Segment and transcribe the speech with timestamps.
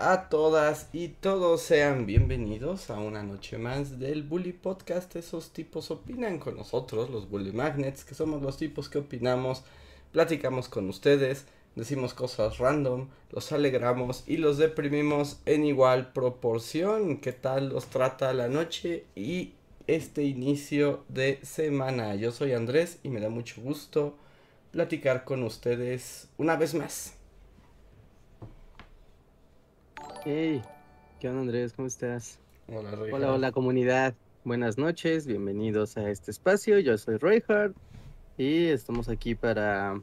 [0.00, 5.14] a todas y todos sean bienvenidos a una noche más del Bully Podcast.
[5.14, 9.62] Esos tipos opinan con nosotros, los Bully Magnets, que somos los tipos que opinamos,
[10.12, 17.18] platicamos con ustedes, decimos cosas random, los alegramos y los deprimimos en igual proporción.
[17.18, 19.52] ¿Qué tal los trata la noche y
[19.86, 22.14] este inicio de semana?
[22.16, 24.16] Yo soy Andrés y me da mucho gusto
[24.72, 27.13] platicar con ustedes una vez más.
[30.26, 30.62] Hey,
[31.20, 31.74] ¿qué onda Andrés?
[31.74, 32.38] ¿Cómo estás?
[32.68, 34.14] Hola, Hola, hola comunidad.
[34.42, 36.78] Buenas noches, bienvenidos a este espacio.
[36.78, 37.76] Yo soy Reinhardt
[38.38, 40.00] y estamos aquí para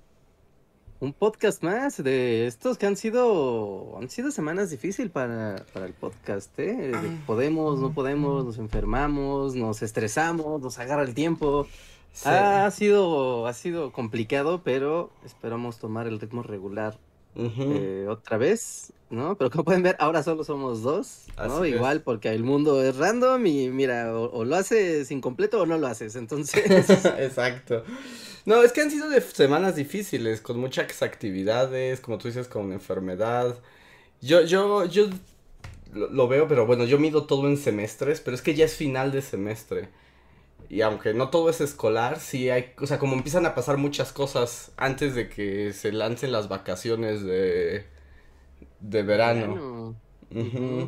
[0.99, 5.93] un podcast más de estos que han sido han sido semanas difíciles para, para el
[5.93, 6.91] podcast, ¿eh?
[7.25, 11.65] Podemos, no podemos, nos enfermamos, nos estresamos, nos agarra el tiempo.
[12.13, 12.29] Sí.
[12.29, 16.99] Ha sido ha sido complicado, pero esperamos tomar el ritmo regular
[17.35, 19.37] Eh, otra vez, ¿no?
[19.37, 21.63] Pero como pueden ver, ahora solo somos dos, ¿no?
[21.63, 21.75] Así es.
[21.75, 25.77] Igual porque el mundo es random y mira, o, o lo haces incompleto o no
[25.77, 26.89] lo haces, entonces...
[27.17, 27.83] Exacto.
[28.45, 32.71] No, es que han sido de semanas difíciles, con muchas actividades, como tú dices, con
[32.73, 33.55] enfermedad.
[34.21, 35.07] Yo, yo, yo
[35.93, 38.75] lo, lo veo, pero bueno, yo mido todo en semestres, pero es que ya es
[38.75, 39.89] final de semestre.
[40.71, 44.13] Y aunque no todo es escolar, sí hay, o sea, como empiezan a pasar muchas
[44.13, 47.87] cosas antes de que se lancen las vacaciones de,
[48.79, 49.97] de verano.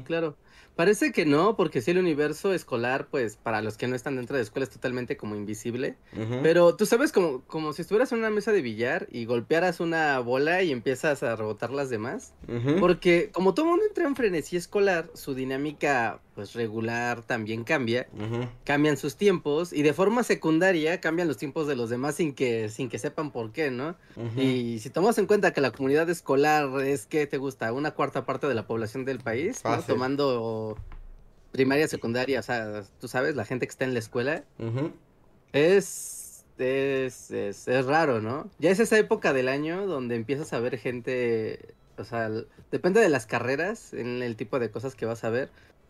[0.06, 0.38] Claro.
[0.78, 4.36] Parece que no, porque si el universo escolar, pues para los que no están dentro
[4.36, 5.98] de la escuela es totalmente como invisible.
[6.42, 10.18] Pero tú sabes como, como si estuvieras en una mesa de billar y golpearas una
[10.20, 12.34] bola y empiezas a rebotar las demás.
[12.80, 18.08] Porque como todo mundo entra en frenesí escolar, su dinámica pues regular también cambia,
[18.64, 22.70] cambian sus tiempos y de forma secundaria cambian los tiempos de los demás sin que
[22.70, 23.96] sin que sepan por qué, ¿no?
[24.38, 28.26] Y si tomamos en cuenta que la comunidad escolar es que te gusta una cuarta
[28.26, 30.78] parte de la población del país, tomando
[31.52, 34.44] primaria, secundaria, o sea, tú sabes, la gente que está en la escuela
[35.52, 36.24] es
[36.58, 38.50] es, es, es raro, ¿no?
[38.60, 42.30] Ya es esa época del año donde empiezas a ver gente, o sea,
[42.72, 45.50] depende de las carreras, en el tipo de cosas que vas a ver,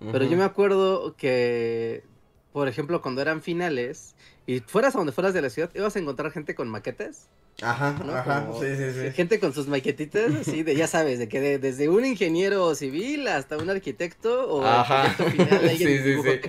[0.09, 2.07] pero yo me acuerdo que,
[2.51, 4.15] por ejemplo, cuando eran finales
[4.45, 7.29] y fueras a donde fueras de la ciudad, ibas a encontrar gente con maquetas,
[7.61, 8.19] Ajá, ¿no?
[8.19, 9.13] ajá, Como sí, sí, sí.
[9.13, 13.27] gente con sus maquetitas, así, de ya sabes, de que de- desde un ingeniero civil
[13.27, 15.15] hasta un arquitecto o Ajá.
[15.27, 16.39] final, Sí, sí, sí.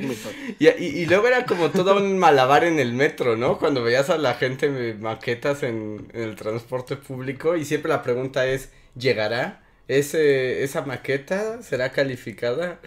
[0.59, 0.73] Y, y,
[1.03, 3.59] y luego era como todo un malabar en el metro, ¿no?
[3.59, 8.47] Cuando veías a la gente maquetas en, en el transporte público y siempre la pregunta
[8.47, 9.65] es, ¿llegará?
[9.89, 12.81] ¿Ese, ¿Esa maqueta será calificada?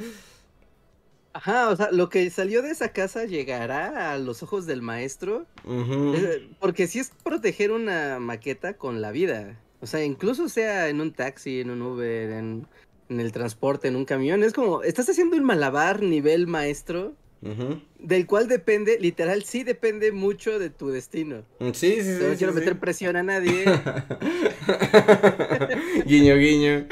[1.37, 5.45] Ajá, o sea, lo que salió de esa casa llegará a los ojos del maestro,
[5.67, 9.59] eh, porque sí es proteger una maqueta con la vida.
[9.79, 12.65] O sea, incluso sea en un taxi, en un Uber, en,
[13.09, 17.81] en el transporte, en un camión, es como, estás haciendo un malabar nivel maestro, Ujú.
[17.99, 21.43] del cual depende, literal, sí depende mucho de tu destino.
[21.59, 22.17] Sí, sí, sí.
[22.19, 22.59] No sí, quiero sí.
[22.61, 23.63] meter presión a nadie,
[26.07, 26.87] guiño, guiño.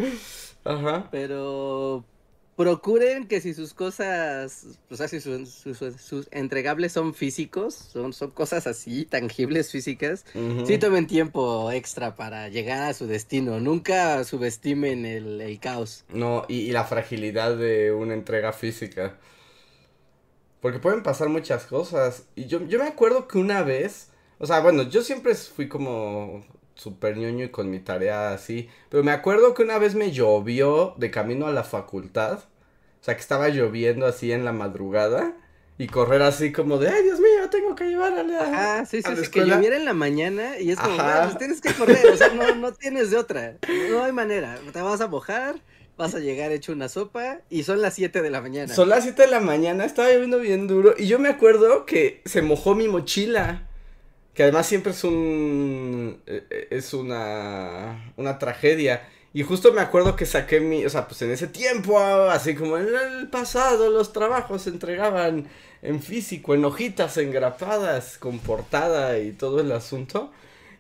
[0.64, 1.10] Ajá.
[1.12, 2.04] pero
[2.56, 8.14] procuren que si sus cosas, o sea, si sus, sus- sus entregables son físicos, son,
[8.14, 10.66] son cosas así, tangibles, físicas, Ujú.
[10.66, 13.60] sí tomen tiempo extra para llegar a su destino.
[13.60, 16.06] Nunca subestimen el, el caos.
[16.10, 19.18] No, y, y la fragilidad de una entrega física.
[20.62, 22.24] Porque pueden pasar muchas cosas.
[22.36, 26.46] Y yo, yo me acuerdo que una vez, o sea, bueno, yo siempre fui como
[26.76, 28.70] súper ñoño y con mi tarea así.
[28.90, 32.40] Pero me acuerdo que una vez me llovió de camino a la facultad.
[32.40, 35.34] O sea, que estaba lloviendo así en la madrugada.
[35.78, 38.78] Y correr así como de, ay, Dios mío, tengo que llevar a la...
[38.80, 39.56] Ah, sí, sí, sí, que escuela".
[39.56, 41.24] lloviera en la mañana y es como, Ajá.
[41.24, 43.56] "Ah, pues tienes que correr, o sea, no, no tienes de otra,
[43.92, 45.56] no hay manera, te vas a mojar,
[45.98, 48.74] vas a llegar hecho una sopa y son las 7 de la mañana.
[48.74, 50.94] Son las 7 de la mañana, estaba lloviendo bien duro.
[50.98, 53.68] Y yo me acuerdo que se mojó mi mochila.
[54.36, 56.22] Que además siempre es un.
[56.28, 58.14] eh, eh, Es una.
[58.18, 59.08] Una tragedia.
[59.34, 60.86] Y justo me acuerdo que saqué mi.
[60.86, 65.48] O sea, pues en ese tiempo, así como en el pasado, los trabajos se entregaban
[65.82, 70.32] en físico, en hojitas engrapadas, con portada y todo el asunto.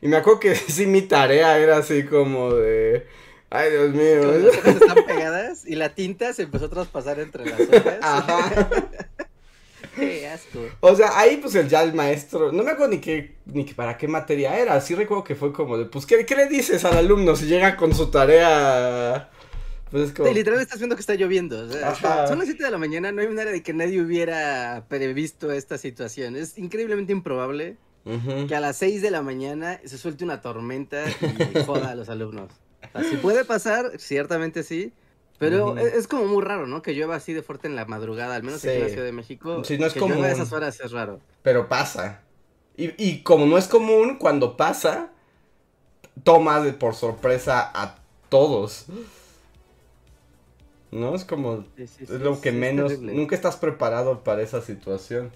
[0.01, 3.07] Y me acuerdo que sí, mi tarea era así como de.
[3.49, 4.31] Ay, Dios mío.
[4.33, 7.99] Las hojas están pegadas y la tinta se empezó a traspasar entre las hojas.
[8.01, 8.67] Ajá.
[9.95, 10.59] Qué asco.
[10.80, 13.97] O sea, ahí pues el, ya el maestro, no me acuerdo ni qué, ni para
[13.97, 16.97] qué materia era, sí recuerdo que fue como de, pues, ¿qué, qué le dices al
[16.97, 19.30] alumno si llega con su tarea?
[19.92, 20.31] Pues es como...
[20.31, 23.21] literal estás viendo que está lloviendo, o sea, son las 7 de la mañana, no
[23.21, 27.77] hay manera de que nadie hubiera previsto esta situación, es increíblemente improbable
[28.48, 32.09] que a las 6 de la mañana se suelte una tormenta y joda a los
[32.09, 32.51] alumnos.
[33.09, 34.94] Si puede pasar, ciertamente sí,
[35.37, 36.81] pero e, es, como muy raro, ¿no?
[36.81, 39.11] Que llueva así de fuerte en la madrugada, al menos aquí en la Ciudad de
[39.11, 39.63] México.
[39.63, 40.23] Sí, no es que común.
[40.23, 41.19] a esas horas es raro.
[41.41, 42.21] Pero pasa.
[42.77, 45.11] Y, y como no es común, cuando pasa,
[46.23, 47.95] toma de por sorpresa a
[48.29, 48.85] todos.
[50.91, 51.15] ¿No?
[51.15, 51.65] Es como.
[51.77, 52.99] es lo que menos.
[52.99, 55.31] Nunca estás preparado para esa situación.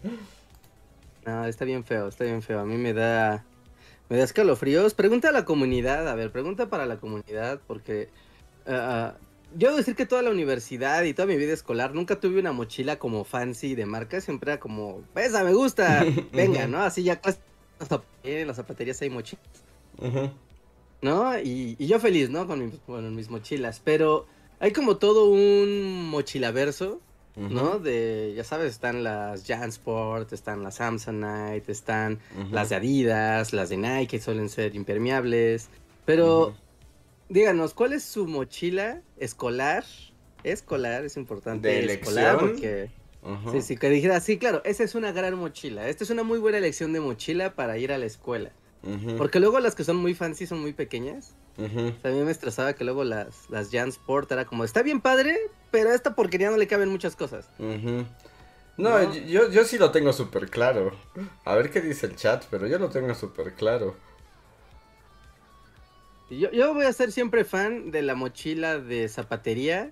[1.25, 2.59] No, está bien feo, está bien feo.
[2.59, 3.43] A mí me da.
[4.07, 4.93] Me da escalofríos.
[4.93, 8.09] Pregunta a la comunidad, a ver, pregunta para la comunidad, porque.
[8.65, 9.11] Uh,
[9.55, 12.51] yo debo decir que toda la universidad y toda mi vida escolar nunca tuve una
[12.51, 16.81] mochila como fancy de marca, siempre era como, esa me gusta, venga, ¿no?
[16.81, 17.21] Así ya
[18.23, 19.45] en las zapaterías hay mochilas.
[21.01, 21.39] ¿No?
[21.39, 22.45] Y, yo feliz, ¿no?
[22.47, 24.25] Con, mis mochilas, pero
[24.59, 26.99] hay como todo un mochilaverso,
[27.35, 27.79] ¿no?
[27.79, 32.19] De, ya sabes, están las Jansport, están las Samsonite, están
[32.51, 35.69] las de Adidas, las de Nike, que suelen ser impermeables,
[36.05, 36.53] pero
[37.29, 39.85] díganos, ¿cuál es su mochila escolar?
[40.43, 41.69] Escolar, es importante.
[41.69, 42.89] De escolar porque...
[43.51, 45.89] Sí, sí, que dijera, sí, claro, esa es una gran mochila.
[45.89, 48.51] Esta es una muy buena elección de mochila para ir a la escuela.
[49.17, 51.33] Porque luego las que son muy fancy son muy pequeñas.
[51.57, 55.37] a mí me estresaba que luego las, las Jan Sport era como, está bien padre,
[55.69, 57.49] pero a esta porquería no le caben muchas cosas.
[58.77, 60.93] No, Yo, yo sí lo tengo súper claro.
[61.43, 63.95] A ver qué dice el chat, pero yo lo tengo súper claro.
[66.29, 69.91] Yo, yo voy a ser siempre fan de la mochila de zapatería.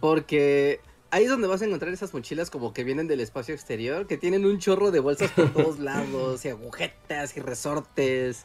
[0.00, 4.06] Porque ahí es donde vas a encontrar esas mochilas como que vienen del espacio exterior,
[4.06, 8.44] que tienen un chorro de bolsas por todos lados, y agujetas y resortes,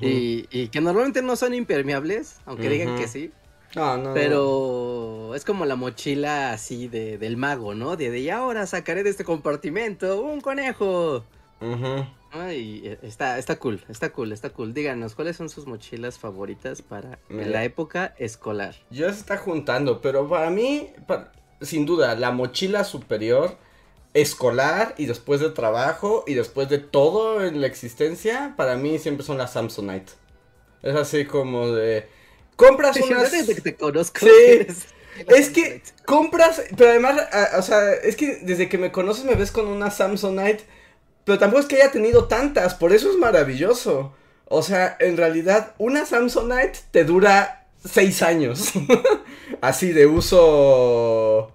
[0.00, 3.32] y, que normalmente no son impermeables, aunque digan que sí.
[3.76, 7.96] No, no, pero es como la mochila así de, del mago, ¿no?
[7.96, 11.24] De, de y ahora sacaré de este compartimento un conejo.
[12.32, 14.72] Ay, eh, está, está cool, está cool, está cool.
[14.72, 18.76] Díganos, ¿cuáles son sus mochilas favoritas para la época escolar?
[18.90, 20.92] Yo se está juntando, pero para mí,
[21.60, 23.56] sin duda, la mochila superior
[24.14, 29.24] escolar y después de trabajo y después de todo en la existencia, para mí siempre
[29.24, 30.12] son las Samsonite.
[30.82, 32.08] Es así como de...
[32.56, 33.32] Compras unas...
[33.32, 34.20] Desde que te conozco.
[34.20, 34.66] Sí.
[35.26, 37.20] Es que compras, pero además,
[37.58, 40.64] o sea, es que desde que me conoces me ves con una Samsonite
[41.24, 44.14] pero tampoco es que haya tenido tantas, por eso es maravilloso.
[44.52, 48.72] O sea, en realidad, una Samsonite te dura seis años.
[49.60, 51.52] Así de uso.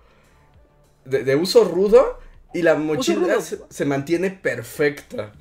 [1.04, 2.20] De, uso rudo.
[2.54, 5.34] Y la mochila se, mantiene perfecta.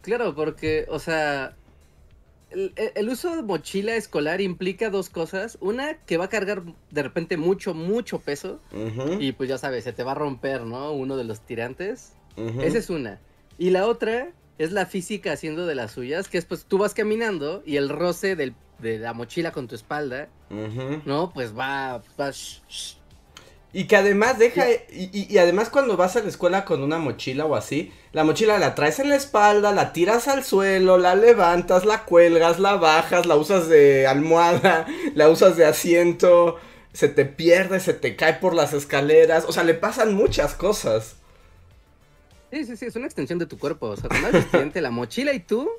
[0.00, 1.56] Claro, porque, o sea.
[2.50, 5.58] El, uso de mochila escolar implica dos cosas.
[5.60, 8.60] Una, que va a cargar de repente mucho, mucho peso.
[9.20, 10.92] Y pues ya sabes, se te va a romper, ¿no?
[10.92, 12.12] Uno de los tirantes.
[12.36, 13.20] Esa es una.
[13.62, 16.94] Y la otra es la física haciendo de las suyas, que es pues tú vas
[16.94, 20.26] caminando y el roce de la mochila con tu espalda,
[21.04, 21.32] ¿no?
[21.32, 22.02] Pues va...
[23.72, 27.54] Y que además deja, y, además cuando vas a la escuela con una mochila o
[27.54, 32.04] así, la mochila la traes en la espalda, la tiras al suelo, la levantas, la
[32.04, 36.56] cuelgas, la bajas, la usas de almohada, la usas de asiento,
[36.92, 41.21] se te pierde, se te cae por las escaleras, o sea, le pasan muchas cosas.
[42.52, 43.86] Sí, sí, sí, es una extensión de tu cuerpo.
[43.86, 45.70] O sea, con el estudiante, la mochila y tú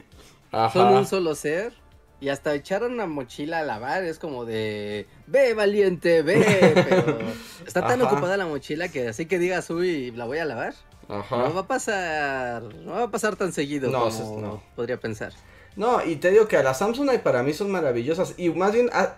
[0.74, 1.72] son un solo ser.
[2.20, 7.20] Y hasta echar una mochila a lavar es como de, ve valiente, ve, pero
[7.68, 10.74] está tan ocupada la mochila que así que digas, uy, la voy a lavar.
[11.10, 11.38] Ajá.
[11.38, 14.64] No va a pasar, no va a pasar tan seguido como no.
[14.74, 15.34] podría pensar.
[15.76, 18.90] No, y te digo que a la Samsung para mí son maravillosas y más bien,
[18.94, 19.16] ah,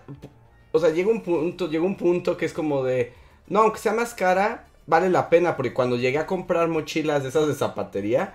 [0.72, 3.12] o sea, llega un punto, llega un punto que es como de,
[3.46, 7.28] no, aunque sea más cara, vale la pena porque cuando llegué a comprar mochilas de
[7.28, 8.34] esas de zapatería,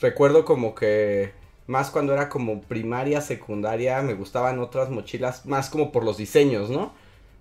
[0.00, 1.32] recuerdo como que
[1.66, 6.70] más cuando era como primaria, secundaria, me gustaban otras mochilas más como por los diseños,
[6.70, 6.92] ¿no?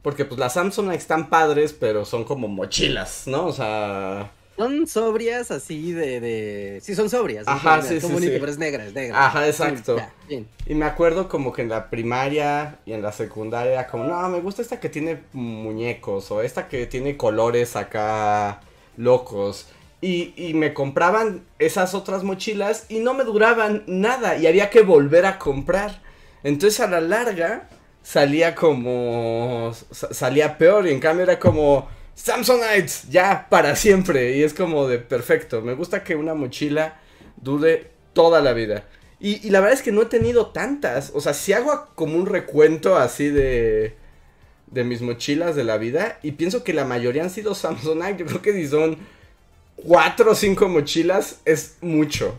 [0.02, 3.48] Porque pues las Samsung están padres, pero son como mochilas, ¿no?
[3.48, 4.32] O sea...
[4.56, 6.80] Son sobrias así de, de...
[6.82, 7.48] Sí, son sobrias.
[7.48, 8.30] Ajá, sí, sí, sí.
[8.30, 9.26] Pero es negra, es negra.
[9.26, 9.98] Ajá, exacto.
[10.30, 14.30] Y me acuerdo como que en la primaria y en la secundaria era como, no,
[14.30, 18.62] me gusta esta que tiene muñecos o esta que tiene colores acá
[18.96, 19.70] locos.
[20.02, 24.82] Y, y me compraban esas otras mochilas y no me duraban nada y había que
[24.82, 26.02] volver a comprar.
[26.44, 27.70] Entonces a la larga
[28.04, 29.74] salía como...
[29.92, 34.38] salía peor y en cambio era como Samsonite, ya, para siempre.
[34.38, 35.62] Y es como de perfecto.
[35.62, 37.00] Me gusta que una mochila
[37.38, 38.86] dure toda la vida.
[39.20, 41.12] Y, la verdad es que no he tenido tantas.
[41.14, 43.96] O sea, si hago como un recuento así de
[44.72, 48.18] mis mochilas de la vida y pienso que la mayoría han sido Samsonite.
[48.18, 48.98] Yo creo que si son
[49.76, 52.38] cuatro o cinco mochilas es mucho.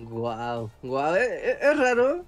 [0.00, 2.24] Wow, wow, es, raro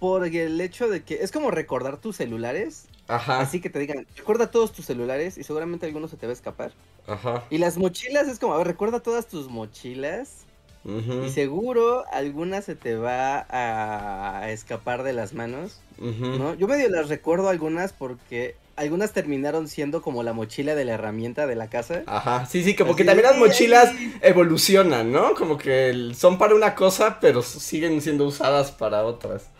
[0.00, 2.86] porque el hecho de que es como recordar tus celulares.
[3.10, 3.40] Ajá.
[3.40, 6.34] Así que te digan, recuerda todos tus celulares y seguramente alguno se te va a
[6.34, 6.72] escapar.
[7.06, 7.44] Ajá.
[7.50, 10.46] Y las mochilas es como, a ver, recuerda todas tus mochilas.
[10.82, 15.82] Y seguro alguna se te va a escapar de las manos.
[15.98, 16.54] ¿no?
[16.54, 21.46] Yo medio las recuerdo algunas porque algunas terminaron siendo como la mochila de la herramienta
[21.46, 22.02] de la casa.
[22.06, 25.34] Ajá, sí, sí, como Así que también de, las mochilas evolucionan, ¿no?
[25.34, 29.50] Como que son para una cosa, pero siguen siendo usadas para otras.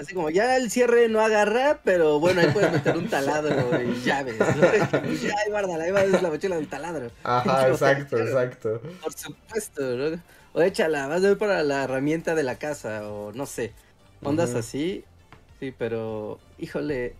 [0.00, 4.00] Así como ya el cierre no agarra, pero bueno, ahí puedes meter un taladro y
[4.00, 4.38] llaves.
[4.38, 4.46] ¿no?
[5.22, 7.10] Ya, ahí guárdala, ahí va la mochila del taladro.
[7.22, 8.80] Ajá, sea, exacto, exacto.
[9.02, 10.22] Por supuesto, ¿no?
[10.54, 13.74] O échala, vas a ver para la herramienta de la casa, o no sé.
[14.22, 15.04] Ondas así.
[15.60, 17.14] Sí, pero, híjole,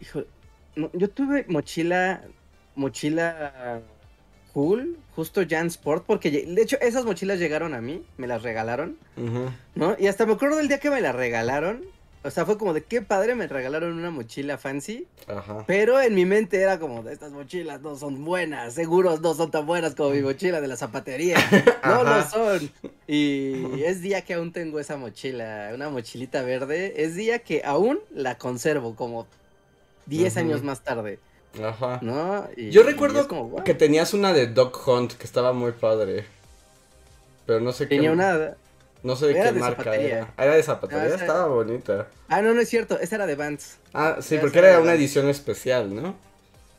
[0.00, 0.26] híjole.
[0.74, 2.22] no, yo tuve mochila,
[2.74, 3.82] mochila
[4.54, 8.96] cool, justo Jan Sport, porque de hecho esas mochilas llegaron a mí, me las regalaron,
[9.16, 9.50] Ujú.
[9.74, 9.96] ¿no?
[9.98, 11.82] Y hasta me acuerdo del día que me las regalaron.
[12.26, 15.06] O sea, fue como de qué padre me regalaron una mochila fancy.
[15.28, 15.64] Ajá.
[15.66, 19.50] Pero en mi mente era como, de estas mochilas no son buenas, seguros no son
[19.50, 21.36] tan buenas como mi mochila de la zapatería.
[21.84, 22.70] No lo son.
[23.06, 26.94] Y es día que aún tengo esa mochila, una mochilita verde.
[27.04, 29.26] Es día que aún la conservo como
[30.06, 30.40] 10 Ujú.
[30.40, 31.18] años más tarde,
[31.62, 31.98] Ajá.
[32.02, 32.48] ¿no?
[32.56, 33.64] Y- Yo y recuerdo es como, "Guau".
[33.64, 36.24] que tenías una de Dog Hunt que estaba muy padre.
[37.46, 38.14] Pero no sé tenía qué.
[38.14, 38.56] una...
[39.02, 40.16] No sé de era qué de marca zapatería.
[40.16, 40.34] era.
[40.38, 42.08] Ah, Era de zapatería, Ah, estaba bonita.
[42.28, 43.76] Ah, no, no es cierto, esa era de Vans.
[43.92, 46.14] Ah, sí, porque era una edición especial, ¿no?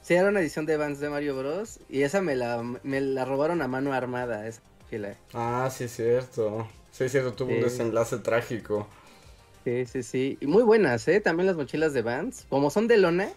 [0.02, 1.80] Sí, era una edición de Vans de Mario Bros.
[1.88, 5.14] Y esa me la, me la robaron a mano armada, esa mochila.
[5.36, 6.68] Ah, sí, es cierto.
[6.92, 7.64] Sí, es cierto, tuvo un Sí.
[7.64, 8.88] desenlace trágico.
[9.66, 10.38] Sí, sí, sí.
[10.42, 11.20] Y muy buenas, ¿eh?
[11.20, 12.46] También las mochilas de Vans.
[12.50, 13.30] Como son de lona,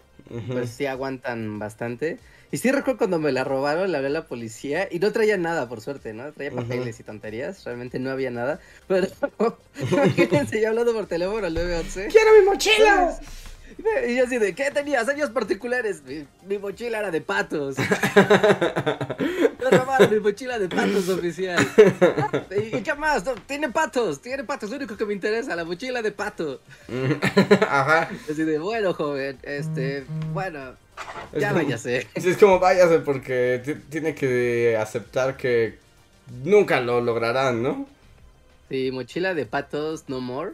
[0.47, 2.19] pues sí aguantan bastante.
[2.51, 5.37] Y sí recuerdo cuando me la robaron, la hablé a la policía y no traía
[5.37, 6.31] nada, por suerte, ¿no?
[6.31, 8.59] Traía papeles y tonterías, realmente no había nada.
[8.87, 9.07] Pero
[9.91, 12.07] imagínense, yo hablando por teléfono al 911.
[12.07, 13.19] ¡Quiero mi mochila!
[14.07, 15.07] Y yo así de, ¿qué tenías?
[15.07, 16.01] Años particulares.
[16.05, 17.75] Mi, mi mochila era de patos.
[19.59, 21.65] Me robaron mi mochila de patos oficial.
[22.51, 23.25] ¿Y, y qué más?
[23.25, 24.69] No, tiene patos, tiene patos.
[24.69, 26.61] Lo único que me interesa, la mochila de pato.
[27.69, 28.09] Ajá.
[28.29, 30.75] Así de, bueno, joven, este, bueno,
[31.33, 32.07] Es ya como- váyase.
[32.17, 35.77] Sí, es como váyase porque ti- tiene que aceptar que
[36.43, 37.85] nunca lo lograrán, ¿no?
[38.69, 40.51] Sí, mochila de patos, no more.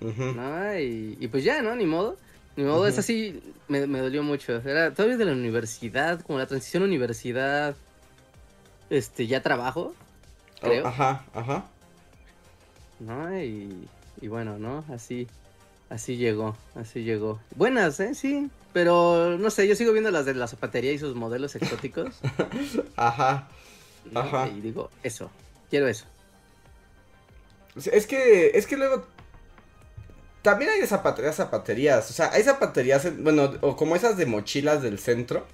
[0.00, 1.74] Y, y pues ya, ¿no?
[1.74, 2.16] Ni modo.
[2.64, 4.60] Modo, es así, me, me dolió mucho.
[4.64, 7.76] Era todavía de la universidad, como la transición universidad,
[8.90, 9.94] este, ya trabajo,
[10.60, 10.84] creo.
[10.84, 11.68] Oh, ajá, ajá.
[13.00, 13.40] ¿no?
[13.40, 13.88] Y,
[14.20, 14.84] y bueno, ¿no?
[14.92, 15.28] Así,
[15.90, 17.40] así llegó, así llegó.
[17.54, 18.14] Buenas, ¿eh?
[18.14, 22.20] Sí, pero no sé, yo sigo viendo las de la zapatería y sus modelos exóticos.
[22.96, 23.48] Ajá.
[24.10, 24.20] ¿no?
[24.20, 24.48] Ajá.
[24.48, 25.30] Y digo, eso,
[25.70, 26.06] quiero eso.
[27.92, 29.06] Es que, es que luego
[30.48, 32.10] también hay zapaterías, zapaterías.
[32.10, 35.44] O sea, hay zapaterías, en- bueno, o como esas de mochilas del centro.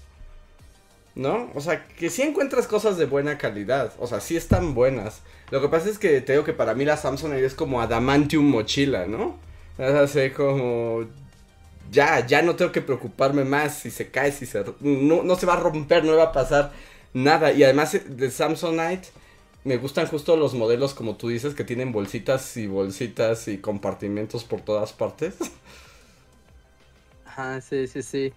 [1.16, 1.50] ¿No?
[1.54, 3.92] O sea, que sí encuentras cosas de buena calidad.
[3.98, 5.20] O sea, sí están buenas.
[5.50, 8.44] Lo que pasa es que te digo que para mí la Samsung es como adamantium
[8.44, 9.36] mochila, ¿no?
[9.78, 11.04] Es así como...
[11.90, 14.64] Ya, ya no tengo que preocuparme más si se cae, si se...
[14.80, 16.72] No, no se va a romper, no va a pasar
[17.12, 17.52] nada.
[17.52, 19.08] Y además eh, de Samsonite
[19.64, 24.44] me gustan justo los modelos como tú dices que tienen bolsitas y bolsitas y compartimentos
[24.44, 25.37] por todas partes.
[27.25, 28.33] Ajá, sí, sí, sí.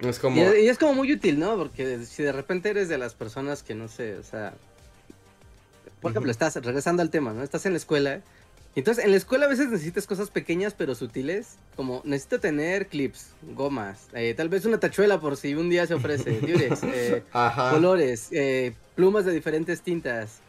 [0.00, 0.36] Es como...
[0.36, 1.56] Y, es- y es como muy útil, ¿no?
[1.56, 4.54] Porque si de repente eres de las personas que no sé, o sea,
[6.00, 7.42] por ejemplo, estás regresando al tema, ¿no?
[7.42, 8.20] Estás en la escuela.
[8.76, 13.30] Entonces, en la escuela a veces necesitas cosas pequeñas pero sutiles, como necesito tener clips,
[13.54, 17.22] gomas, eh, tal vez una tachuela por si un día se ofrece, eh,
[17.70, 20.40] colores, eh, plumas de diferentes tintas,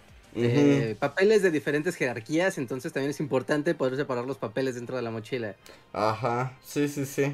[0.99, 5.09] papeles de diferentes jerarquías, entonces también es importante poder separar los papeles dentro de la
[5.09, 5.55] mochila.
[5.93, 7.33] Ajá, sí, sí, sí.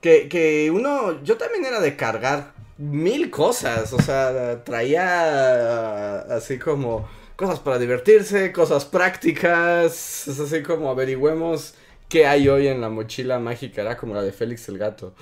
[0.00, 7.08] Que, que uno, yo también era de cargar mil cosas, o sea, traía así como
[7.38, 11.74] cosas para divertirse, cosas prácticas, es así como averigüemos
[12.08, 15.14] qué hay hoy en la mochila mágica, era como la de Félix el gato.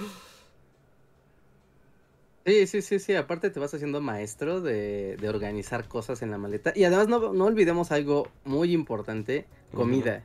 [2.47, 3.15] Sí, sí, sí, sí.
[3.15, 6.73] Aparte te vas haciendo maestro de, de organizar cosas en la maleta.
[6.75, 9.45] Y además no, no olvidemos algo muy importante,
[9.75, 10.25] comida.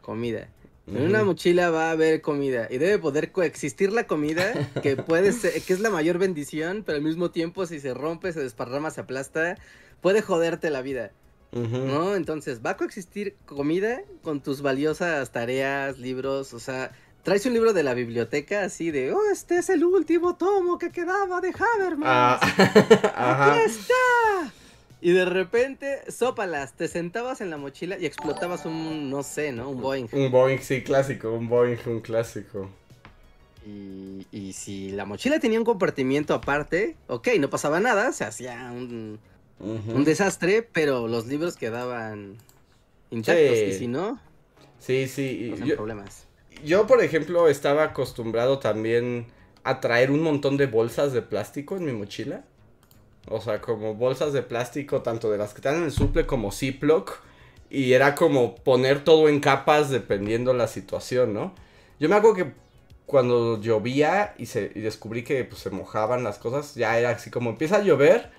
[0.00, 0.48] Comida.
[0.88, 4.52] En una mochila va a haber comida y debe poder coexistir la comida,
[4.82, 8.32] que puede ser, que es la mayor bendición, pero al mismo tiempo si se rompe,
[8.32, 9.56] se desparrama, se aplasta,
[10.02, 11.12] puede joderte la vida.
[11.52, 12.14] ¿No?
[12.14, 16.92] Entonces, va a coexistir comida con tus valiosas tareas, libros, o sea,
[17.22, 20.90] traes un libro de la biblioteca así de, oh, este es el último tomo que
[20.90, 22.08] quedaba de Habermas.
[22.08, 22.40] Ah,
[23.52, 24.52] ¡Aquí está!
[25.02, 29.68] Y de repente, sópalas, te sentabas en la mochila y explotabas un, no sé, ¿no?
[29.68, 30.06] Un Boeing.
[30.12, 32.70] Un Boeing, sí, clásico, un Boeing, un clásico.
[33.66, 38.70] Y, y si la mochila tenía un compartimiento aparte, ok, no pasaba nada, se hacía
[38.72, 39.18] un,
[39.62, 42.36] un desastre, pero los libros quedaban
[43.10, 44.20] intactos, y si no...
[44.78, 45.54] Sí, sí.
[45.64, 46.26] Yo, problemas.
[46.64, 49.26] Yo, por ejemplo, estaba acostumbrado también
[49.62, 52.44] a traer un montón de bolsas de plástico en mi mochila.
[53.28, 56.50] O sea, como bolsas de plástico, tanto de las que están en el suple como
[56.50, 57.22] Ziploc.
[57.70, 61.54] Y era como poner todo en capas dependiendo la situación, ¿no?
[62.00, 62.52] Yo me acuerdo que
[63.06, 67.30] cuando llovía y, se, y descubrí que pues, se mojaban las cosas, ya era así
[67.30, 68.30] como empieza a llover.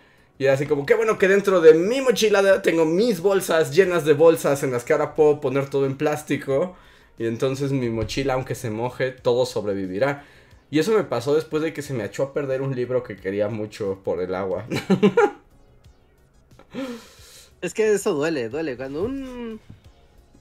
[0.44, 4.12] Y así como, qué bueno que dentro de mi mochila tengo mis bolsas llenas de
[4.12, 6.76] bolsas en las que ahora puedo poner todo en plástico.
[7.18, 10.26] Y entonces mi mochila, aunque se moje, todo sobrevivirá.
[10.70, 13.16] Y eso me pasó después de que se me echó a perder un libro que
[13.16, 14.66] quería mucho por el agua.
[17.62, 18.76] es que eso duele, duele.
[18.76, 19.62] Cuando un...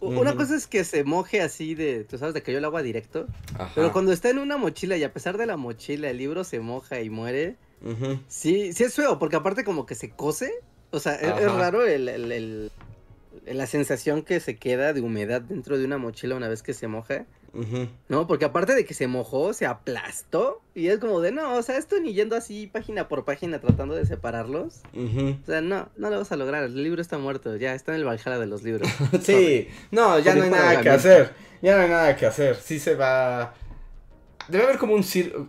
[0.00, 2.82] Una cosa es que se moje así de, tú sabes, de que yo el agua
[2.82, 3.28] directo.
[3.76, 6.59] Pero cuando está en una mochila y a pesar de la mochila el libro se
[6.59, 7.54] moja y muere.
[8.29, 10.53] Sí, sí es feo, porque aparte como que se cose.
[10.91, 12.71] O sea, es, raro el,
[13.47, 16.87] la sensación que se queda de humedad dentro de una mochila una vez que se
[16.87, 17.27] moja.
[18.09, 18.27] ¿No?
[18.27, 20.62] Porque aparte de que se mojó, se aplastó.
[20.75, 23.95] Y es como de, no, o sea, esto ni yendo así página por página tratando
[23.95, 24.81] de separarlos.
[24.95, 26.65] O sea, no, no lo vas a lograr.
[26.65, 28.89] El libro está muerto, ya está en el Valhalla de los libros.
[29.23, 31.33] sí, no, ya no hay nada que hacer.
[31.61, 32.57] Ya no hay nada que hacer.
[32.57, 33.55] Sí se va.
[34.49, 35.04] Debe haber como un,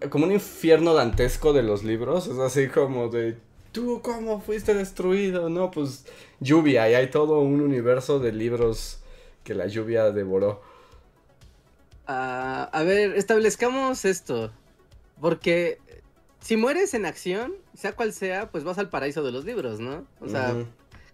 [0.10, 2.28] como un infierno dantesco de los libros.
[2.28, 3.38] Es así como de.
[3.72, 5.50] ¿Tú cómo fuiste destruido?
[5.50, 6.06] No, pues
[6.40, 6.90] lluvia.
[6.90, 9.00] Y hay todo un universo de libros
[9.44, 10.62] que la lluvia devoró.
[12.06, 14.52] Ah, a ver, establezcamos esto.
[15.20, 15.80] Porque
[16.40, 20.06] si mueres en acción, sea cual sea, pues vas al paraíso de los libros, ¿no?
[20.20, 20.54] O sea,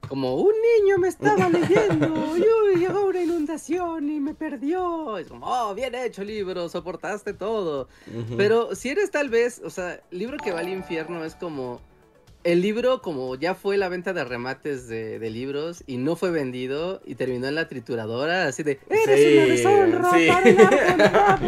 [0.07, 5.17] como un niño me estaba leyendo, y llegó una inundación y me perdió.
[5.17, 7.87] Es como, oh, bien hecho libro, soportaste todo.
[8.37, 11.81] Pero si eres tal vez, o sea, libro que va al infierno es como
[12.43, 17.01] el libro, como ya fue la venta de remates de, libros y no fue vendido
[17.05, 20.27] y terminó en la trituradora, así de ¡Eres una deshonra sí.
[20.27, 21.39] para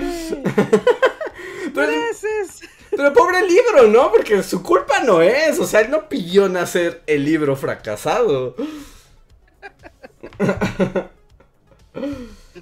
[1.73, 1.91] pero,
[2.91, 4.11] pero pobre libro, ¿no?
[4.11, 5.59] Porque su culpa no es.
[5.59, 8.55] O sea, él no pidió nacer el libro fracasado.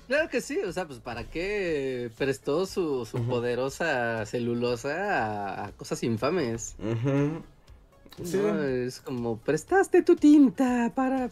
[0.07, 6.03] Claro que sí, o sea, pues para qué prestó su, su poderosa celulosa a, cosas
[6.03, 6.75] infames.
[8.23, 11.29] es como, prestaste tu tinta para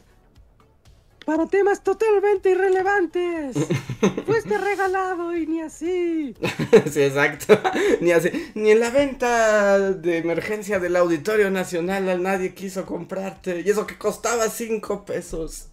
[1.27, 3.57] para temas totalmente irrelevantes.
[4.25, 6.33] Fuiste regalado y ni así.
[6.89, 7.59] sí, exacto.
[7.99, 8.31] Ni así.
[8.55, 13.59] Ni en la venta de emergencia del Auditorio Nacional nadie quiso comprarte.
[13.59, 15.67] Y eso que costaba cinco pesos.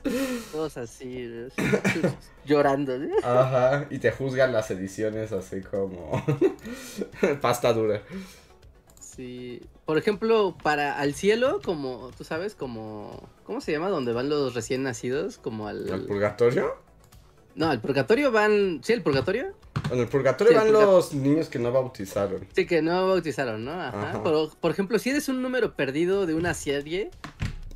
[0.51, 1.31] Todos así,
[2.45, 2.99] llorando.
[3.23, 3.87] Ajá.
[3.90, 6.21] Y te juzgan las ediciones así como
[7.40, 8.03] pasta dura.
[9.14, 9.61] Sí.
[9.85, 13.29] Por ejemplo, para Al Cielo, como tú sabes, como.
[13.44, 13.88] ¿Cómo se llama?
[13.88, 15.92] Donde van los recién nacidos, como al.
[15.92, 16.77] ¿Al Purgatorio?
[17.55, 18.81] No, al Purgatorio van.
[18.83, 19.55] ¿Sí, el Purgatorio?
[19.92, 22.46] En el Purgatorio van los niños que no bautizaron.
[22.55, 23.72] Sí, que no bautizaron, ¿no?
[23.72, 24.22] Ajá.
[24.22, 27.11] por ejemplo, si eres un número perdido de una serie,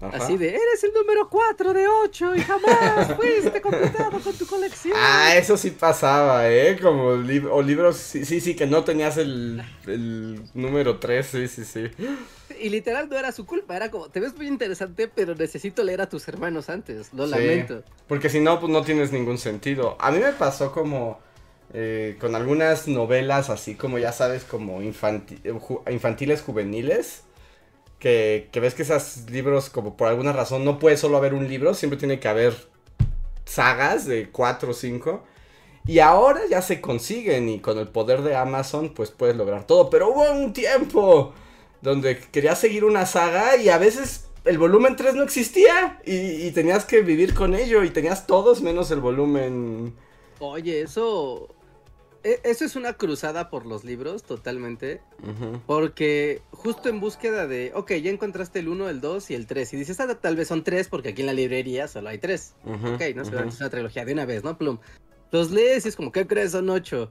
[0.01, 4.95] Así de, eres el número 4 de 8 y jamás fuiste completado con tu colección.
[4.97, 6.79] Ah, eso sí pasaba, ¿eh?
[6.81, 11.65] Como o libros, sí, sí, sí, que no tenías el, el número 3, sí, sí,
[11.65, 11.91] sí.
[12.61, 16.01] Y literal no era su culpa, era como, te ves muy interesante, pero necesito leer
[16.01, 17.83] a tus hermanos antes, lo lamento.
[18.07, 19.97] Porque si no, pues no tienes ningún sentido.
[19.99, 21.27] A mí me pasó como...
[21.75, 27.25] Eh, con algunas novelas así como ya sabes como infantiles juveniles
[27.99, 31.75] que, ves que esos libros, como por alguna razón, no puede solo haber un libro,
[31.75, 32.55] siempre tiene que haber
[33.45, 35.25] sagas de cuatro o cinco.
[35.87, 39.89] Y ahora ya se consiguen y con el poder de Amazon pues puedes lograr todo.
[39.89, 41.33] Pero hubo un tiempo
[41.81, 46.85] donde querías seguir una saga y a veces el volumen 3 no existía y, tenías
[46.85, 49.95] que vivir con ello y tenías todos menos el volumen...
[50.41, 51.49] Oye, eso
[52.23, 55.01] eso es una cruzada por los libros, totalmente.
[55.67, 59.75] Porque justo en búsqueda de, ok, ya encontraste el 1, el 2 y el 3.
[59.75, 62.55] Y dices, ah, tal vez son 3 porque aquí en la librería solo hay 3.
[62.65, 64.79] Ok, no sé, es una trilogía de una vez, ¿no, Plum?
[65.31, 66.53] Los lees y es como, ¿qué crees?
[66.53, 67.11] Son ocho.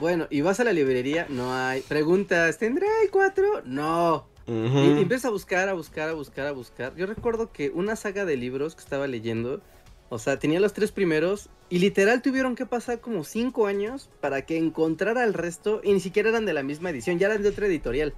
[0.00, 1.82] bueno, y vas a la librería, no hay.
[1.82, 3.62] Preguntas, ¿tendré cuatro?
[3.64, 4.28] No.
[4.46, 6.94] Y, y empiezas a buscar, a buscar, a buscar, a buscar.
[6.96, 9.60] Yo recuerdo que una saga de libros que estaba leyendo,
[10.08, 14.42] o sea, tenía los tres primeros y literal tuvieron que pasar como cinco años para
[14.42, 17.50] que encontrara el resto y ni siquiera eran de la misma edición, ya eran de
[17.50, 18.14] otra editorial,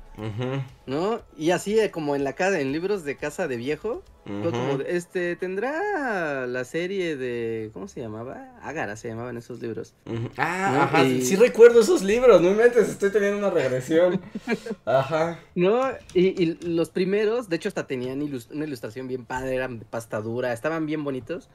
[0.87, 1.23] ¿no?
[1.37, 5.35] Y así eh, como en la casa, en libros de casa de viejo, como, este,
[5.35, 8.55] tendrá la serie de, ¿cómo se llamaba?
[8.63, 9.95] Ágara se llamaban esos libros.
[10.37, 14.21] Ah, ajá, sí recuerdo esos libros, no mentes, estoy teniendo una regresión.
[14.85, 15.41] ajá.
[15.57, 19.85] No, y, y, los primeros, de hecho hasta tenían una ilustración bien padre, eran de
[19.85, 21.49] pasta dura, estaban bien bonitos.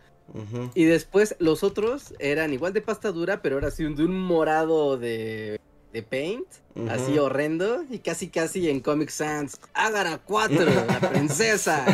[0.73, 1.85] Y después los otros
[2.19, 5.60] eran igual de pasta dura, pero ahora sí de un morado de,
[5.93, 6.48] de paint,
[6.89, 11.86] así horrendo, y casi casi en Comic Sans, Ágara 4, la princesa.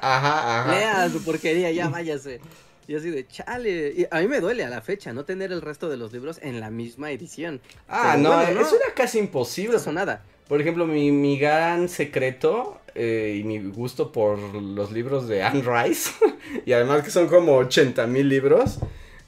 [0.00, 0.70] ajá, ajá.
[0.70, 2.40] Lea su porquería, ya váyase.
[2.88, 3.94] Y así de chale.
[3.96, 6.40] Y a mí me duele a la fecha no tener el resto de los libros
[6.42, 7.60] en la misma edición.
[7.88, 9.76] Ah, no, eso era casi imposible.
[9.76, 10.24] Eso nada.
[10.48, 15.62] Por ejemplo, mi, mi gran secreto eh, y mi gusto por los libros de Anne
[15.62, 16.10] Rice,
[16.66, 18.80] y además que son como 80 mil libros,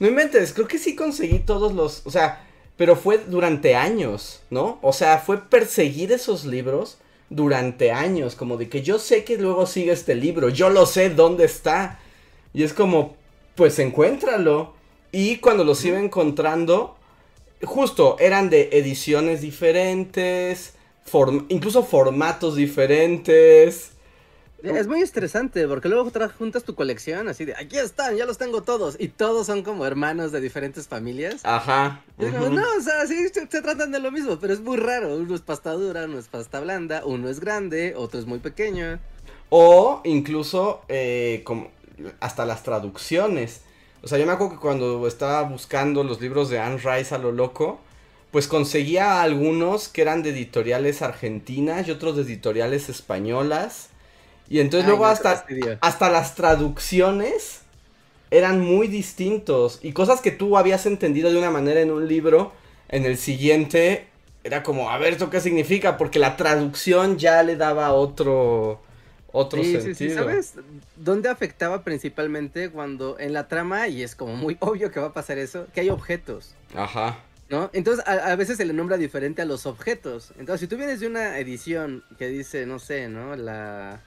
[0.02, 2.44] no inventes, creo que sí conseguí todos los, o sea,
[2.76, 4.80] pero fue durante años, ¿no?
[4.82, 6.98] O sea, fue perseguir esos libros
[7.30, 11.10] durante años, como de que yo sé que luego sigue este libro, yo lo sé
[11.10, 12.00] dónde está,
[12.52, 13.14] y es como,
[13.54, 14.74] pues encuéntralo,
[15.12, 16.96] y cuando los iba encontrando,
[17.62, 20.74] justo, eran de ediciones diferentes,
[21.48, 23.91] incluso formatos diferentes.
[24.62, 28.62] Es muy estresante porque luego juntas tu colección así de aquí están, ya los tengo
[28.62, 31.40] todos y todos son como hermanos de diferentes familias.
[31.44, 32.02] Ajá.
[32.18, 35.16] no, o sea, sí se, tratan de lo mismo, pero es muy raro.
[35.16, 38.98] Uno es pasta dura, uno es pasta blanda, uno es grande, otro es muy pequeño.
[39.50, 41.70] O incluso eh, como
[42.20, 43.62] hasta las traducciones.
[44.02, 47.18] O sea, yo me acuerdo que cuando estaba buscando los libros de Anne Rice a
[47.18, 47.80] lo loco,
[48.30, 53.90] pues conseguía algunos que eran de editoriales argentinas y otros de editoriales españolas.
[54.48, 55.46] Y entonces luego hasta,
[55.80, 57.60] hasta las traducciones
[58.30, 59.78] eran muy distintos.
[59.82, 62.52] Y cosas que tú habías entendido de una manera en un libro,
[62.88, 64.06] en el siguiente
[64.44, 65.96] era como, a ver, ¿esto qué significa?
[65.96, 68.80] Porque la traducción ya le daba otro,
[69.30, 69.94] otro sentido.
[69.94, 70.54] Sí, sí, ¿sabes
[70.96, 75.12] dónde afectaba principalmente cuando en la trama, y es como muy obvio que va a
[75.12, 76.54] pasar eso, que hay objetos.
[76.74, 77.20] Ajá.
[77.48, 77.68] ¿No?
[77.74, 80.32] Entonces, a, veces se le nombra diferente a los objetos.
[80.38, 83.36] Entonces, si tú vienes de una edición que dice, no sé, ¿no?
[83.36, 84.00] La,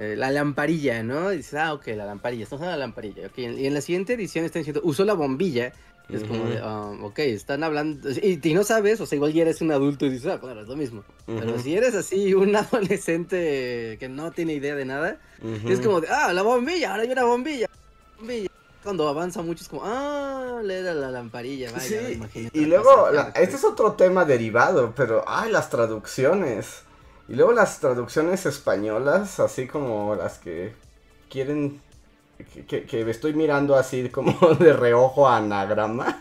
[0.00, 1.30] eh, la lamparilla, ¿no?
[1.30, 3.26] Y dices, ah, ok, la lamparilla, estamos en la lamparilla.
[3.26, 3.54] Okay.
[3.60, 5.74] Y en la siguiente edición están diciendo, usó la bombilla.
[6.08, 8.10] Es como de, um, ok, están hablando.
[8.10, 10.62] Y, y, no sabes, o sea, igual ya eres un adulto y dices, ah, claro,
[10.62, 11.04] es lo mismo.
[11.26, 15.18] Pero si eres así, un adolescente que no tiene idea de nada,
[15.68, 17.68] es como de, ah, la bombilla, ahora hay una bombilla.
[18.18, 18.48] bombilla
[18.82, 22.00] cuando avanza mucho es como, ah, le da la lamparilla, vaya,
[22.32, 26.84] sí, Y, luego, este es otro tema derivado, pero, ay, las traducciones.
[27.30, 30.74] Y luego las traducciones españolas, así como las que
[31.30, 31.80] quieren,
[32.66, 36.20] que, que, estoy mirando así como de reojo a anagrama.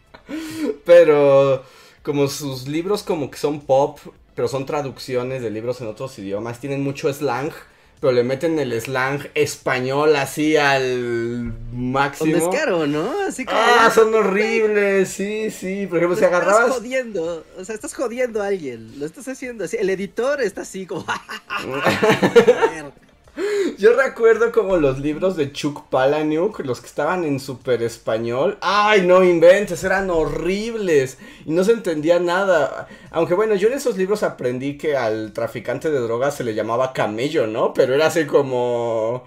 [0.84, 1.62] pero
[2.02, 4.00] como sus libros como que son pop,
[4.34, 7.52] pero son traducciones de libros en otros idiomas, tienen mucho slang
[8.00, 12.32] pero le meten el slang español así al máximo.
[12.32, 13.20] Con descaro, ¿no?
[13.26, 13.58] Así como...
[13.58, 15.86] Ah, son horribles, sí, sí.
[15.86, 16.66] Por ejemplo, si agarrabas.
[16.66, 18.98] Estás jodiendo, o sea, estás jodiendo a alguien.
[18.98, 19.76] Lo estás haciendo así.
[19.78, 21.06] El editor está así como.
[23.78, 28.58] Yo recuerdo como los libros de Chuck Palahniuk, los que estaban en super español.
[28.60, 29.84] ¡Ay, no inventes!
[29.84, 32.88] Eran horribles y no se entendía nada.
[33.10, 36.92] Aunque bueno, yo en esos libros aprendí que al traficante de drogas se le llamaba
[36.92, 37.74] camello, ¿no?
[37.74, 39.24] Pero era así como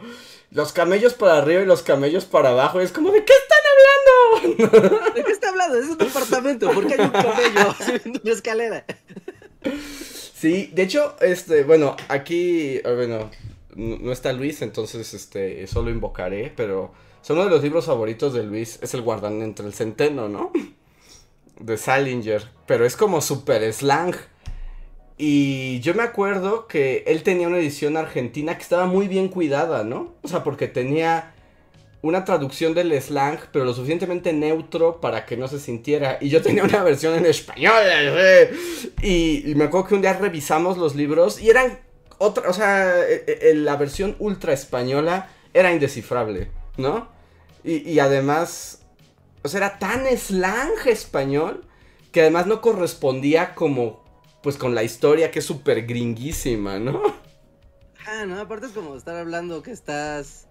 [0.51, 2.79] los camellos para arriba y los camellos para abajo.
[2.79, 3.59] es como, ¿de qué están
[4.49, 5.09] hablando?
[5.15, 5.77] ¿De qué está hablando?
[5.77, 6.71] Es un departamento.
[6.71, 8.85] ¿Por qué hay un camello subiendo una escalera?
[10.33, 13.29] Sí, de hecho, este, bueno, aquí, bueno,
[13.79, 16.91] no está Luis, entonces este solo invocaré, pero
[17.29, 20.51] uno de los libros favoritos de Luis es El guardán entre el centeno, ¿no?
[21.59, 24.15] De Salinger, pero es como super slang.
[25.17, 29.83] Y yo me acuerdo que él tenía una edición argentina que estaba muy bien cuidada,
[29.83, 30.15] ¿no?
[30.23, 31.33] O sea, porque tenía
[32.01, 36.17] una traducción del slang, pero lo suficientemente neutro para que no se sintiera.
[36.21, 37.83] Y yo tenía una versión en español.
[39.03, 41.79] Y, y me acuerdo que un día revisamos los libros y eran
[42.19, 47.07] otra, o sea, e, e, la versión ultra española era indescifrable, ¿no?
[47.63, 48.81] Y, además,
[49.43, 51.65] o sea, era tan slang español
[52.11, 54.03] que además no correspondía como,
[54.41, 57.01] pues con la historia que es súper gringuísima, ¿no?
[58.07, 60.47] Ah, no, aparte es como estar hablando que estás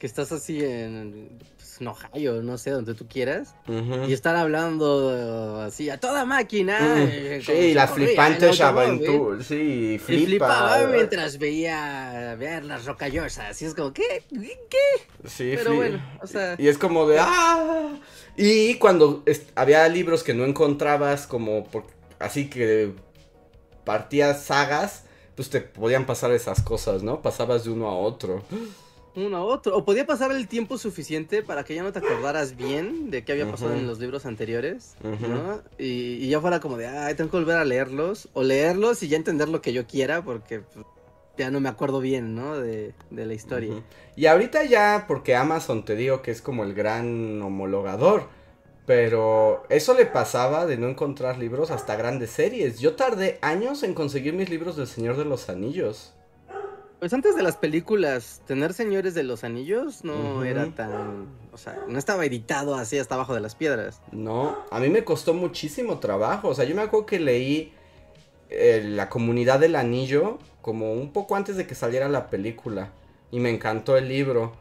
[0.00, 1.38] que estás así en,
[1.80, 4.04] en Ohio, no sé, donde tú quieras, Ujú.
[4.06, 6.78] y estar hablando así a toda máquina.
[7.10, 9.46] Eh, como Sí, las flipantes aventuras.
[9.46, 10.26] Sí, Y flipa.
[10.26, 13.60] flipaba mientras veía ver las rocallosas.
[13.62, 14.22] Y es como, ¿qué?
[14.30, 15.28] ¿Qué?
[15.28, 17.18] Sí, Pero bueno, o sea- Y es como de.
[17.18, 17.88] ¡Ah!
[18.36, 21.86] Y cuando había libros que no encontrabas, como por-
[22.18, 22.92] así que
[23.84, 27.22] partías sagas, pues te podían pasar esas cosas, ¿no?
[27.22, 28.42] Pasabas de uno a otro.
[29.26, 29.76] Uno a otro.
[29.76, 33.32] O podía pasar el tiempo suficiente para que ya no te acordaras bien de qué
[33.32, 34.96] había pasado en los libros anteriores.
[35.78, 38.28] Y, y ya fuera como de, ay, tengo que volver a leerlos.
[38.32, 40.84] O leerlos y ya entender lo que yo quiera, porque pues,
[41.38, 42.58] ya no me acuerdo bien, ¿no?
[42.58, 43.82] De, de la historia.
[44.16, 48.28] Y ahorita ya, porque Amazon te digo que es como el gran homologador.
[48.86, 52.80] Pero eso le pasaba de no encontrar libros hasta grandes series.
[52.80, 56.12] Yo tardé años en conseguir mis libros del Señor de los Anillos.
[57.00, 61.28] Pues antes de las películas, tener Señores de los Anillos no era tan...
[61.50, 64.02] O sea, no estaba editado así hasta abajo de las piedras.
[64.12, 66.48] No, a mí me costó muchísimo trabajo.
[66.48, 67.72] O sea, yo me acuerdo que leí
[68.50, 72.92] eh, La Comunidad del Anillo como un poco antes de que saliera la película.
[73.30, 74.52] Y me encantó el libro.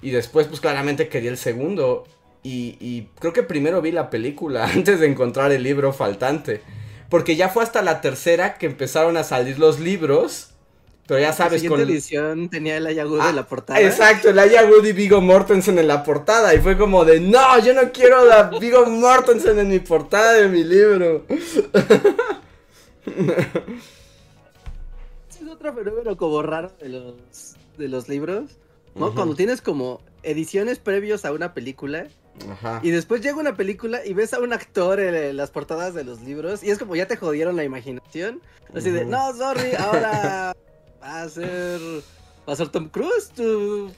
[0.00, 2.04] Y después, pues claramente quería el segundo.
[2.44, 6.60] Y, y creo que primero vi la película antes de encontrar el libro faltante.
[7.08, 10.54] Porque ya fue hasta la tercera que empezaron a salir los libros.
[11.10, 11.80] Pero ya sabes, la con...
[11.80, 13.80] edición tenía el Ayagudo Ah, en la portada.
[13.80, 16.54] Exacto, el Aya Wood y Vigo Mortensen en la portada.
[16.54, 20.48] Y fue como de, no, yo no quiero a Vigo Mortensen en mi portada de
[20.48, 21.26] mi libro.
[25.28, 28.58] Es otro fenómeno como raro de los, de los libros,
[28.94, 29.12] ¿no?
[29.12, 32.06] Cuando tienes como ediciones previos a una película
[32.52, 32.78] Ajá.
[32.84, 36.04] y después llega una película y ves a un actor en, en las portadas de
[36.04, 38.40] los libros y es como ya te jodieron la imaginación.
[38.72, 40.54] Así de, no, sorry, ahora
[41.02, 41.80] va a ser...
[42.48, 43.92] Va a ser Tom Cruise, tú...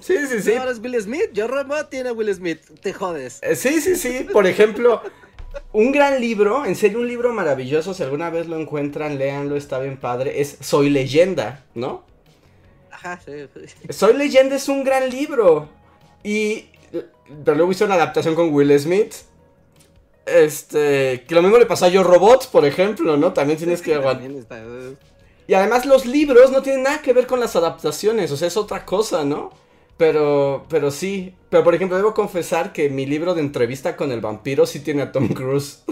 [0.00, 0.54] Sí, sí, sí.
[0.54, 3.38] Ahora es Will Smith, yo Roma tiene a Will Smith, te jodes.
[3.42, 4.26] Eh, Sí, sí, sí.
[4.30, 5.00] Por ejemplo,
[5.72, 7.94] un gran libro, en serio, un libro maravilloso.
[7.94, 10.40] Si alguna vez lo encuentran, léanlo, está bien padre.
[10.40, 12.04] Es Soy Leyenda, ¿no?
[12.90, 13.32] Ajá, sí.
[13.90, 15.68] Soy Leyenda es un gran libro.
[16.22, 16.66] Y.
[17.44, 19.14] Pero luego hizo una adaptación con Will Smith.
[20.26, 21.24] Este.
[21.26, 23.32] Que lo mismo le pasó a Yo Robot, por ejemplo, ¿no?
[23.32, 24.30] También tienes que aguantar.
[25.46, 28.56] Y además los libros no tienen nada que ver con las adaptaciones, o sea, es
[28.56, 29.50] otra cosa, ¿no?
[29.96, 31.34] Pero, pero sí.
[31.50, 35.02] Pero por ejemplo, debo confesar que mi libro de entrevista con el vampiro sí tiene
[35.02, 35.84] a Tom Cruise.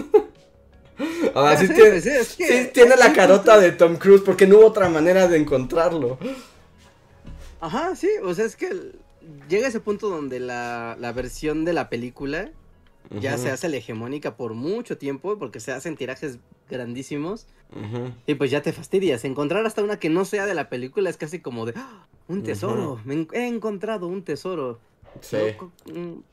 [1.33, 4.21] Ah, Ah, sí, sí, tiene, sí, es que- sí tiene la carota de Tom Cruise
[4.25, 6.17] porque no hubo otra manera de encontrarlo.
[7.59, 8.93] Ajá, sí, o sea, es que
[9.47, 12.51] llega ese punto donde la, la versión de la película
[13.19, 16.39] ya se hace la hegemónica por mucho tiempo, porque se hacen tirajes
[16.69, 17.47] grandísimos,
[18.25, 19.25] y pues ya te fastidias.
[19.25, 22.07] Encontrar hasta una que no sea de la película es casi como de, ¡Ah!
[22.27, 24.79] un tesoro, me he encontrado un tesoro.
[25.21, 25.37] Sí.
[25.59, 26.23] No, mm,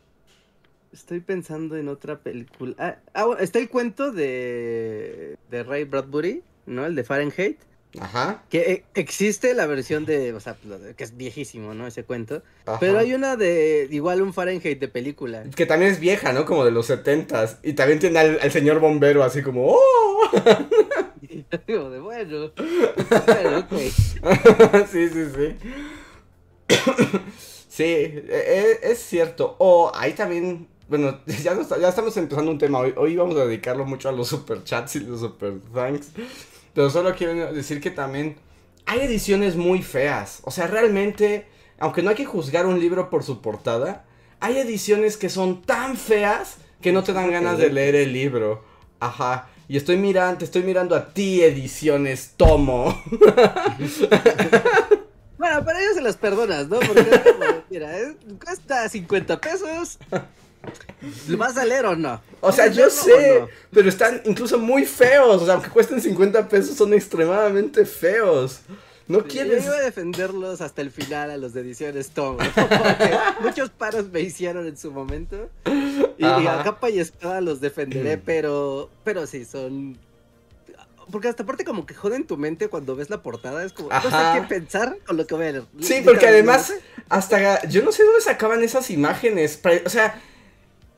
[0.93, 2.75] Estoy pensando en otra película.
[2.79, 6.85] Ah, ah, está el cuento de, de Ray Bradbury, ¿no?
[6.85, 7.59] El de Fahrenheit.
[8.01, 8.43] Ajá.
[8.49, 10.57] Que eh, existe la versión de, o sea,
[10.97, 11.87] que es viejísimo, ¿no?
[11.87, 12.43] Ese cuento.
[12.65, 12.79] ajá.
[12.81, 15.45] Pero hay una de, igual un Fahrenheit de película.
[15.55, 16.45] Que también es vieja, ¿no?
[16.47, 17.59] Como de los setentas.
[17.63, 20.31] Y también tiene al, al señor bombero así como, ¡Oh!
[21.67, 22.53] Digo, de bueno.
[23.27, 23.73] Bueno, ok.
[24.91, 25.57] sí, sí, sí.
[27.69, 29.57] sí, e- e- es cierto.
[29.59, 32.79] O hay también, bueno, ya, nos- ya estamos empezando un tema.
[32.81, 36.09] Hoy, hoy vamos a dedicarlo mucho a los super chats y los super thanks.
[36.75, 38.37] Pero solo quiero decir que también
[38.87, 40.41] hay ediciones muy feas.
[40.45, 41.47] O sea, realmente,
[41.79, 44.05] aunque no hay que juzgar un libro por su portada,
[44.41, 48.65] hay ediciones que son tan feas que no te dan ganas de leer el libro.
[49.01, 49.49] Ajá.
[49.69, 53.01] Y estoy mirando, te estoy mirando a ti, ediciones Tomo.
[55.39, 56.79] Bueno, para ellos se las perdonas, ¿no?
[56.79, 59.99] Porque es como, mira, es- cuesta 50 pesos.
[61.29, 62.21] ¿Lo vas a leer o no?
[62.41, 63.49] O sea, ¿Quieres yo sé, no?
[63.73, 65.43] pero están incluso muy feos.
[65.43, 68.61] O sea, aunque cuesten 50 pesos, son extremadamente feos.
[69.09, 69.65] No Yo quieres.
[69.65, 72.39] iba a defenderlos hasta el final a los de ediciones Tom.
[73.41, 75.51] Muchos paros me hicieron en su momento.
[76.19, 76.61] Y, Ajá.
[76.61, 79.99] a capa y espada los defenderé, pero, pero sí, son...
[81.11, 83.65] Porque hasta aparte como que joden tu mente cuando ves la portada.
[83.65, 84.35] Es como, no Ajá.
[84.35, 85.65] sé qué pensar con lo que voy a leer.
[85.81, 86.73] Sí, porque además,
[87.09, 87.67] hasta.
[87.67, 89.61] Yo no sé dónde sacaban esas imágenes.
[89.85, 90.23] O sea,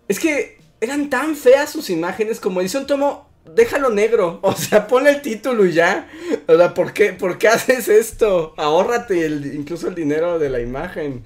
[0.08, 2.40] es que eran tan feas sus imágenes.
[2.40, 4.40] Como edición Tomo, déjalo negro.
[4.42, 6.08] O sea, ponle el título y ya.
[6.46, 8.54] O sea, ¿por qué, ¿por qué haces esto?
[8.56, 11.24] Ahórrate el, incluso el dinero de la imagen.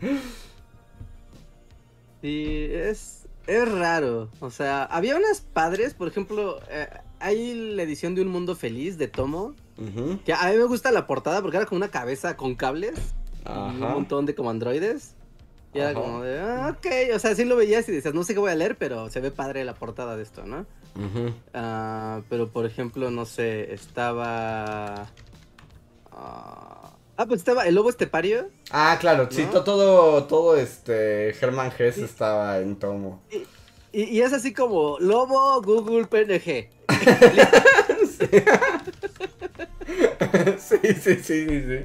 [2.21, 4.29] Sí, es, es raro.
[4.41, 6.89] O sea, había unas padres, por ejemplo, eh,
[7.21, 9.55] hay la edición de Un Mundo Feliz de Tomo.
[10.25, 12.95] Que a mí me gusta la portada porque era como una cabeza con cables.
[13.47, 13.95] Y un Ajá.
[13.95, 15.15] montón de como androides.
[15.75, 16.01] Y era Ajá.
[16.01, 18.51] como de, ah, ok, o sea, sí lo veías y decías, no sé qué voy
[18.51, 20.65] a leer, pero se ve padre la portada de esto, ¿no?
[21.55, 25.07] Ah, pero por ejemplo, no sé, estaba...
[26.11, 28.49] ah, ah, pues estaba el lobo estepario.
[28.71, 29.51] Ah, claro, sí, ¿No?
[29.51, 32.03] to- todo, todo este, Germán Gess Sí.
[32.05, 33.21] estaba en tomo.
[33.93, 36.69] Y, y es así como lobo Google PNG.
[40.59, 41.79] sí, sí, sí, sí, sí.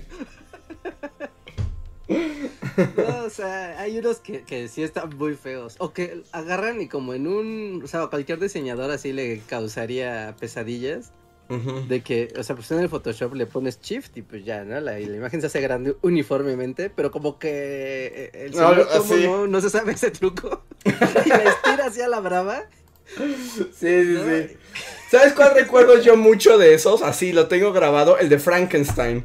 [2.98, 5.76] No, o sea, hay unos que, que sí están muy feos.
[5.80, 7.82] O que agarran y como en un...
[7.84, 11.12] O sea, a cualquier diseñador así le causaría pesadillas.
[11.88, 14.80] De que, o sea, pues en el Photoshop le pones Shift y pues ya, ¿no?
[14.80, 17.52] La, y la imagen se hace grande uniformemente, pero como que
[18.34, 19.24] eh, el No, señor Tomo sí.
[19.28, 20.64] no, no se sabe ese truco.
[20.84, 22.64] y la estira hacia la brava.
[23.06, 23.36] Sí,
[23.78, 24.26] sí, ¿no?
[24.26, 24.58] sí.
[25.12, 27.04] ¿Sabes cuál recuerdo yo mucho de esos?
[27.04, 29.24] Así, lo tengo grabado, el de Frankenstein.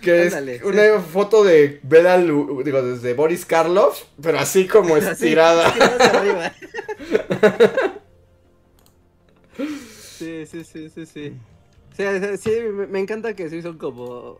[0.00, 0.66] Que Ándale, es sí.
[0.66, 5.68] una foto de Bela, Lu- digo, desde Boris Karloff, pero así como Así, estirada.
[5.68, 6.52] hacia arriba.
[10.18, 11.32] Sí, sí, sí, sí, sí.
[11.92, 14.38] O sea, sí, me, me encanta que sí son como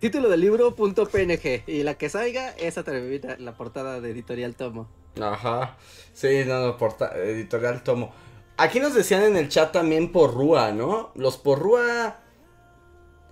[0.00, 4.54] título del libro punto PNG y la que salga esa termina la portada de editorial
[4.54, 4.88] Tomo.
[5.20, 5.76] Ajá.
[6.12, 8.12] Sí, no, no, porta- editorial Tomo.
[8.56, 11.10] Aquí nos decían en el chat también Porrúa, ¿no?
[11.14, 12.20] Los Porrúa.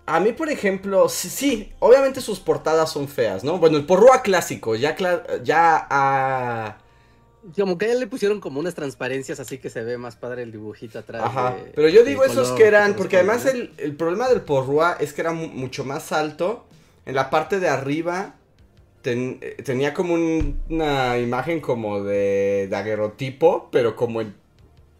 [0.06, 3.58] A mí, por ejemplo, sí, sí, obviamente sus portadas son feas, ¿no?
[3.58, 4.94] Bueno, el Porrúa clásico, ya,
[5.42, 6.76] ya ah,
[7.56, 10.52] Como que ya le pusieron como unas transparencias así que se ve más padre el
[10.52, 11.22] dibujito atrás.
[11.24, 14.40] Ajá, de- pero yo digo esos color, que eran, porque además el, el problema del
[14.42, 16.66] Porrúa es que era mu- mucho más alto.
[17.04, 18.34] En la parte de arriba
[19.02, 24.34] ten- eh, tenía como un- una imagen como de daguerrotipo, pero como en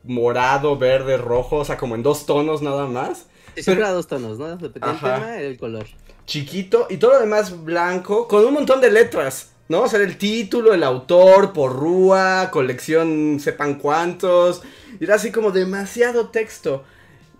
[0.04, 3.26] morado, verde, rojo, o sea, como en dos tonos nada más.
[3.56, 4.56] Siempre a dos tonos, ¿no?
[4.56, 5.86] Dependía del tema, el color.
[6.26, 9.52] Chiquito y todo lo demás blanco, con un montón de letras.
[9.68, 9.82] ¿No?
[9.82, 14.62] O sea, el título, el autor, porrúa, colección, sepan cuántos.
[15.00, 16.84] Y era así como demasiado texto.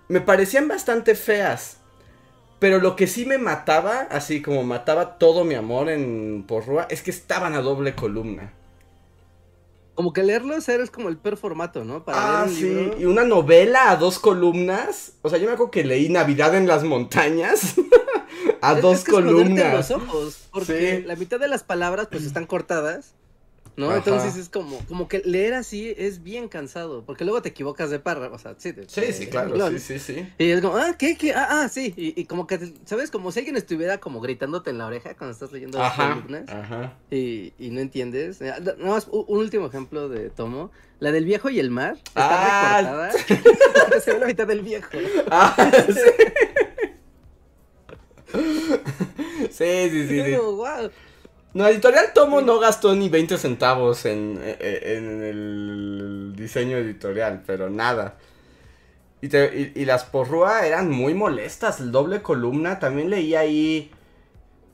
[0.09, 1.77] Me parecían bastante feas.
[2.59, 7.03] Pero lo que sí me mataba, así como mataba todo mi amor en porrúa, es
[7.03, 8.53] que estaban a doble columna.
[9.97, 12.05] Como que leerlos era es como el peor formato, ¿no?
[12.05, 12.63] Para ah, leer un sí.
[12.65, 13.01] libro.
[13.01, 15.15] Y una novela a dos columnas.
[15.23, 17.75] O sea, yo me acuerdo que leí Navidad en las montañas.
[18.63, 19.73] a Es- dos es que es columnas.
[19.75, 21.07] los ojos, porque Sí.
[21.07, 23.15] la mitad de las palabras pues están cortadas,
[23.77, 23.89] ¿no?
[23.89, 23.99] Ajá.
[23.99, 27.99] Entonces es como, como que leer así es bien cansado, porque luego te equivocas de
[27.99, 28.73] párrafo, o sea, sí.
[28.89, 30.29] Sí, claro, sí, sí, sí.
[30.39, 31.17] Y es como, ah, ¿qué?
[31.17, 31.33] ¿Qué?
[31.35, 31.93] Ah, ah, sí.
[31.97, 33.11] Y, y como que, ¿sabes?
[33.11, 36.49] Como si alguien estuviera como gritándote en la oreja cuando estás leyendo las Ajá, columnas
[36.49, 36.95] ajá.
[37.11, 38.41] y, y no entiendes.
[38.41, 40.71] Eh, Nada más, un último ejemplo de Tomo.
[40.99, 41.99] La del viejo y el mar.
[42.07, 42.81] Está Ah.
[42.81, 43.13] recortada.
[43.85, 44.89] porque se ve la mitad del viejo.
[45.31, 45.55] Ah,
[45.89, 46.01] sí.
[49.51, 50.37] Sí, sí, sí, sí.
[50.37, 50.91] como.
[51.57, 57.71] No, Editorial Tomo no gastó ni 20 centavos en, en- en el diseño editorial, pero
[57.71, 58.19] nada.
[59.23, 62.79] Y, te- y- y las porrúa eran muy molestas, el doble columna.
[62.79, 63.91] También leí ahí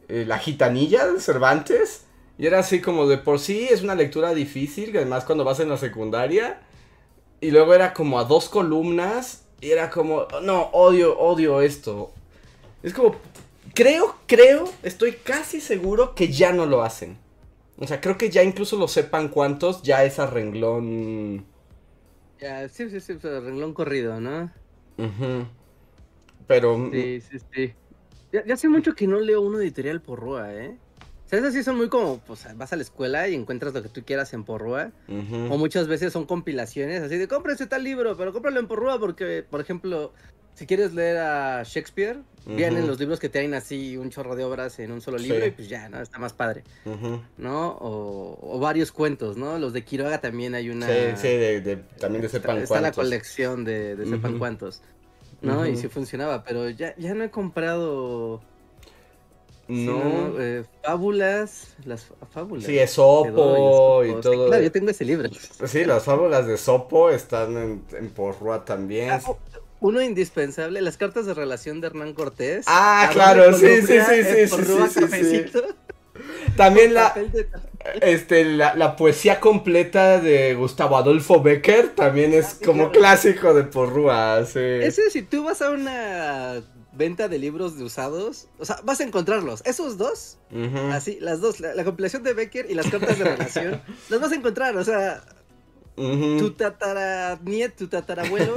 [0.09, 2.05] eh, La Gitanilla de Cervantes.
[2.39, 5.61] Y era así como de por sí es una lectura difícil, que además cuando vas
[5.61, 6.61] en la secundaria.
[7.41, 9.45] Y luego era como a dos columnas.
[9.61, 12.13] Y era como, no, odio, odio esto.
[12.83, 13.15] Es como,
[13.75, 17.17] creo, creo, estoy casi seguro que ya no lo hacen.
[17.79, 21.45] O sea, creo que ya incluso lo sepan cuántos, ya es a renglón.
[22.41, 24.51] Ya, sí, sí, sí, renglón corrido, ¿no?
[24.99, 25.47] Ujú.
[26.47, 26.91] Pero.
[26.93, 27.75] Sí, sí, sí.
[28.33, 30.77] Ya, ya hace mucho que no leo uno editorial Porrúa, ¿eh?
[31.27, 33.83] O sea, esas sí son muy como, pues vas a la escuela y encuentras lo
[33.83, 34.93] que tú quieras en Porrúa.
[35.09, 35.53] ujú.
[35.53, 39.45] O muchas veces son compilaciones, así de cómprese tal libro, pero cómpralo en Porrúa porque,
[39.49, 40.13] por ejemplo,
[40.55, 42.89] si quieres leer a Shakespeare, vienen Ujú.
[42.89, 45.47] los libros que traen así un chorro de obras en un solo libro Sí.
[45.47, 46.01] y pues ya, ¿no?
[46.01, 46.65] Está más padre.
[47.39, 47.69] ¿no?
[47.81, 49.59] O, o varios cuentos, ¿no?
[49.59, 50.87] Los de Quiroga también hay una...
[50.87, 53.05] Sí, sí, de, de- también de Está- sepan está la cuántos.
[53.05, 54.39] colección de, de sepan Ujú.
[54.41, 54.83] cuántos.
[55.41, 55.67] ¿no?
[55.67, 58.41] Y sí funcionaba, pero ya, ya no he comprado
[59.69, 60.39] No.
[60.41, 62.65] eh, fábulas, las fá- fábulas.
[62.65, 64.47] Sí, Esopo y Esopo, sí, todo.
[64.49, 65.29] claro, yo tengo ese libro.
[65.67, 69.11] Sí, las fábulas de Sopo están en, en Porrúa también.
[69.13, 69.21] Ah,
[69.83, 72.65] Uno indispensable, las cartas de relación de Hernán Cortés.
[72.69, 75.45] Ah, claro, doble sí, sí, sí, sí, sí, sí,
[76.57, 77.13] También la,
[78.01, 83.65] este, la, la poesía completa de Gustavo Adolfo Becker también es Ah, como clásico de
[83.65, 84.61] Porrúa, sí.
[84.61, 89.05] Ese, si tú vas a una venta de libros de usados, o sea, vas a
[89.05, 89.63] encontrarlos.
[89.65, 90.39] Esos dos,
[90.93, 94.31] así, las dos, la, la compilación de Becker y las cartas de relación, las vas
[94.31, 95.25] a encontrar, o sea,
[95.97, 98.55] tu tataranieto, tu tatarabuelo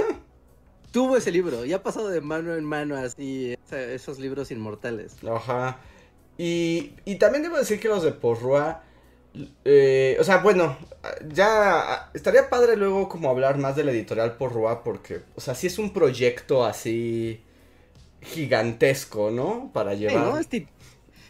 [0.95, 5.17] tuvo ese libro y ha pasado de mano en mano así esos libros inmortales.
[5.29, 5.77] Ajá.
[6.37, 8.81] Y, y también debo decir que los de Porrúa
[9.65, 10.77] Eh, o sea, bueno,
[11.27, 15.67] ya estaría padre luego como hablar más de la editorial Porrua porque, o sea, sí
[15.67, 17.41] es un proyecto así
[18.21, 19.71] gigantesco, ¿no?
[19.73, 20.45] Para llevar...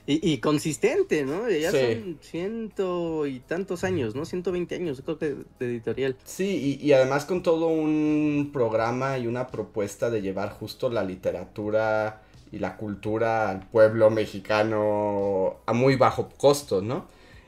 [0.08, 1.50] y, consistente, ¿no?
[1.50, 4.26] Ya son ciento y tantos años, ¿no?
[4.26, 6.16] 120 años, creo que de editorial.
[6.24, 11.04] Sí, y, y, además con todo un programa y una propuesta de llevar justo la
[11.04, 17.08] literatura y la cultura al pueblo mexicano a muy bajo costo, ¿no?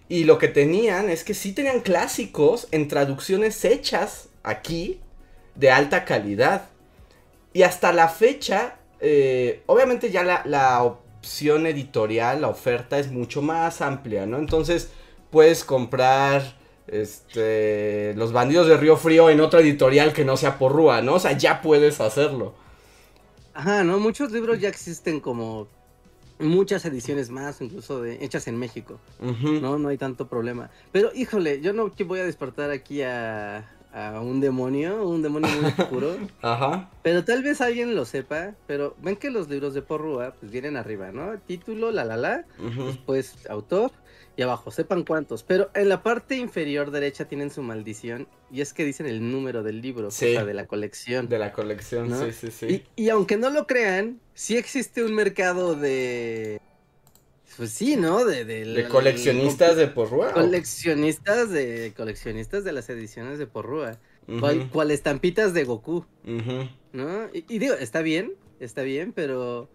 [0.10, 5.02] Y lo que tenían es que sí tenían clásicos en traducciones hechas aquí
[5.56, 6.70] de alta calidad.
[7.54, 10.96] Y hasta la fecha, eh, obviamente ya la,
[11.28, 14.38] opción editorial, la oferta es mucho más amplia, ¿no?
[14.38, 14.92] Entonces
[15.30, 16.58] puedes comprar
[16.88, 21.16] este, Los Bandidos de Río Frío en otra editorial que no sea por Rúa, ¿no?
[21.16, 22.56] O sea, ya puedes hacerlo.
[23.54, 24.00] Ajá, ¿no?
[24.00, 25.68] Muchos libros ya existen como
[26.40, 28.98] muchas ediciones más, incluso de, hechas en México.
[29.20, 30.70] No, no hay tanto problema.
[30.94, 35.74] Pero híjole, yo no voy a despertar aquí a, a un demonio, un demonio muy
[35.78, 36.16] oscuro.
[36.44, 36.92] Ajá.
[37.02, 40.78] Pero tal vez alguien lo sepa, pero ven que los libros de Porrúa pues vienen
[40.78, 41.38] arriba, ¿no?
[41.40, 42.46] Título, la la la,
[42.86, 43.92] después autor
[44.36, 45.42] y abajo, sepan cuántos.
[45.42, 49.64] Pero en la parte inferior derecha tienen su maldición y es que dicen el número
[49.64, 51.28] del libro, o sea, de la colección.
[51.28, 52.84] De la colección, sí, sí, sí.
[52.96, 56.62] Y, y aunque no lo crean, sí existe un mercado de
[57.56, 58.26] pues sí, ¿no?
[58.26, 60.34] De, de, coleccionistas de Porrúa.
[60.34, 64.00] Coleccionistas de coleccionistas de las ediciones de Porrúa.
[64.72, 66.06] cual, estampitas de Goku.
[66.24, 67.30] ¿No?
[67.34, 69.70] Y, digo, está bien, está bien, pero.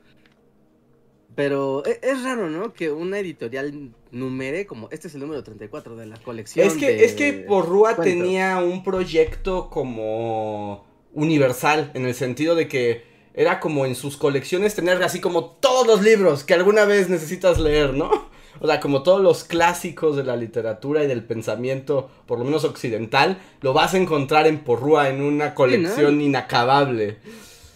[1.34, 2.74] Pero e, es, raro, ¿no?
[2.74, 6.66] Que una editorial numere como este es el número 34 de la colección.
[6.66, 13.11] Es que, es que Porrúa tenía un proyecto como universal, en el sentido de que
[13.34, 17.58] era como en sus colecciones tener así como todos los libros que alguna vez necesitas
[17.58, 18.30] leer, ¿no?
[18.60, 22.64] O sea, como todos los clásicos de la literatura y del pensamiento, por lo menos
[22.64, 27.18] occidental, lo vas a encontrar en Porrúa en una colección inacabable.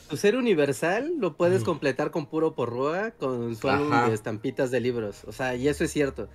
[0.09, 4.81] Tu ser universal lo puedes completar con puro Porrúa, con su álbum de estampitas de
[4.81, 5.25] libros.
[5.27, 6.29] O sea, y eso es cierto.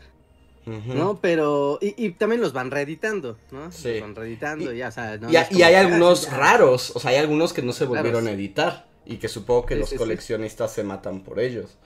[0.66, 1.20] ¿No?
[1.22, 1.80] Pero.
[1.82, 3.72] Y, también los van reeditando, ¿no?
[3.72, 3.94] Sí.
[3.94, 5.20] Los van reeditando, y, ya, o sea.
[5.50, 8.91] y, hay algunos raros, o sea, hay algunos que no se volvieron a editar.
[9.06, 11.78] Y que supongo que los coleccionistas se matan por ellos.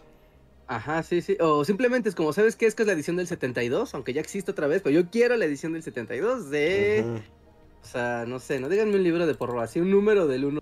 [0.67, 1.37] Ajá, sí, sí.
[1.39, 2.65] O simplemente es como, ¿sabes qué?
[2.65, 5.37] Es que es la edición del 72, aunque ya existe otra vez, pero yo quiero
[5.37, 7.21] la edición del 72 de...
[7.83, 10.61] O sea, no sé, no díganme un libro de porro, así un número del 1.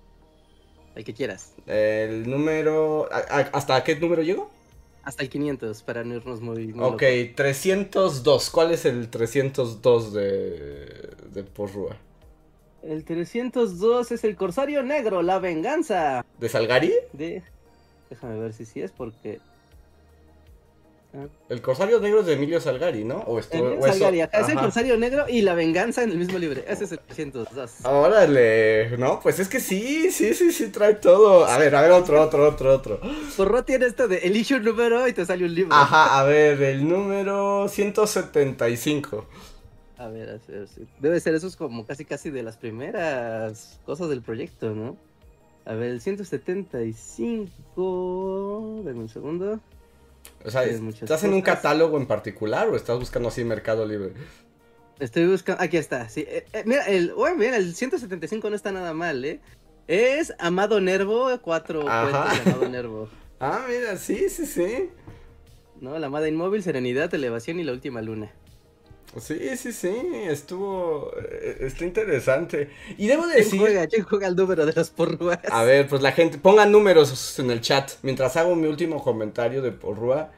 [0.95, 1.53] El que quieras.
[1.65, 3.07] El número...
[3.11, 4.51] ¿Hasta qué número llegó?
[5.03, 6.73] Hasta el 500, para no irnos muy...
[6.77, 7.01] ok,
[7.35, 8.49] 302.
[8.49, 11.97] ¿Cuál es el 302 de, de Porrua?
[12.83, 16.25] El 302 es el Corsario Negro, la venganza.
[16.39, 16.93] ¿De Salgari?
[17.13, 17.41] De...
[18.09, 19.39] Déjame ver si sí es porque...
[21.15, 21.27] Ah.
[21.47, 23.19] El Corsario Negro es de Emilio Salgari, ¿no?
[23.19, 26.61] O, esto, Salgari, acá es el Corsario Negro y la venganza en el mismo libro.
[26.67, 27.85] Ese es el 302.
[27.85, 31.45] Órale, no, pues es que sí, sí, sí, sí, trae todo.
[31.45, 32.99] A ver, a ver, otro, otro, otro, otro.
[33.37, 35.73] Porro tiene esto de elige un número y te sale un libro.
[35.73, 39.25] Ajá, a ver, el número 175.
[39.97, 40.39] A ver,
[40.99, 44.97] debe ser eso es como casi casi de las primeras cosas del proyecto, ¿no?
[45.65, 49.59] A ver, el 175, denme un segundo.
[50.43, 54.13] O sea, ¿estás en un catálogo en particular o estás buscando así Mercado Libre?
[54.99, 56.25] Estoy buscando, aquí está, sí.
[56.27, 59.39] Eh, eh, mira, el, mira, el 175 no está nada mal, ¿eh?
[59.87, 63.09] Es Amado Nervo, cuatro cuentos de Amado Nervo.
[63.39, 64.89] Ah, mira, sí, sí, sí.
[65.81, 68.31] No, la Amada Inmóvil, Serenidad, Elevación y la Última Luna.
[69.19, 69.95] Sí, sí, sí,
[70.27, 72.69] estuvo, eh, está interesante.
[72.97, 73.61] Y debo decir...
[73.89, 75.39] ¿Quién juega, el número de las porrúas?
[75.49, 79.61] A ver, pues la gente, pongan números en el chat mientras hago mi último comentario
[79.61, 80.31] de porrúa.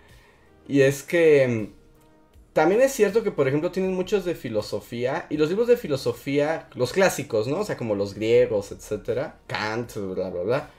[0.68, 5.28] Y es que mm, también es cierto que, por ejemplo, tienen muchos de filosofía.
[5.30, 7.60] Y los libros de filosofía, los clásicos, ¿no?
[7.60, 10.70] O sea, como los griegos, etcétera, Kant, bla, bla, bla,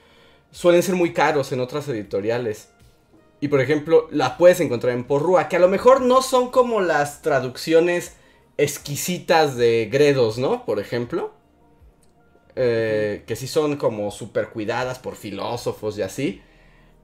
[0.51, 2.68] suelen ser muy caros en otras editoriales.
[3.41, 6.80] Y por ejemplo, la puedes encontrar en Porrúa, que a lo mejor no son como
[6.80, 8.14] las traducciones
[8.57, 10.64] exquisitas de Gredos, ¿no?
[10.64, 11.32] Por ejemplo.
[12.59, 16.43] Eh, que sí son como súper cuidadas por filósofos y así.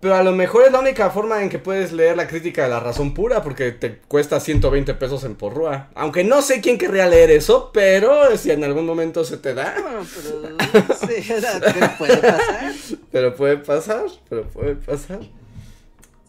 [0.00, 2.70] Pero a lo mejor es la única forma en que puedes leer la crítica de
[2.70, 5.90] la razón pura, porque te cuesta 120 pesos en Porrúa.
[5.94, 9.76] Aunque no sé quién querría leer eso, pero si en algún momento se te da.
[9.76, 11.32] pero, sí,
[11.74, 12.72] pero puede pasar.
[13.12, 15.20] Pero puede pasar, pero puede pasar.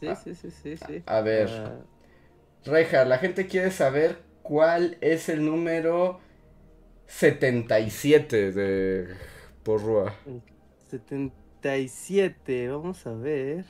[0.09, 1.49] Ah, sí, sí, sí, sí, A ver.
[2.65, 2.71] Uh...
[3.05, 6.19] la gente quiere saber cuál es el número
[7.07, 9.15] 77 de
[9.63, 10.13] Porrua.
[10.89, 13.65] 77, vamos a ver.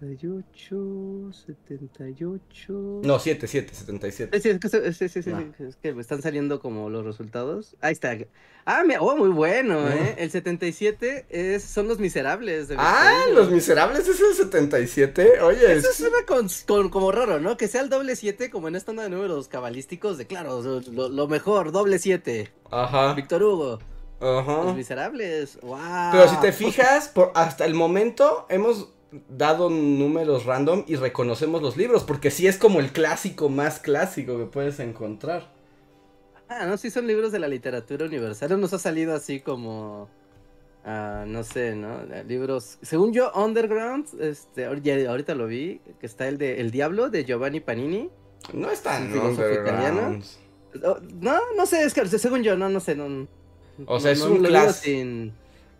[0.00, 3.00] 78, 78.
[3.04, 4.40] No, 7, 7, 77.
[4.40, 5.44] Sí, es que, sí, sí, sí, Ah.
[5.58, 7.76] es que me están saliendo como los resultados.
[7.80, 8.16] Ahí está.
[8.64, 9.94] Ah, me- oh, muy bueno, Ah.
[9.94, 10.14] ¿eh?
[10.18, 12.68] El 77 es, son Los Miserables.
[12.68, 13.24] De Ah.
[13.32, 15.40] Los Miserables es el 77.
[15.40, 17.56] Oye, Eso es- suena con, con- como raro, ¿no?
[17.56, 21.08] Que sea el doble 7 como en esta onda de números cabalísticos de, claro, lo,
[21.08, 22.52] lo mejor, doble 7.
[22.70, 23.14] Ajá.
[23.14, 23.78] Víctor Hugo.
[24.20, 24.72] Los Ajá.
[24.74, 25.58] Miserables.
[25.62, 25.78] Wow.
[26.12, 28.88] Pero si te fijas, por, hasta el momento hemos
[29.28, 34.38] dado números random y reconocemos los libros, porque sí es como el clásico más clásico
[34.38, 35.50] que puedes encontrar.
[36.48, 38.50] Ah, no, sí son libros de la literatura universal.
[38.50, 40.08] No nos ha salido así como.
[40.84, 42.00] ah, no sé, ¿no?
[42.14, 42.78] Eh, Libros.
[42.82, 47.60] Según yo, Underground, este, ahorita lo vi, que está el de El Diablo de Giovanni
[47.60, 48.10] Panini.
[48.54, 50.24] No es tan ¿Un filósofo underground.
[50.84, 53.26] Oh, No, no sé, es que según yo, no, no sé, no.
[53.86, 54.34] O sea, no- es no
[54.64, 55.32] un sin-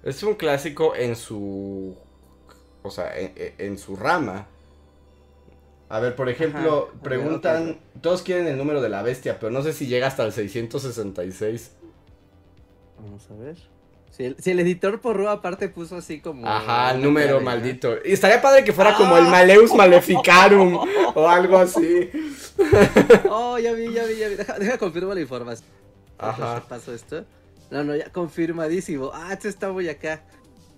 [0.03, 1.97] Es un clásico en su.
[2.83, 4.47] O sea, en, en- en su rama.
[5.91, 7.79] A ver, por ejemplo, Ajá, preguntan.
[8.03, 11.73] Todos quieren el número de la bestia, pero no sé si llega hasta el 666.
[13.01, 13.57] Vamos a ver.
[14.11, 16.47] Si el, si el editor porro aparte puso así como.
[16.47, 17.97] Ajá, el número maldito.
[18.05, 19.31] Y estaría padre que fuera como el Ah.
[19.31, 20.79] Maleus Maleficarum
[21.15, 22.11] o algo así.
[23.31, 24.35] Oh, ya vi, ya vi, ya vi.
[24.35, 25.69] Deja, deja confirmo la información.
[26.19, 26.61] Ajá.
[26.61, 27.25] ¿Qué pasó esto?
[27.71, 29.11] No, no, ya confirmadísimo.
[29.15, 30.23] Ah, esto está muy acá.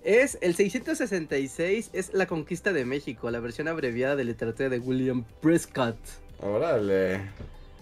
[0.04, 5.24] Es el 666, es la conquista de México, la versión abreviada de literatura de William
[5.42, 5.96] Prescott.
[6.40, 7.20] Órale.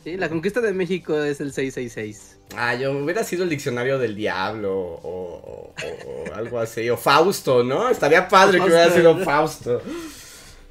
[0.02, 2.38] Sí, la conquista de México es el 666.
[2.56, 6.88] Ah, yo hubiera sido el diccionario del diablo o, o- o- o algo así.
[6.90, 7.88] O Fausto, ¿no?
[7.88, 9.82] Estaría padre que hubiera sido Fausto.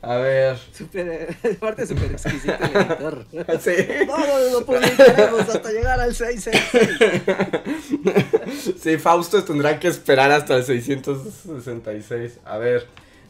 [0.02, 0.58] A ver.
[0.74, 3.26] Super, aparte súper exquisito el editor.
[3.60, 3.72] Sí.
[4.06, 8.76] No, no, lo publicaremos hasta llegar al 666.
[8.80, 12.40] Sí, Fausto tendrá que esperar hasta el 666.
[12.46, 12.86] A ver,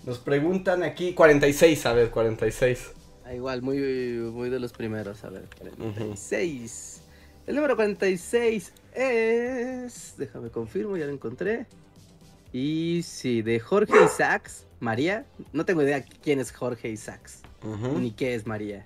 [0.05, 2.91] nos preguntan aquí 46, a ver, 46.
[3.25, 5.23] Ah, igual, muy, muy de los primeros.
[5.23, 7.01] A ver, 46.
[7.47, 10.13] El número 46 es.
[10.17, 11.65] Déjame confirmo, ya lo encontré.
[12.53, 15.25] Y sí, de Jorge Isaacs, María.
[15.53, 17.99] No tengo idea quién es Jorge Isaacs, Ujú.
[17.99, 18.85] ni qué es María.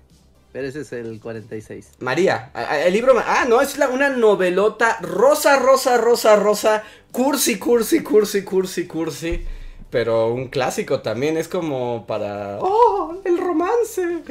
[0.53, 1.91] Pero ese es el 46.
[1.99, 2.51] María,
[2.85, 6.83] el libro, ah, no, es la- una novelota rosa, rosa, rosa, rosa,
[7.13, 9.45] cursi, cursi, cursi, cursi, cursi,
[9.89, 14.23] pero un clásico también, es como para, oh, el romance.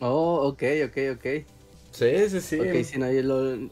[0.00, 1.26] Oh, ok, ok, ok.
[1.92, 2.58] Sí, sí, sí.
[2.60, 3.68] Ok, si no, yo lo...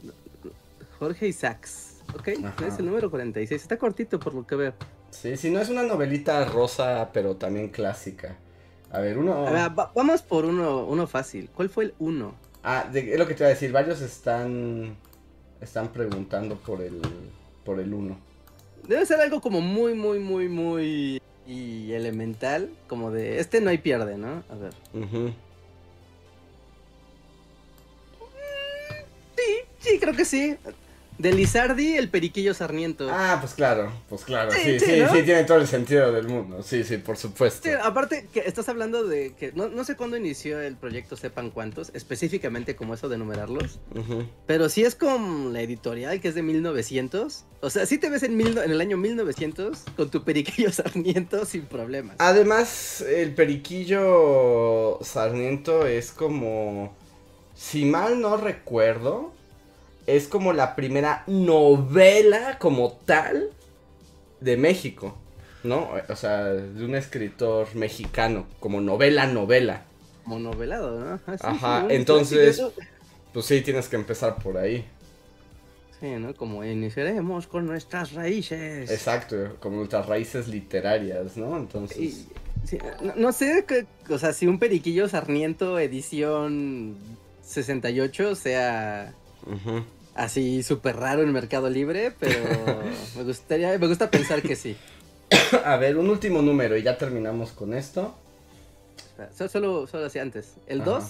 [1.01, 1.95] Jorge Isaacs.
[2.17, 2.69] Ok, Ajá.
[2.69, 3.61] es el número 46.
[3.61, 4.75] Está cortito por lo que veo.
[5.13, 8.37] Sí, sí, no es una novelita rosa, pero también clásica.
[8.91, 9.47] A ver, uno...
[9.47, 11.49] A ver, va- vamos por uno, uno fácil.
[11.55, 12.35] ¿Cuál fue el uno?
[12.63, 14.97] Ah, de- es lo que te iba a decir, varios están,
[15.61, 17.01] están preguntando por el,
[17.65, 18.19] por el uno.
[18.89, 23.79] Debe ser algo como muy, muy, muy, muy y elemental, como de este no hay
[23.79, 24.43] pierde, ¿no?
[24.49, 24.73] A ver.
[24.95, 25.33] Ujú.
[29.37, 30.57] Sí, sí, creo que sí.
[31.19, 33.09] De Lizardi, el periquillo sarniento.
[33.11, 35.13] Ah, pues claro, pues claro, Sí, sí, sí, sí, ¿no?
[35.13, 37.69] sí, tiene todo el sentido del mundo, sí, sí, por supuesto.
[37.69, 41.51] Sí, aparte que estás hablando de que no, no sé cuándo inició el proyecto Sepan
[41.51, 43.79] Cuántos, específicamente como eso de numerarlos,
[44.47, 47.45] pero sí es con la editorial que es de 1900.
[47.61, 51.45] O sea, sí te ves en, mil, en el año 1900 con tu periquillo sarniento
[51.45, 52.17] sin problemas.
[52.19, 56.95] Además, el periquillo Sarmiento es como,
[57.55, 59.33] si mal no recuerdo,
[60.07, 63.51] es como la primera novela como tal
[64.41, 65.17] de México,
[65.63, 65.91] ¿no?
[66.09, 69.85] O sea, de un escritor mexicano, como novela, novela.
[70.25, 71.21] Como novelado, ¿no?
[71.27, 72.63] Ah, sí, Ajá, sí, entonces-.
[73.33, 74.85] Pues sí, tienes que empezar por ahí.
[76.01, 76.35] Sí, ¿no?
[76.35, 78.91] Como iniciaremos con nuestras raíces.
[78.91, 81.57] Exacto, como nuestras raíces literarias, ¿no?
[81.57, 81.99] Entonces...
[81.99, 82.27] Y-
[83.03, 86.97] no, no sé, que, o sea, si un periquillo sarniento edición
[87.43, 89.15] 68 sea
[90.15, 92.39] así súper raro en Mercado Libre, pero
[93.17, 94.77] me gustaría, me gusta pensar que sí.
[95.65, 98.15] A ver, un último número y ya terminamos con esto.
[99.37, 100.55] So- Solo, solo así antes.
[100.67, 100.91] El Ajá.
[100.91, 101.05] 2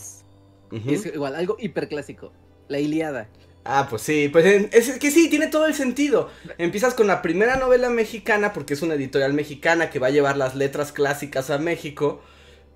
[0.72, 0.91] Ujú.
[0.91, 2.33] es igual, algo hiperclásico.
[2.68, 3.28] La Iliada.
[3.64, 6.30] Ah, pues sí, pues es que sí, tiene todo el sentido.
[6.59, 10.37] Empiezas con la primera novela mexicana porque es una editorial mexicana que va a llevar
[10.37, 12.20] las letras clásicas a México,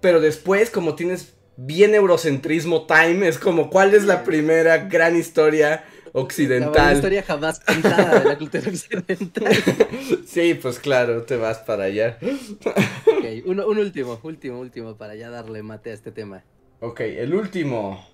[0.01, 5.85] pero después como tienes bien eurocentrismo time, es como cuál es la primera gran historia
[6.13, 6.95] La occidental.
[6.97, 9.53] historia jamás contada de la cultura occidental.
[10.27, 12.19] Sí, pues claro, te vas para allá.
[12.23, 16.45] ok, uno, un último, último, último para ya darle mate a este tema.
[16.81, 18.07] Ok, el último.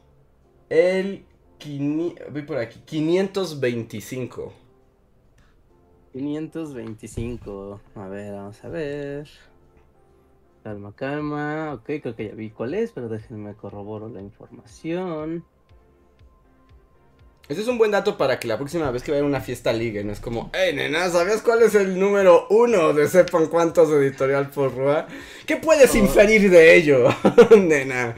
[0.70, 1.24] El
[1.58, 4.52] quini- voy por aquí, 525.
[6.12, 7.80] 525.
[7.96, 9.28] A ver, vamos a ver.
[10.62, 11.72] Calma, calma.
[11.74, 15.44] Ok, creo que ya vi cuál es, pero déjenme corroboro la información.
[17.48, 19.72] Ese es un buen dato para que la próxima vez que vayan a una fiesta
[19.72, 23.90] ligue, no es como, hey nena, ¿sabías cuál es el número uno de sepan cuántos
[23.90, 25.08] editorial por Rua?
[25.44, 25.98] ¿Qué puedes Oh.
[25.98, 27.08] inferir de ello,
[27.58, 28.14] nena?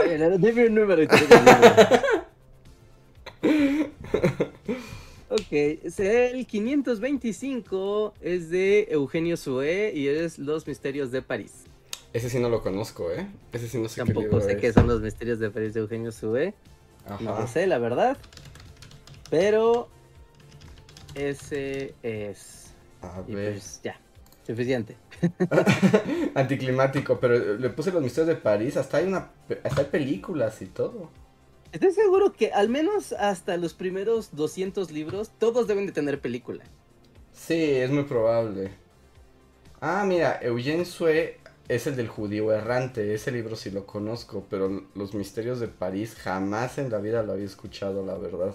[0.00, 1.02] Oye, dime un número.
[5.30, 11.68] Ok, el 525 es de Eugenio Sue y es Los Misterios de París.
[12.12, 13.28] Ese sí no lo conozco, ¿eh?
[13.52, 14.56] Ese sí no sé qué Tampoco libro sé es.
[14.56, 16.54] qué son Los Misterios de París de Eugenio Sue.
[17.18, 18.18] No lo sé, la verdad.
[19.30, 19.88] Pero
[21.14, 22.76] ese es.
[23.00, 23.54] A Y ver.
[23.54, 24.00] pues ya,
[24.46, 25.00] suficiente.
[26.34, 29.32] Anticlimático, pero le puse los misterios de París, hasta hay una
[29.64, 31.10] hasta hay películas y todo.
[31.72, 36.64] Estoy seguro que al menos hasta los primeros 200 libros, todos deben de tener película.
[37.32, 38.70] Sí, es muy probable.
[39.80, 41.38] Ah, mira, Eugene Sue
[41.68, 46.14] es el del judío errante, ese libro sí lo conozco, pero los misterios de París
[46.14, 48.54] jamás en la vida lo había escuchado, la verdad.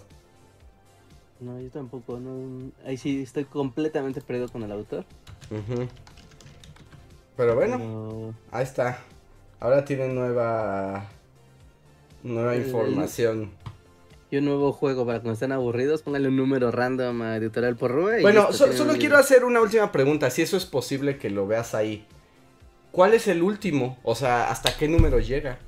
[1.39, 2.71] No, yo tampoco, no.
[2.85, 5.05] Ahí sí estoy completamente perdido con el autor.
[5.51, 5.87] Ujú.
[7.37, 8.99] Pero bueno, No- ahí está.
[9.59, 11.05] Ahora tienen nueva
[12.23, 13.51] nueva información.
[14.31, 17.91] Y un nuevo juego para cuando estén aburridos, pónganle un número random a Editorial por
[17.91, 18.19] Rube.
[18.19, 21.45] y Bueno, so- solo quiero hacer una última pregunta, si eso es posible que lo
[21.45, 22.07] veas ahí.
[22.91, 23.97] ¿Cuál es el último?
[24.03, 25.59] O sea, ¿hasta qué número llega?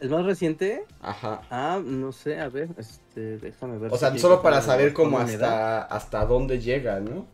[0.00, 0.84] ¿El más reciente?
[1.00, 1.42] Ajá.
[1.48, 3.92] Ah, no sé, a ver, este, déjame ver.
[3.92, 7.26] O sea, solo para saber cómo hasta, hasta dónde llega, ¿no?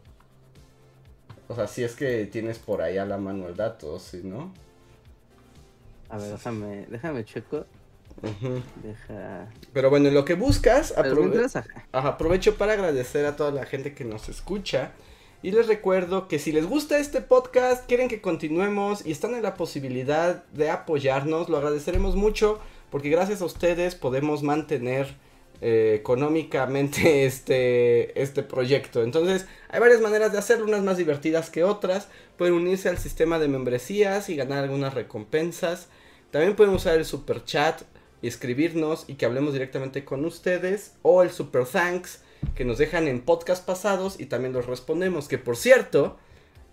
[1.49, 4.53] O sea, si es que tienes por ahí a la mano el dato, si no.
[6.11, 7.65] A ver, déjame, déjame checo.
[8.83, 9.49] Deja.
[9.73, 11.87] Pero bueno, en lo que buscas, Pero aprove- mientras, ajá.
[11.93, 14.93] Ajá, aprovecho para agradecer a toda la gente que nos escucha.
[15.43, 19.43] Y les recuerdo que si les gusta este podcast, quieren que continuemos y están en
[19.43, 22.59] la posibilidad de apoyarnos, lo agradeceremos mucho
[22.91, 25.15] porque gracias a ustedes podemos mantener
[25.61, 29.03] eh, económicamente este, este proyecto.
[29.05, 32.09] Entonces, hay varias maneras de hacerlo, unas más divertidas que otras.
[32.37, 35.89] Pueden unirse al sistema de membresías y ganar algunas recompensas.
[36.33, 37.83] También pueden usar el super chat
[38.23, 40.95] y escribirnos y que hablemos directamente con ustedes.
[41.03, 42.23] O el super thanks
[42.55, 45.29] que nos dejan en podcast pasados y también los respondemos.
[45.29, 46.19] Que por cierto,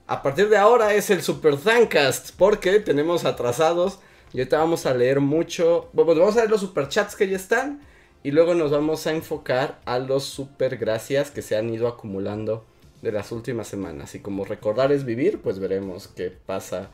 [0.08, 4.00] a partir de ahora es el super thankcast porque tenemos atrasados.
[4.34, 5.90] Y ahorita vamos a leer mucho.
[5.94, 7.82] Bueno, pues vamos a leer los super chats que ya están.
[8.24, 12.66] Y luego nos vamos a enfocar a los super gracias que se han ido acumulando
[13.02, 14.16] de las últimas semanas.
[14.16, 16.90] Y como recordar es vivir, pues veremos qué pasa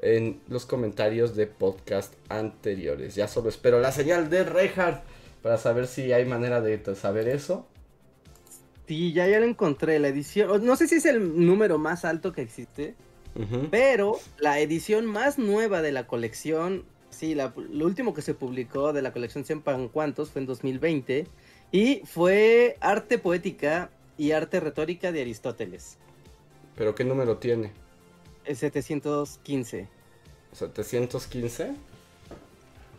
[0.00, 3.14] en los comentarios de podcast anteriores.
[3.14, 5.02] Ya solo espero la señal de Reinhardt
[5.42, 7.66] para saber si hay manera de saber eso.
[8.86, 10.64] Sí, ya, ya lo encontré, la edición.
[10.64, 12.94] No sé si es el número más alto que existe,
[13.70, 18.92] pero la edición más nueva de la colección, sí, la- lo último que se publicó
[18.92, 21.26] de la colección Sepan Cuántos fue en 2020
[21.70, 25.98] y fue arte poética y arte retórica de Aristóteles,
[26.74, 27.72] Pero ¿qué número tiene?
[28.48, 29.88] El 715.
[30.52, 31.74] 715.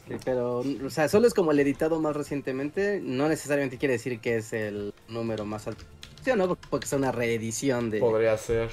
[0.08, 4.20] Sí, pero, o sea, solo es como el editado más recientemente, no necesariamente quiere decir
[4.20, 5.84] que es el número más alto.
[6.24, 8.00] Sí o no, porque es una reedición de...
[8.00, 8.70] Podría ser.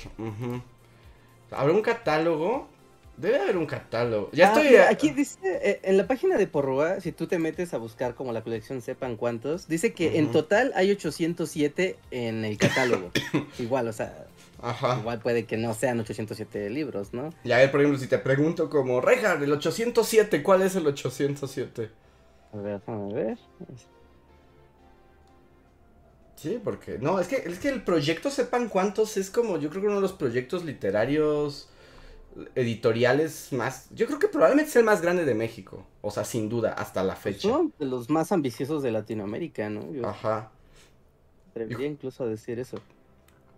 [1.51, 2.69] ¿Habrá un catálogo?
[3.17, 4.31] Debe haber un catálogo.
[4.33, 4.77] Ya Ah, estoy.
[4.77, 8.33] aquí dice, eh, en la página de Porrua, si tú te metes a buscar como
[8.33, 13.11] la colección sepan cuántos, dice que en total hay 807 en el catálogo.
[13.59, 14.27] igual, o sea,
[14.61, 14.99] Ajá.
[15.01, 17.33] igual puede que no sean 807 libros, ¿no?
[17.45, 20.87] Y a ver, por ejemplo, si te pregunto como, Reinhardt, el 807, ¿cuál es el
[20.87, 21.91] 807?
[22.53, 23.39] A ver, déjame ver.
[26.37, 26.99] Sí, porque.
[26.99, 29.97] No, es que, es que el proyecto Sepan Cuántos es como, yo creo que uno
[29.97, 31.69] de los proyectos literarios
[32.55, 33.89] editoriales más.
[33.95, 35.87] Yo creo que probablemente es el más grande de México.
[36.03, 37.49] O sea, sin duda, hasta la fecha.
[37.49, 39.93] Son de los más ambiciosos de Latinoamérica, ¿no?
[39.93, 40.51] Yo Ajá.
[41.51, 42.79] atrevería incluso a decir eso.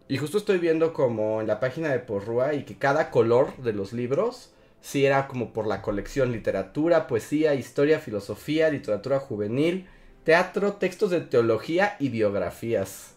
[0.09, 3.75] Y justo estoy viendo como en la página de Porrúa y que cada color de
[3.75, 9.87] los libros sí era como por la colección literatura, poesía, historia, filosofía, literatura juvenil,
[10.25, 13.17] teatro, textos de teología y biografías.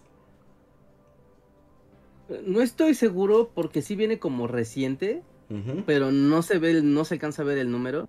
[2.45, 5.23] No estoy seguro porque sí viene como reciente,
[5.85, 8.07] pero no se ve, no se alcanza a ver el número.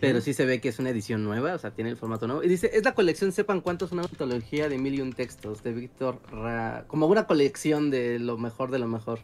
[0.00, 2.42] Pero sí se ve que es una edición nueva, o sea, tiene el formato nuevo.
[2.42, 5.72] Y dice, es la colección, sepan cuántos, una antología de mil y un textos de
[5.72, 6.84] Víctor Ra...
[6.88, 9.20] Como una colección de lo mejor de lo mejor.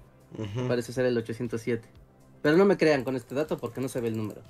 [0.67, 1.87] Parece ser el 807.
[2.41, 4.41] Pero no me crean con este dato porque no se ve el número.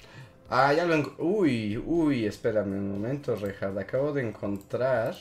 [0.48, 1.14] Ah, ya lo.
[1.18, 3.78] Uy, uy, espérame un momento, Reinhardt.
[3.78, 5.16] Acabo de encontrar.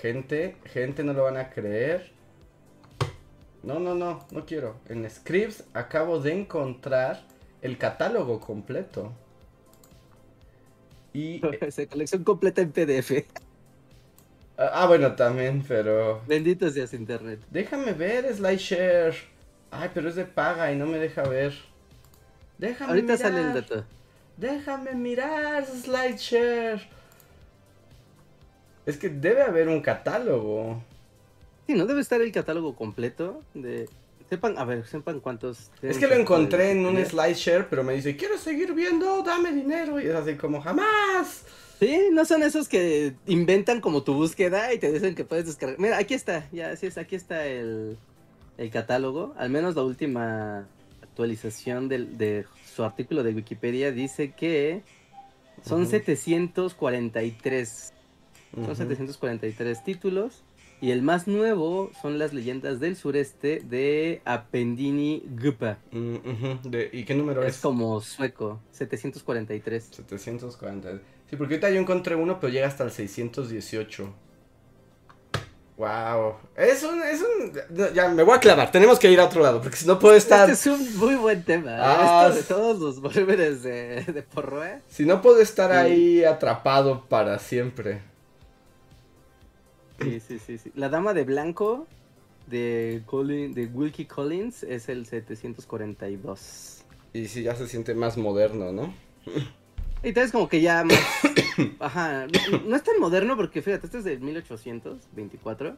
[0.00, 2.12] Gente, gente, no lo van a creer.
[3.62, 4.76] No, no, no, no quiero.
[4.88, 7.22] En Scripps acabo de encontrar
[7.62, 9.12] el catálogo completo.
[11.12, 11.40] Y.
[11.60, 13.24] Esa colección completa en PDF.
[14.56, 16.22] Ah, bueno, también, pero.
[16.26, 17.40] Bendito seas internet.
[17.50, 19.14] Déjame ver SlideShare.
[19.70, 21.54] Ay, pero es de paga y no me deja ver.
[22.58, 23.18] Déjame Ahorita mirar.
[23.18, 23.84] sale el dato.
[24.36, 26.88] Déjame mirar SlideShare.
[28.86, 30.82] Es que debe haber un catálogo.
[31.66, 33.42] Sí, ¿no debe estar el catálogo completo?
[33.54, 33.88] de
[34.30, 35.72] Sepan, a ver, sepan cuántos...
[35.82, 39.24] Es que lo encontré en un SlideShare, pero me dice, ¿quieres seguir viendo?
[39.24, 40.00] Dame dinero.
[40.00, 41.44] Y es así como, jamás.
[41.80, 45.80] Sí, no son esos que inventan como tu búsqueda y te dicen que puedes descargar.
[45.80, 47.98] Mira, aquí está, ya, así es, aquí está el,
[48.56, 49.34] el catálogo.
[49.36, 50.68] Al menos la última
[51.02, 54.82] actualización del, de su artículo de Wikipedia dice que
[55.66, 55.90] son Ujú.
[55.90, 57.92] 743.
[58.54, 58.74] Son Ujú.
[58.76, 60.44] 743 títulos.
[60.82, 65.76] Y el más nuevo son las leyendas del sureste de Appendini Gupa.
[65.92, 66.16] Mm,
[66.92, 67.56] ¿Y qué número es?
[67.56, 69.84] Es como sueco, 743.
[69.92, 71.00] 740.
[71.28, 74.12] Sí, porque ahorita yo encontré uno, pero llega hasta el 618.
[75.76, 76.34] Wow.
[76.56, 77.94] Es un, es un...
[77.94, 78.70] Ya, me voy a clavar.
[78.70, 80.50] Tenemos que ir a otro lado, porque si no puedo estar...
[80.50, 81.70] Este es un muy buen tema.
[81.70, 81.78] ¿eh?
[81.80, 84.80] Ah, Esto de todos los volúmenes de, de Porroe.
[84.88, 85.76] Si no puedo estar Sí.
[85.76, 88.02] ahí atrapado para siempre.
[90.00, 90.72] Sí, sí, sí, sí.
[90.74, 91.86] La Dama de Blanco
[92.46, 96.84] de, Colin, de Wilkie Collins es el 742.
[97.12, 98.92] Y si ya se siente más moderno, ¿no?
[100.02, 100.98] Y entonces como que ya más...
[101.78, 102.26] Ajá,
[102.66, 105.76] no, es tan moderno porque fíjate, este es de 1824.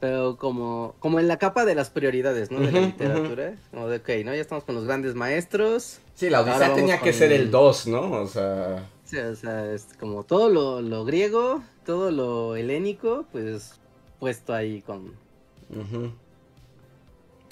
[0.00, 2.58] Pero como, como en la capa de las prioridades, ¿no?
[2.58, 3.54] De la literatura.
[3.70, 4.34] Como de, ok, ¿no?
[4.34, 6.00] Ya estamos con los grandes maestros.
[6.14, 8.10] Sí, la Odisea tenía que con- ser el 2, ¿no?
[8.10, 8.84] O sea...
[9.04, 13.80] Sí, o sea, es como todo lo, lo griego, todo lo helénico, pues
[14.18, 15.14] puesto ahí con...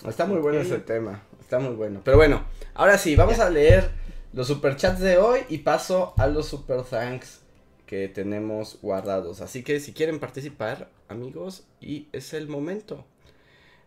[0.07, 1.23] Está muy bueno ese tema.
[1.41, 2.03] Está muy bueno.
[2.05, 3.91] Pero bueno, ahora sí, vamos a leer
[4.33, 7.41] los superchats de hoy y paso a los super thanks
[7.87, 9.41] que tenemos guardados.
[9.41, 13.07] Así que si quieren participar, amigos, y es el momento.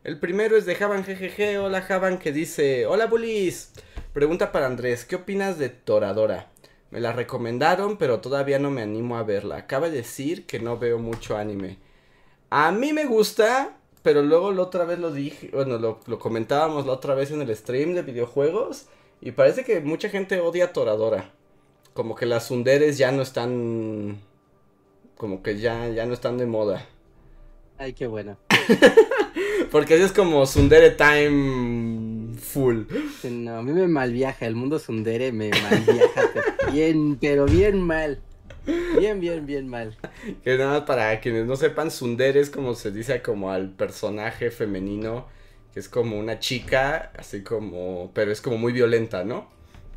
[0.04, 1.60] El primero es de Javan GGG.
[1.60, 3.74] Hola Javan que dice, hola Bulis.
[4.14, 6.52] Pregunta para Andrés, ¿qué opinas de Toradora?
[6.92, 9.58] Me la recomendaron, pero todavía no me animo a verla.
[9.58, 11.78] Acaba de decir que no veo mucho anime.
[12.50, 16.86] A mí me gusta, pero luego la otra vez lo dije, bueno, lo, lo comentábamos
[16.86, 18.88] la otra vez en el stream de videojuegos.
[19.20, 21.32] Y parece que mucha gente odia a Toradora.
[21.94, 24.22] Como que las sunderes ya no están.
[25.18, 26.86] Como que ya, ya no están de moda.
[27.78, 28.38] Ay, qué bueno.
[29.72, 32.07] Porque así es como Sundere Time
[32.38, 32.84] Full.
[33.30, 38.22] No, a mí me malviaja, el mundo sundere me malviaja, pero bien, pero bien mal.
[39.00, 39.96] Bien, bien, bien mal.
[40.44, 44.52] Que nada más para quienes no sepan, Sundere es como se dice como al personaje
[44.52, 45.28] femenino.
[45.74, 48.12] Que es como una chica, así como.
[48.14, 49.50] Pero es como muy violenta, ¿no?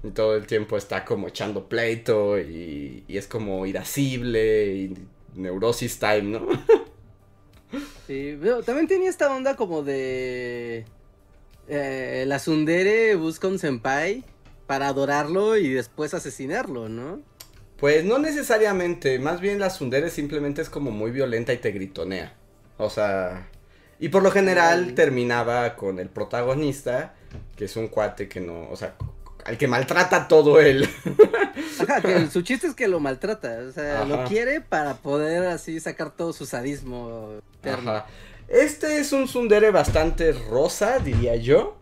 [0.04, 4.94] Y todo el tiempo está como echando pleito y, y es como irascible y
[5.34, 6.46] neurosis time, ¿no?
[8.06, 10.84] Sí, pero también tenía esta onda como de...
[11.70, 14.24] eh, la sundere busca un senpai
[14.66, 17.20] para adorarlo y después asesinarlo, ¿no?
[17.80, 22.34] Pues no necesariamente, más bien la Sundere simplemente es como muy violenta y te gritonea.
[22.76, 23.48] O sea,
[23.98, 27.14] y por lo general terminaba con el protagonista,
[27.56, 28.96] que es un cuate que no, o sea,
[29.46, 30.86] al que maltrata todo él.
[31.80, 34.04] Ajá, que su chiste es que lo maltrata, o sea, Ajá.
[34.04, 37.92] lo quiere para poder así sacar todo su sadismo eterno.
[37.92, 38.06] Ajá.
[38.50, 41.76] Este es un Sundere bastante rosa, diría yo.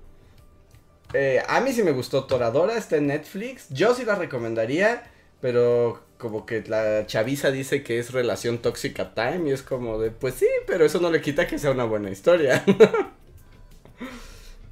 [1.15, 3.71] Eh, a mí sí me gustó Toradora, está en Netflix.
[3.71, 5.11] Yo sí la recomendaría,
[5.41, 10.11] pero como que la chaviza dice que es relación tóxica time y es como de,
[10.11, 12.63] pues sí, pero eso no le quita que sea una buena historia.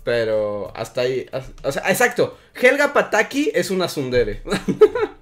[0.05, 1.27] pero hasta ahí,
[1.63, 2.37] o sea, exacto.
[2.55, 4.43] Helga Pataki es una Sundere.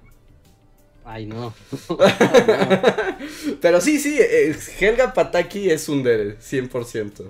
[1.05, 1.53] Ay, no.
[3.61, 7.29] Pero sí, sí, eh, Helga Pataki es Sundere, 100%.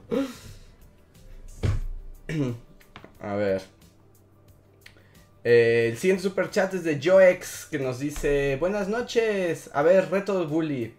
[3.20, 3.62] A ver.
[5.44, 9.70] Eh, el siguiente super chat es de Joex que nos dice: Buenas noches.
[9.74, 10.94] A ver, reto bully.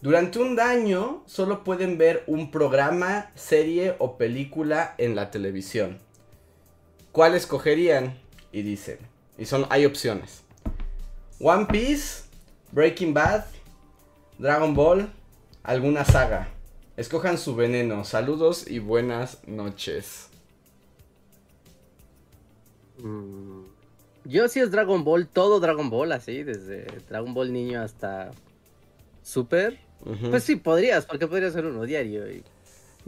[0.00, 6.00] Durante un año solo pueden ver un programa, serie o película en la televisión.
[7.12, 8.18] ¿Cuál escogerían?
[8.50, 8.98] Y dicen:
[9.38, 10.45] Y son, hay opciones.
[11.38, 12.24] One Piece,
[12.72, 13.44] Breaking Bad,
[14.38, 15.08] Dragon Ball,
[15.62, 16.48] alguna saga.
[16.96, 18.04] Escojan su veneno.
[18.04, 20.28] Saludos y buenas noches.
[22.98, 23.64] Mm,
[24.24, 28.30] Yo sí es Dragon Ball, todo Dragon Ball, así, desde Dragon Ball niño hasta
[29.22, 29.78] Super.
[30.30, 32.30] Pues sí, podrías, porque podría ser uno diario.
[32.30, 32.42] y-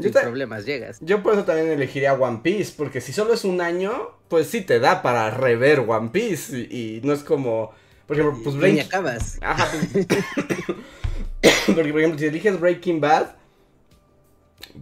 [0.00, 0.98] sin problemas llegas.
[1.00, 4.60] Yo por eso también elegiría One Piece, porque si solo es un año, pues sí
[4.60, 7.72] te da para rever One Piece y, no es como,
[8.08, 8.86] por ejemplo, pues Breaking...
[8.86, 9.38] acabas.
[9.42, 9.68] Ajá.
[9.92, 10.06] Pues,
[11.66, 13.28] porque por ejemplo, si eliges Breaking Bad,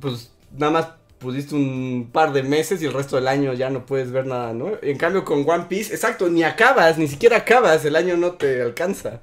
[0.01, 3.85] pues nada más pudiste un par de meses y el resto del año ya no
[3.85, 4.73] puedes ver nada, ¿no?
[4.81, 8.63] En cambio con One Piece, exacto, ni acabas, ni siquiera acabas, el año no te
[8.63, 9.21] alcanza.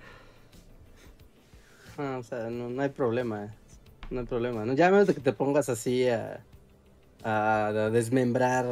[1.98, 3.56] Ah, o sea, no, hay problema,
[4.10, 4.74] no hay problema, ¿no?
[4.74, 6.44] Ya menos de que te pongas así a,
[7.24, 8.66] a desmembrar,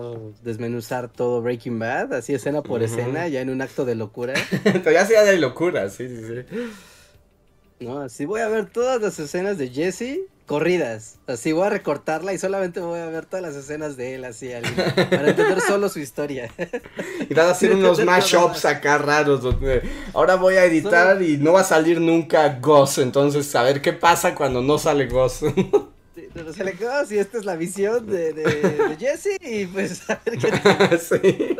[0.43, 4.33] desmenuzar todo Breaking Bad, así escena por escena, ya en un acto de locura.
[4.91, 7.85] Ya sea de locura, sí, sí, sí.
[7.85, 10.19] No, así voy a ver todas las escenas de Jesse
[10.51, 11.17] corridas.
[11.27, 14.49] Así voy a recortarla y solamente voy a ver todas las escenas de él así
[14.95, 16.51] para entender solo su historia.
[17.29, 19.81] Y vas a hacer unos mashups acá raros donde
[20.13, 23.93] ahora voy a editar y no va a salir nunca Goss, entonces a ver qué
[23.93, 25.45] pasa cuando no sale Goss.
[26.35, 30.37] no sale Goss y esta es la visión de, de, Jesse y pues a ver
[30.37, 31.57] qué sí.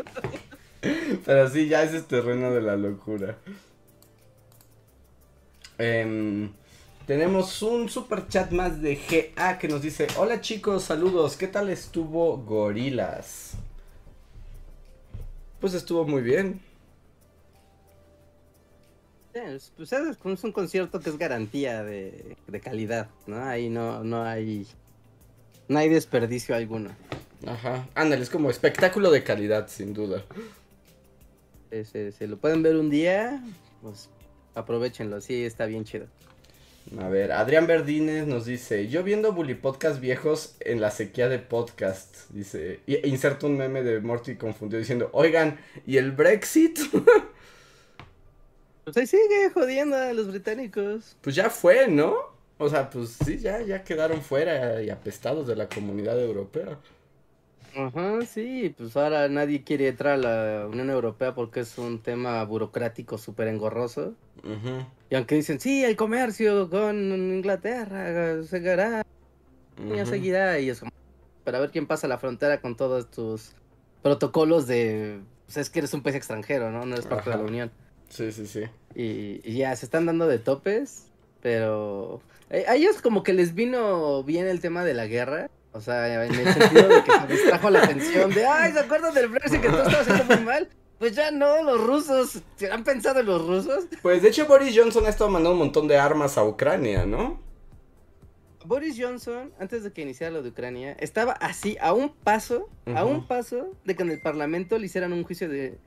[1.25, 3.37] Pero sí, ya es el terreno de la locura.
[5.77, 6.49] Eh,
[7.05, 8.95] tenemos un super chat más de
[9.35, 13.53] GA que nos dice: Hola chicos, saludos, ¿qué tal estuvo Gorilas?
[15.59, 16.61] Pues estuvo muy bien.
[19.33, 23.43] Pues es un concierto que es garantía de, calidad, ¿no?
[23.43, 24.67] Ahí no, no hay.
[25.67, 26.89] No hay desperdicio alguno.
[27.47, 27.87] Ajá.
[27.95, 30.23] Ándale, es como espectáculo de calidad, sin duda.
[31.71, 33.41] Se, lo pueden ver un día,
[33.81, 34.09] pues
[34.53, 36.07] aprovechenlo, sí, está bien chido.
[36.99, 41.39] A ver, Adrián Verdines nos dice, yo viendo Bully Podcast viejos en la sequía de
[41.39, 46.79] podcast, dice, inserta un meme de Morty confundido diciendo, oigan, ¿y el Brexit?
[48.83, 51.15] pues ahí sigue jodiendo a los británicos.
[51.21, 52.15] Pues ya fue, ¿no?
[52.57, 56.77] O sea, pues sí, ya, ya quedaron fuera y apestados de la comunidad europea.
[57.75, 62.43] Ajá, sí, pues ahora nadie quiere entrar a la Unión Europea porque es un tema
[62.43, 64.13] burocrático súper engorroso.
[65.09, 69.05] Y aunque dicen, sí, el comercio con Inglaterra se hará,
[69.95, 70.91] ya seguirá, y es como,
[71.43, 73.53] para ver quién pasa la frontera con todos tus
[74.01, 76.85] protocolos de, pues es que eres un país extranjero, ¿no?
[76.85, 77.71] No eres parte de la Unión.
[78.11, 78.63] Sí, sí, sí.
[78.93, 81.07] Y, y, ya, se están dando de topes,
[81.41, 85.79] pero eh, a ellos como que les vino bien el tema de la guerra o
[85.79, 89.29] sea, en el sentido de que se distrajo la atención de, ay, ¿se acuerdan del
[89.29, 90.69] Brexit que tú estabas haciendo muy mal?
[90.99, 93.85] Pues ya no, los rusos, ¿se han pensado en los rusos?
[94.01, 97.39] Pues de hecho Boris Johnson ha estado mandando un montón de armas a Ucrania, ¿no?
[98.65, 103.05] Boris Johnson, antes de que iniciara lo de Ucrania, estaba así, a un paso, a
[103.05, 105.79] un paso de que en el Parlamento le hicieran un juicio de,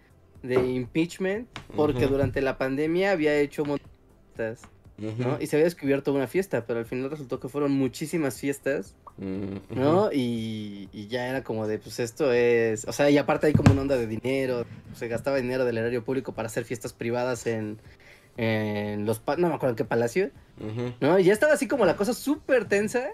[0.45, 4.61] de impeachment, porque durante la pandemia había hecho montas,
[4.99, 5.41] ¿no?
[5.41, 10.11] Y se había descubierto una fiesta, pero al final resultó que fueron muchísimas fiestas ¿no?
[10.13, 13.83] Y, ya era como de, pues esto es, o sea, y aparte hay como una
[13.83, 14.65] onda de dinero,
[14.95, 17.79] se gastaba dinero del erario público para hacer fiestas privadas en,
[18.37, 20.31] en los, no me acuerdo en qué palacio,
[21.01, 21.19] ¿no?
[21.19, 23.11] Y ya estaba así como la cosa súper tensa,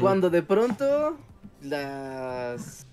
[0.00, 1.16] cuando de pronto
[1.62, 2.86] las,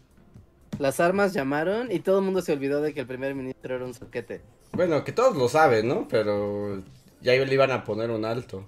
[0.80, 3.86] las armas llamaron y todo el mundo se olvidó de que el primer ministro era
[3.86, 4.42] un soquete.
[4.74, 6.08] Bueno, que todos lo saben, ¿no?
[6.08, 6.84] Pero
[7.22, 8.66] ya le iban a poner un alto.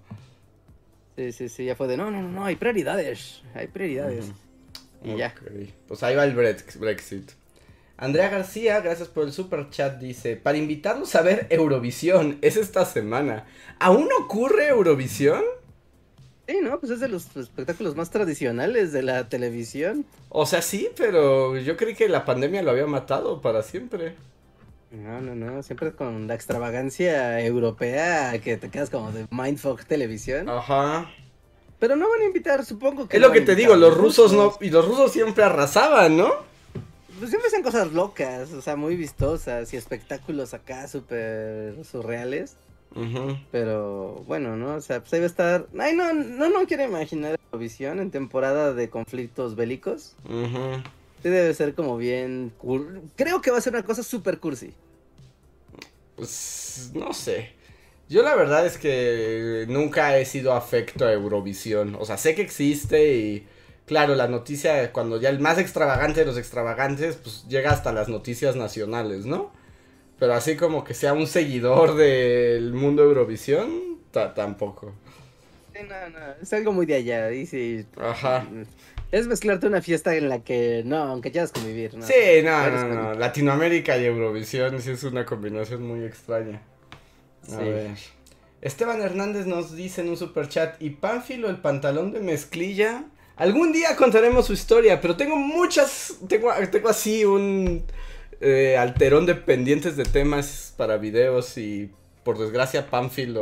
[1.16, 4.32] Sí, sí, sí, ya fue de no, no, no, hay prioridades, hay prioridades.
[5.04, 5.34] Y ya.
[5.88, 7.32] Pues ahí va el Brexit.
[7.98, 12.86] Andrea García, gracias por el super chat, dice, para invitarlos a ver Eurovisión, es esta
[12.86, 13.48] semana.
[13.80, 15.44] ¿Aún ocurre Eurovisión?
[16.48, 20.06] Sí, no, pues es de los espectáculos más tradicionales de la televisión.
[20.30, 24.16] O sea, sí, pero yo creí que la pandemia lo había matado para siempre.
[24.92, 30.48] No, no, no, siempre con la extravagancia europea que te quedas como de Mindfuck Televisión.
[30.48, 31.12] Ajá.
[31.80, 33.18] Pero no van a invitar, supongo que.
[33.18, 34.58] Es lo que te digo, los rusos no.
[34.62, 36.32] Y los rusos siempre arrasaban, ¿no?
[37.20, 42.56] Pues siempre hacen cosas locas, o sea, muy vistosas y espectáculos acá súper surreales.
[43.52, 44.76] Pero bueno, ¿no?
[44.76, 45.68] O sea, pues ahí va a estar.
[45.78, 50.16] Ay, no, no, no quiero imaginar Eurovisión en temporada de conflictos bélicos.
[51.24, 52.54] Sí debe ser como bien...
[53.16, 54.74] Creo que va a ser una cosa super cursi.
[56.16, 57.52] Pues no sé.
[58.10, 61.96] Yo la verdad es que nunca he sido afecto a Eurovisión.
[62.00, 63.48] O sea, sé que existe y
[63.86, 68.10] claro, la noticia cuando ya el más extravagante de los extravagantes, pues llega hasta las
[68.10, 69.52] noticias nacionales, ¿no?
[70.20, 74.94] Pero así como que sea un seguidor del mundo Eurovisión, tampoco.
[75.74, 78.48] Sí, no, no, es algo muy de allá, y Ajá.
[79.12, 82.06] Es mezclarte una fiesta en la que no, aunque quieras convivir, ¿no?
[82.06, 83.14] Sí, no, no, no.
[83.14, 86.62] Latinoamérica y Eurovisión sí es una combinación muy extraña.
[87.54, 87.92] A ver.
[88.60, 93.06] Esteban Hernández nos dice en un super chat, ¿y Pánfilo el pantalón de mezclilla?
[93.38, 97.86] Algún día contaremos su historia, pero tengo muchas, tengo, tengo así un
[98.40, 101.92] eh, alterón de pendientes de temas para videos y
[102.24, 103.38] por desgracia Pamphil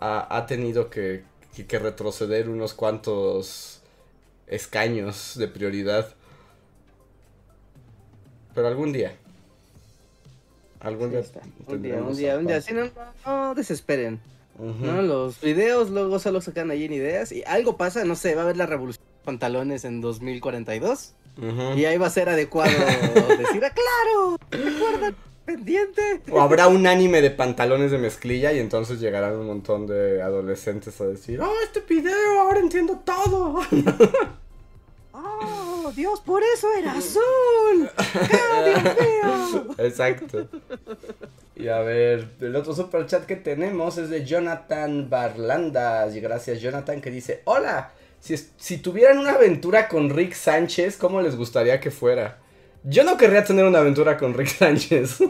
[0.00, 1.24] ha, ha tenido que,
[1.68, 3.82] que, retroceder unos cuantos
[4.46, 6.14] escaños de prioridad.
[8.54, 9.16] Pero algún día.
[10.80, 11.22] Algún día.
[11.66, 12.60] Un día, un día, un día.
[12.72, 12.90] no,
[13.26, 14.20] no desesperen.
[14.58, 15.02] ¿no?
[15.02, 18.44] Los videos luego solo sacan ahí en ideas y algo pasa, no sé, va a
[18.44, 21.14] haber la revolución de pantalones en 2042
[21.76, 22.70] y ahí va a ser adecuado
[23.38, 25.14] decir, ah, claro, recuerda,
[25.44, 26.22] pendiente.
[26.30, 31.00] O habrá un anime de pantalones de mezclilla y entonces llegarán un montón de adolescentes
[31.00, 33.60] a decir, oh, este video, ahora entiendo todo.
[35.12, 37.90] ¡Oh, Dios, por eso era azul!
[38.12, 39.74] ¡Dios mío!
[39.78, 40.48] Exacto.
[41.56, 46.14] Y a ver, el otro super chat que tenemos es de Jonathan Barlandas.
[46.16, 47.92] Y gracias, Jonathan, que dice: Hola,
[48.24, 52.38] si, si tuvieran una aventura con Rick Sánchez, ¿cómo les gustaría que fuera?
[52.82, 55.18] Yo no querría tener una aventura con Rick Sánchez.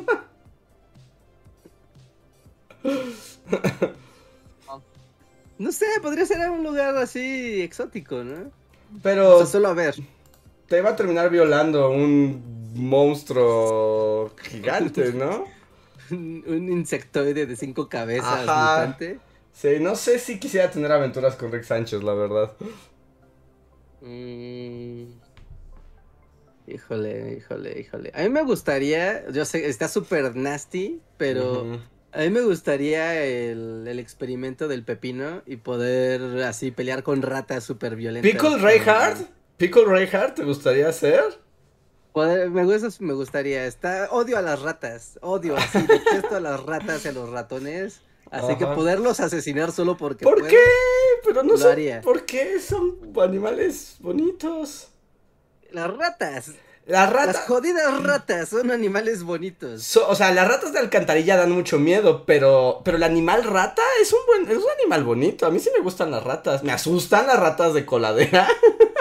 [5.58, 8.52] no sé, podría ser un lugar así exótico, ¿no?
[9.02, 9.38] Pero.
[9.38, 9.96] O sea, solo a ver.
[10.68, 15.46] Te va a terminar violando un monstruo gigante, ¿no?
[16.12, 19.18] un insectoide de cinco cabezas mutante.
[19.54, 22.52] Sí, no sé si quisiera tener aventuras con Rick Sánchez, la verdad.
[24.00, 25.04] Mm.
[26.66, 28.12] Híjole, híjole, híjole.
[28.14, 31.78] A mí me gustaría, yo sé, está súper nasty, pero
[32.12, 37.64] a mí me gustaría el, el, experimento del pepino y poder así pelear con ratas
[37.64, 38.30] súper violentas.
[38.30, 39.28] ¿Pickle Reinhardt?
[39.56, 41.22] ¿Pickle Reinhardt te gustaría hacer?
[42.14, 43.66] me, gusta, me gustaría.
[43.66, 45.18] Está, odio a las ratas.
[45.22, 45.78] Odio así.
[45.86, 48.00] Detesto a las ratas y a los ratones.
[48.34, 50.24] Así que poderlos asesinar solo porque.
[50.24, 50.58] ¿Por qué?
[51.24, 52.00] Pero no sé.
[52.02, 52.60] ¿Por qué?
[52.60, 54.88] Son animales bonitos.
[55.70, 56.52] Las ratas.
[56.86, 57.36] Las ratas.
[57.36, 59.96] Las jodidas ratas son animales bonitos.
[59.96, 64.12] o sea, las ratas de alcantarilla dan mucho miedo, pero, pero el animal rata es
[64.12, 65.46] un buen, es un animal bonito.
[65.46, 66.62] A mí sí me gustan las ratas.
[66.62, 68.46] Me asustan las ratas de coladera.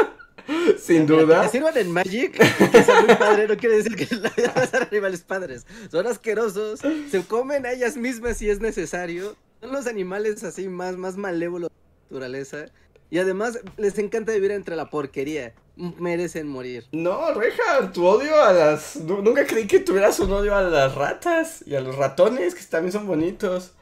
[0.79, 1.43] Sin duda.
[1.43, 2.31] Que sirvan en Magic,
[2.71, 5.65] que son muy padre, no quiere decir que son animales padres.
[5.89, 9.35] Son asquerosos, se comen a ellas mismas si es necesario.
[9.61, 12.65] Son los animales así más, más malévolos de la naturaleza.
[13.09, 15.53] Y además les encanta vivir entre la porquería.
[15.75, 16.85] Merecen morir.
[16.91, 18.95] No, Reja, tu odio a las.
[18.95, 22.91] Nunca creí que tuvieras un odio a las ratas y a los ratones, que también
[22.91, 23.73] son bonitos.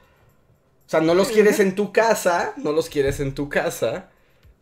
[0.86, 4.10] O sea, no los quieres en tu casa, no los quieres en tu casa.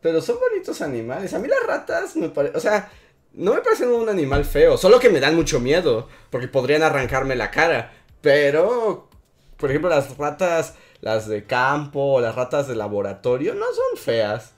[0.01, 1.33] Pero son bonitos animales.
[1.33, 2.57] A mí las ratas me parecen.
[2.57, 2.91] O sea,
[3.33, 4.77] no me parecen un animal feo.
[4.77, 6.07] Solo que me dan mucho miedo.
[6.29, 7.93] Porque podrían arrancarme la cara.
[8.21, 9.09] Pero,
[9.57, 14.53] por ejemplo, las ratas, las de campo las ratas de laboratorio, no son feas.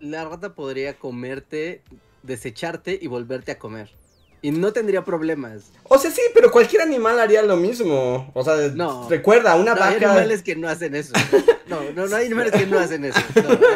[0.00, 1.82] La rata podría comerte,
[2.22, 3.90] desecharte y volverte a comer.
[4.44, 5.70] Y no tendría problemas.
[5.84, 8.28] O sea, sí, pero cualquier animal haría lo mismo.
[8.34, 9.88] O sea, no, recuerda, una vaca.
[9.88, 11.12] Hay animales que no hacen eso.
[11.68, 13.20] No, no, no hay animales que no hacen eso.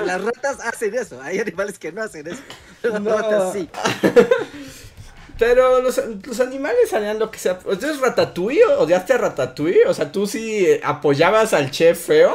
[0.04, 1.22] las ratas hacen eso.
[1.22, 2.40] Hay animales que no hacen eso.
[2.82, 3.70] Las ratas sí.
[5.38, 7.52] Pero los, los, animales harían lo que sea.
[7.52, 8.64] ¿Entonces Ratatouille?
[8.78, 9.86] ¿Odiaste a Ratatouille?
[9.86, 12.34] O sea, ¿tú sí apoyabas al chef feo?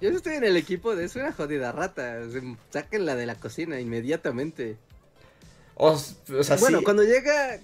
[0.00, 2.18] Yo estoy en el equipo de es una jodida rata.
[2.70, 4.76] Sáquenla de la cocina inmediatamente.
[5.76, 7.60] O, sea, bueno, cuando llega.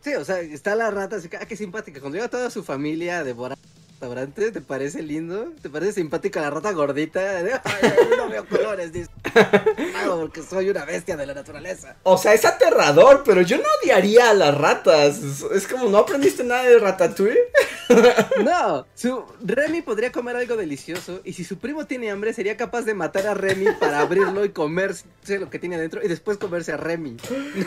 [0.00, 2.00] Sí, o sea, está la rata, así que, ah, qué simpática.
[2.00, 3.56] Cuando llega toda su familia a devorar
[4.04, 5.52] restaurante, ¿te parece lindo?
[5.62, 7.40] ¿Te parece simpática la rata gordita?
[8.18, 9.10] no veo colores, dice.
[10.06, 11.96] porque soy una bestia de la naturaleza.
[12.02, 15.20] O sea, es aterrador, pero yo no odiaría a las ratas.
[15.54, 17.38] Es, como, ¿no aprendiste nada de Ratatouille?
[18.44, 22.82] no, su Remy podría comer algo delicioso y si su primo tiene hambre sería capaz
[22.82, 25.04] de matar a Remy para abrirlo y comerse
[25.38, 27.16] lo que tiene adentro y después comerse a Remy.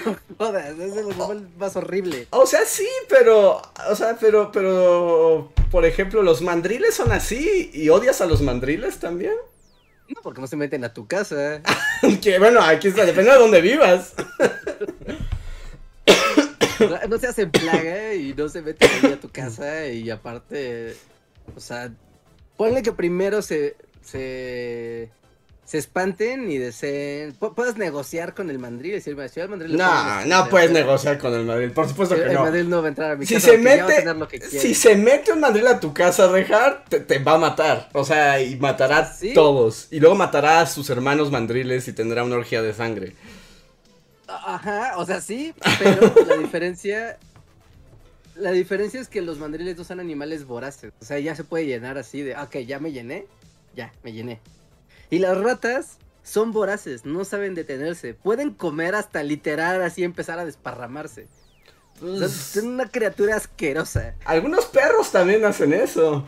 [0.06, 2.28] No jodas, es el más horrible.
[2.32, 7.88] O sea, sí, pero, o sea, pero, pero, por ejemplo, los mandriles son así y
[7.88, 9.32] odias a los mandriles también.
[10.10, 11.62] No, porque no se meten a tu casa.
[12.22, 14.14] que bueno, aquí está, depende de dónde vivas.
[17.08, 20.98] no se hacen plaga y no se meten a tu casa y aparte,
[21.56, 21.94] o sea,
[22.58, 25.10] ponle que primero se, se
[25.68, 27.34] se espanten y deseen.
[27.34, 29.76] Puedes negociar con el mandril y decirme, si el mandril.
[29.76, 32.32] No, no puedes negociar con el mandril, por supuesto que no.
[32.32, 33.48] El mandril no va a entrar a mi si casa.
[33.48, 37.90] Se mete, si se mete un mandril a tu casa, Rejar, te, va a matar.
[37.92, 39.90] O sea, y matará a todos.
[39.92, 43.14] Y luego matará a sus hermanos mandriles y tendrá una orgía de sangre.
[44.26, 47.18] Ajá, o sea, sí, pero la diferencia.
[48.36, 50.94] La diferencia es que los mandriles no son animales voraces.
[51.02, 53.26] O sea, ya se puede llenar así de, ok, ya me llené,
[53.76, 54.40] ya, me llené.
[55.10, 60.46] Y las ratas son voraces, no saben detenerse, pueden comer hasta literal así empezar a
[60.46, 61.28] desparramarse.
[62.00, 64.14] Pues, son una criatura asquerosa.
[64.26, 66.28] Algunos perros también hacen eso.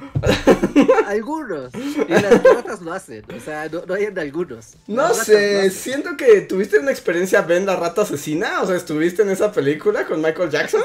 [1.06, 1.72] Algunos.
[1.76, 3.24] Y las ratas lo hacen.
[3.36, 4.78] O sea, no, hay en algunos.
[4.88, 8.64] No sé, siento que tuviste una experiencia Ben la rata asesina.
[8.64, 10.82] O sea, estuviste en esa película con Michael Jackson.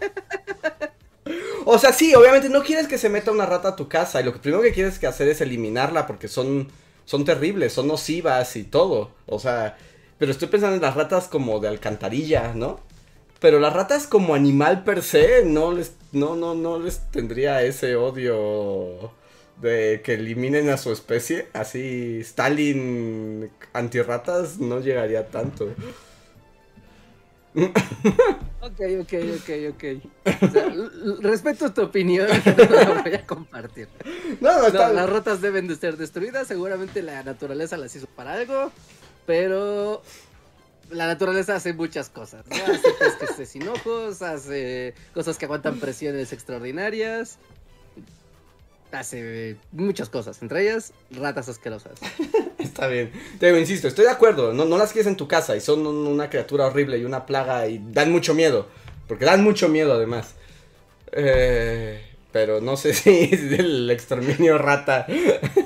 [1.64, 4.20] o sea, sí, obviamente no quieres que se meta una rata a tu casa.
[4.20, 6.68] Y lo que primero que quieres que hacer es eliminarla porque son,
[7.04, 9.12] son terribles, son nocivas y todo.
[9.26, 9.76] O sea,
[10.18, 12.80] pero estoy pensando en las ratas como de alcantarilla, ¿no?
[13.40, 17.96] Pero las ratas como animal per se no les, no, no, no les tendría ese
[17.96, 19.12] odio
[19.60, 21.48] de que eliminen a su especie.
[21.52, 25.68] Así Stalin antirratas no llegaría tanto.
[28.64, 31.20] Ok, ok, ok, ok.
[31.20, 32.26] respeto tu opinión,
[32.56, 33.88] no la voy a compartir.
[34.40, 34.90] No, no, está...
[34.90, 38.72] las ratas deben de ser destruidas, seguramente la naturaleza las hizo para algo.
[39.26, 40.02] Pero
[40.90, 42.44] la naturaleza hace muchas cosas.
[42.50, 47.38] Hace pesques sin ojos, hace cosas que aguantan presiones extraordinarias.
[48.92, 51.94] Hace muchas cosas, entre ellas ratas asquerosas.
[52.64, 53.12] Está bien.
[53.38, 54.52] Te insisto, estoy de acuerdo.
[54.52, 57.68] No, no las quieres en tu casa y son una criatura horrible y una plaga
[57.68, 58.66] y dan mucho miedo.
[59.06, 60.34] Porque dan mucho miedo además.
[61.12, 62.00] Eh,
[62.32, 65.06] pero no sé si es del exterminio rata.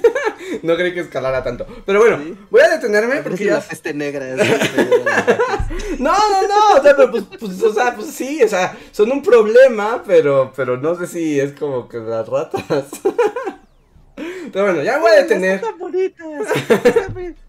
[0.63, 1.67] no creí que escalara tanto.
[1.87, 3.55] Pero bueno, voy a detenerme porque ya...
[3.55, 4.35] La peste negra.
[5.99, 6.79] no, no, no.
[6.79, 10.77] O sea, pues, pues, o sea, pues sí, o sea, son un problema, pero, pero
[10.77, 12.65] no sé si es como que las ratas.
[14.53, 15.61] pero bueno, ya voy a detener.
[15.61, 16.27] Tan bonitas.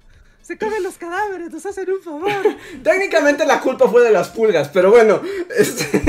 [0.49, 2.31] Se comen los cadáveres, nos hacen un favor.
[2.83, 5.21] Técnicamente la culpa fue de las pulgas, pero bueno,
[5.55, 6.01] este,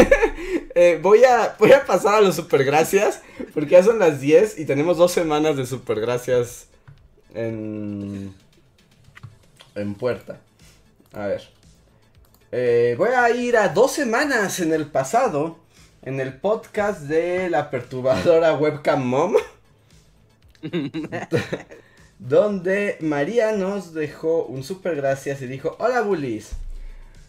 [0.74, 3.20] eh, voy, a, voy a pasar a los supergracias,
[3.52, 6.68] porque ya son las 10 y tenemos dos semanas de supergracias
[7.34, 8.34] en,
[9.74, 10.40] en puerta.
[11.12, 11.42] A ver.
[12.50, 15.58] Eh, voy a ir a dos semanas en el pasado,
[16.00, 19.34] en el podcast de la perturbadora webcam mom.
[22.18, 26.50] donde María nos dejó un super gracias y dijo, hola bullies,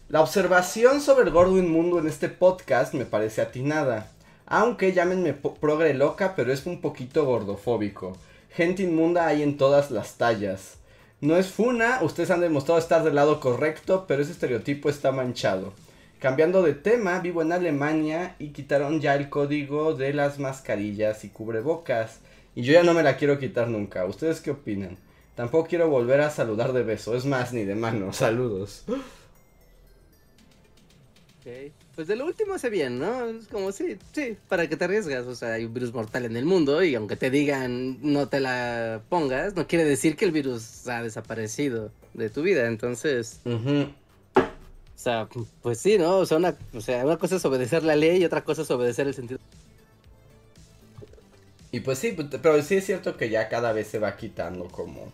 [0.08, 4.10] la observación sobre el gordo inmundo en este podcast me parece atinada,
[4.44, 8.16] aunque llámenme progre loca, pero es un poquito gordofóbico.
[8.50, 10.74] Gente inmunda hay en todas las tallas.
[11.22, 15.72] No es funa, ustedes han demostrado estar del lado correcto, pero ese estereotipo está manchado.
[16.18, 21.30] Cambiando de tema, vivo en Alemania y quitaron ya el código de las mascarillas y
[21.30, 22.20] cubrebocas.
[22.54, 24.04] Y yo ya no me la quiero quitar nunca.
[24.04, 24.98] ¿Ustedes qué opinan?
[25.34, 27.16] Tampoco quiero volver a saludar de beso.
[27.16, 28.12] Es más, ni de mano.
[28.12, 28.84] Saludos.
[31.94, 33.26] Pues de lo último hace bien, ¿no?
[33.26, 35.26] Es como, sí, sí, para que te arriesgas.
[35.26, 38.40] O sea, hay un virus mortal en el mundo y aunque te digan no te
[38.40, 42.66] la pongas, no quiere decir que el virus ha desaparecido de tu vida.
[42.66, 43.88] Entonces, o
[44.94, 45.28] sea,
[45.60, 46.18] pues sí, ¿no?
[46.18, 48.70] O sea, una, o sea, una cosa es obedecer la ley y otra cosa es
[48.70, 49.40] obedecer el sentido
[51.72, 54.68] y pues sí, pues, pero sí es cierto que ya cada vez se va quitando
[54.68, 55.10] como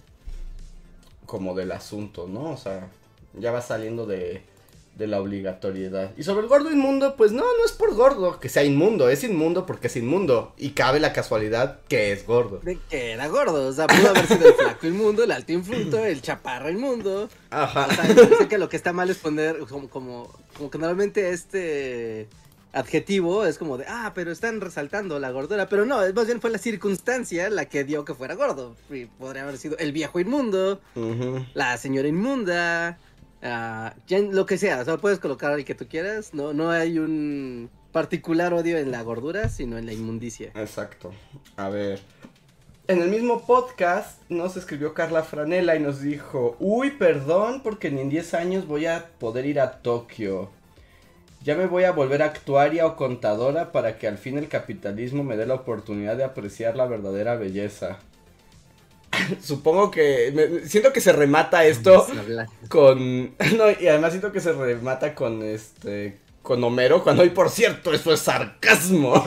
[1.24, 2.50] como del asunto, ¿no?
[2.50, 2.88] O sea,
[3.34, 4.42] ya va saliendo de,
[4.96, 6.12] de la obligatoriedad.
[6.16, 9.22] Y sobre el gordo inmundo, pues no, no es por gordo que sea inmundo, es
[9.22, 10.54] inmundo porque es inmundo.
[10.56, 12.60] Y cabe la casualidad que es gordo.
[12.60, 16.04] De que era gordo, o sea, pudo haber sido el flaco inmundo, el alto infruto,
[16.04, 17.28] el chaparro inmundo.
[17.50, 17.86] Ajá.
[17.88, 20.78] O sea, yo sé que lo que está mal es poner como, como, como que
[20.78, 22.26] normalmente este
[22.72, 26.50] adjetivo es como de, ah, pero están resaltando la gordura, pero no, más bien fue
[26.50, 28.76] la circunstancia la que dio que fuera gordo.
[29.18, 30.80] podría haber sido el viejo inmundo,
[31.54, 32.98] la señora inmunda,
[33.42, 36.98] uh, lo que sea, o sea, puedes colocar el que tú quieras, no, no hay
[36.98, 40.52] un particular odio en la gordura, sino en la inmundicia.
[40.54, 41.12] Exacto.
[41.56, 42.00] A ver.
[42.86, 48.00] En el mismo podcast nos escribió Carla Franela y nos dijo, uy, perdón, porque ni
[48.00, 50.50] en 10 años voy a poder ir a Tokio.
[51.48, 55.38] Ya me voy a volver actuaria o contadora para que al fin el capitalismo me
[55.38, 58.00] dé la oportunidad de apreciar la verdadera belleza.
[59.42, 60.60] Supongo que.
[60.66, 62.06] siento que se remata esto
[62.68, 63.34] con.
[63.56, 66.18] No, y además siento que se remata con este.
[66.42, 69.26] Con Homero, cuando hoy por cierto, eso es sarcasmo.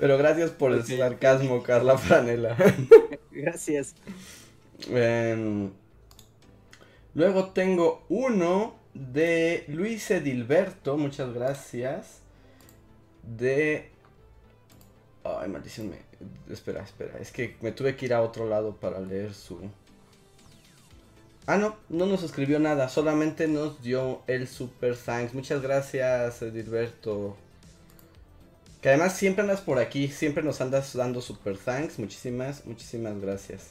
[0.00, 2.56] Pero gracias por el sarcasmo, Carla Franela.
[3.30, 3.94] gracias.
[7.14, 12.20] Luego tengo uno de Luis Edilberto, muchas gracias.
[13.22, 13.90] De...
[15.22, 15.98] Ay, maldición, me...
[16.52, 19.60] espera, espera, es que me tuve que ir a otro lado para leer su...
[21.46, 25.34] Ah, no, no nos escribió nada, solamente nos dio el super thanks.
[25.34, 27.36] Muchas gracias, Edilberto.
[28.80, 31.98] Que además siempre andas por aquí, siempre nos andas dando super thanks.
[31.98, 33.70] Muchísimas, muchísimas gracias.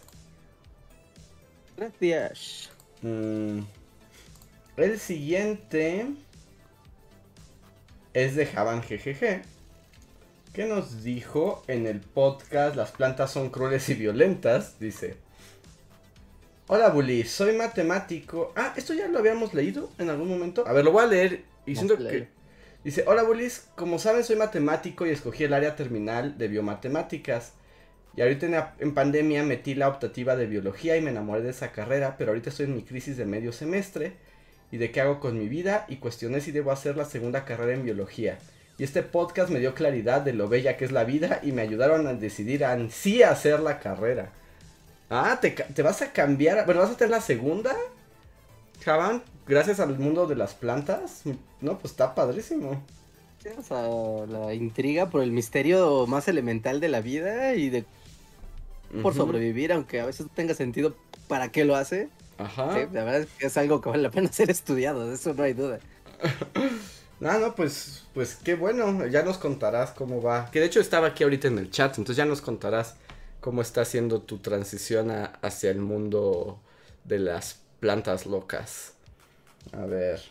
[1.77, 2.72] Gracias.
[3.03, 3.59] Mm,
[4.77, 6.07] el siguiente
[8.13, 9.43] es de Javan GGG.
[10.53, 14.79] Que nos dijo en el podcast Las plantas son crueles y violentas.
[14.79, 15.17] Dice:
[16.67, 18.53] Hola Bully, soy matemático.
[18.55, 20.65] Ah, esto ya lo habíamos leído en algún momento.
[20.65, 22.29] A ver, lo voy a leer y siento que.
[22.83, 27.53] Dice: Hola Bullies, como saben, soy matemático y escogí el área terminal de biomatemáticas.
[28.15, 32.15] Y ahorita en, pandemia metí la optativa de biología y me enamoré de esa carrera,
[32.17, 34.13] pero ahorita estoy en mi crisis de medio semestre
[34.71, 37.73] y de qué hago con mi vida y cuestioné si debo hacer la segunda carrera
[37.73, 38.37] en biología.
[38.77, 41.61] Y este podcast me dio claridad de lo bella que es la vida y me
[41.61, 44.31] ayudaron a decidir a sí hacer la carrera.
[45.09, 46.65] Ah, ¿te, vas a cambiar?
[46.65, 47.75] Bueno, ¿vas a tener la segunda?
[48.83, 51.21] Javan, gracias al mundo de las plantas.
[51.61, 52.83] No, pues está padrísimo.
[53.57, 53.83] O sea,
[54.27, 57.85] la intriga por el misterio más elemental de la vida y de
[59.01, 60.95] por sobrevivir, aunque a veces no tenga sentido
[61.27, 62.09] para qué lo hace.
[62.37, 62.73] Ajá.
[62.73, 65.33] Sí, la verdad es que es algo que vale la pena ser estudiado, de eso
[65.33, 65.79] no hay duda.
[67.19, 70.49] no, no, pues, pues qué bueno, ya nos contarás cómo va.
[70.51, 72.95] Que de hecho estaba aquí ahorita en el chat, entonces ya nos contarás
[73.39, 76.59] cómo está haciendo tu transición a, hacia el mundo
[77.03, 78.93] de las plantas locas.
[79.71, 80.21] A ver.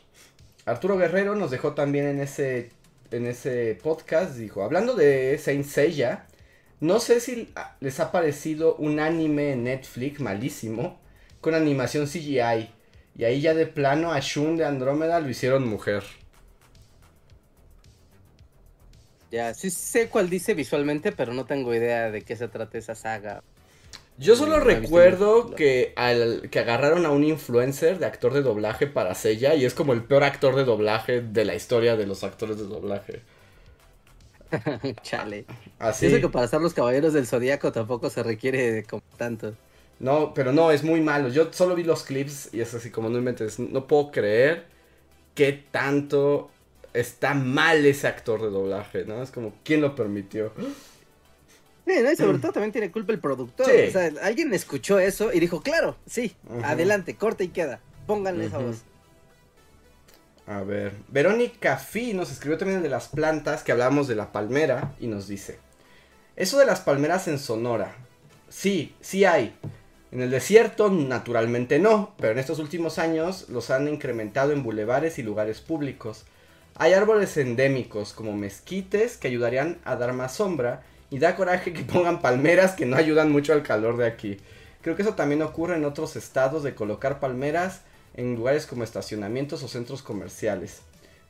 [0.64, 2.70] Arturo Guerrero nos dejó también en ese,
[3.10, 6.26] en ese podcast, dijo, hablando de Saint Seiya,
[6.82, 7.48] no sé si
[7.78, 10.98] les ha parecido un anime en Netflix malísimo
[11.40, 12.70] con animación CGI.
[13.16, 16.02] Y ahí ya de plano a Shun de Andrómeda lo hicieron mujer.
[19.30, 22.96] Ya, sí sé cuál dice visualmente, pero no tengo idea de qué se trata esa
[22.96, 23.44] saga.
[24.18, 28.88] Yo solo no recuerdo que, al, que agarraron a un influencer de actor de doblaje
[28.88, 32.24] para Sella y es como el peor actor de doblaje de la historia de los
[32.24, 33.22] actores de doblaje.
[35.02, 35.44] Chale.
[35.78, 36.06] Así.
[36.06, 39.54] Pienso que para ser los caballeros del zodiaco tampoco se requiere como tanto.
[39.98, 41.28] No, pero no, es muy malo.
[41.28, 43.58] Yo solo vi los clips y es así como no inventes.
[43.58, 44.66] No puedo creer
[45.34, 46.50] que tanto
[46.92, 49.22] está mal ese actor de doblaje, ¿no?
[49.22, 50.52] Es como, ¿quién lo permitió?
[51.86, 52.12] Sí, ¿no?
[52.12, 53.66] y sobre todo también tiene culpa el productor.
[53.66, 53.88] Sí.
[53.88, 56.34] O sea, alguien escuchó eso y dijo, claro, sí,
[56.64, 57.80] adelante, corte y queda.
[58.06, 58.82] Pónganle esa voz.
[60.46, 64.94] A ver, Verónica Fi nos escribió también de las plantas, que hablamos de la palmera,
[64.98, 65.58] y nos dice,
[66.34, 67.94] eso de las palmeras en Sonora,
[68.48, 69.54] sí, sí hay.
[70.10, 75.18] En el desierto, naturalmente no, pero en estos últimos años los han incrementado en bulevares
[75.18, 76.24] y lugares públicos.
[76.74, 81.84] Hay árboles endémicos como mezquites que ayudarían a dar más sombra y da coraje que
[81.84, 84.38] pongan palmeras que no ayudan mucho al calor de aquí.
[84.82, 87.82] Creo que eso también ocurre en otros estados de colocar palmeras
[88.14, 90.82] en lugares como estacionamientos o centros comerciales.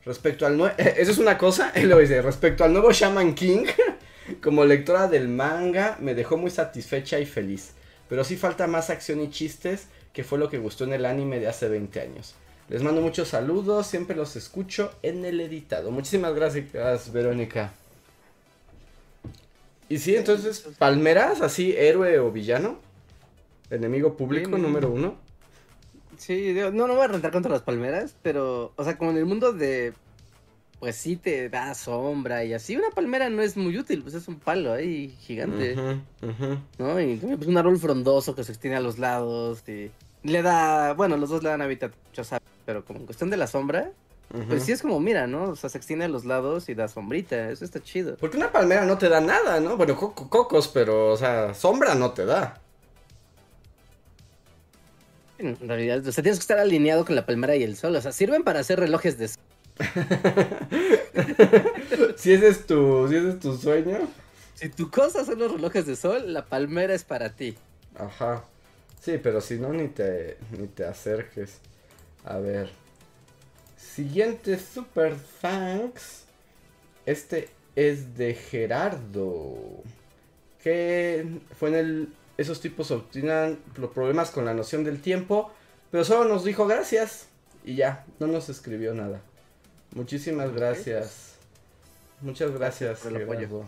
[0.05, 0.75] Respecto al nuevo...
[0.77, 2.21] Eso es una cosa, él lo dice.
[2.21, 3.65] Respecto al nuevo Shaman King,
[4.41, 7.71] como lectora del manga, me dejó muy satisfecha y feliz.
[8.09, 11.39] Pero sí falta más acción y chistes, que fue lo que gustó en el anime
[11.39, 12.35] de hace 20 años.
[12.69, 15.91] Les mando muchos saludos, siempre los escucho en el editado.
[15.91, 17.73] Muchísimas gracias, Verónica.
[19.89, 22.79] Y sí, entonces, Palmeras, así, héroe o villano.
[23.69, 25.17] Enemigo público número uno.
[26.25, 29.17] Sí, digo, no, no voy a rentar contra las palmeras, pero, o sea, como en
[29.17, 29.91] el mundo de,
[30.79, 34.29] pues sí te da sombra y así, una palmera no es muy útil, pues es
[34.29, 35.75] un palo ahí gigante.
[36.77, 36.97] ¿no?
[37.01, 39.91] Y pues, un árbol frondoso que se extiende a los lados y
[40.23, 43.35] le da, bueno, los dos le dan hábitat, yo sabes, pero como en cuestión de
[43.35, 43.91] la sombra,
[44.47, 45.49] pues sí es como, mira, ¿no?
[45.49, 48.15] O sea, se extiende a los lados y da sombrita, eso está chido.
[48.15, 49.75] Porque una palmera no te da nada, ¿no?
[49.75, 52.62] Bueno, co- cocos, pero, o sea, sombra no te da.
[55.43, 58.01] En realidad, o sea, tienes que estar alineado con la palmera y el sol, o
[58.01, 59.27] sea, sirven para hacer relojes de...
[59.27, 59.43] sol.
[62.15, 64.07] si ese es tu, si ese es tu sueño.
[64.55, 67.55] Si tu cosa son los relojes de sol, la palmera es para ti.
[67.95, 68.43] Ajá.
[69.01, 71.57] Sí, pero si no, ni te, ni te acerques.
[72.23, 72.69] A ver.
[73.75, 76.23] Siguiente super thanks.
[77.05, 79.83] Este es de Gerardo.
[80.63, 81.27] Que
[81.59, 82.13] fue en el.
[82.37, 85.51] Esos tipos obtienen los problemas con la noción del tiempo.
[85.91, 87.27] Pero solo nos dijo gracias.
[87.63, 89.21] Y ya, no nos escribió nada.
[89.95, 91.35] Muchísimas gracias.
[92.21, 93.39] Muchas gracias, por el apoyo.
[93.39, 93.65] Gerardo.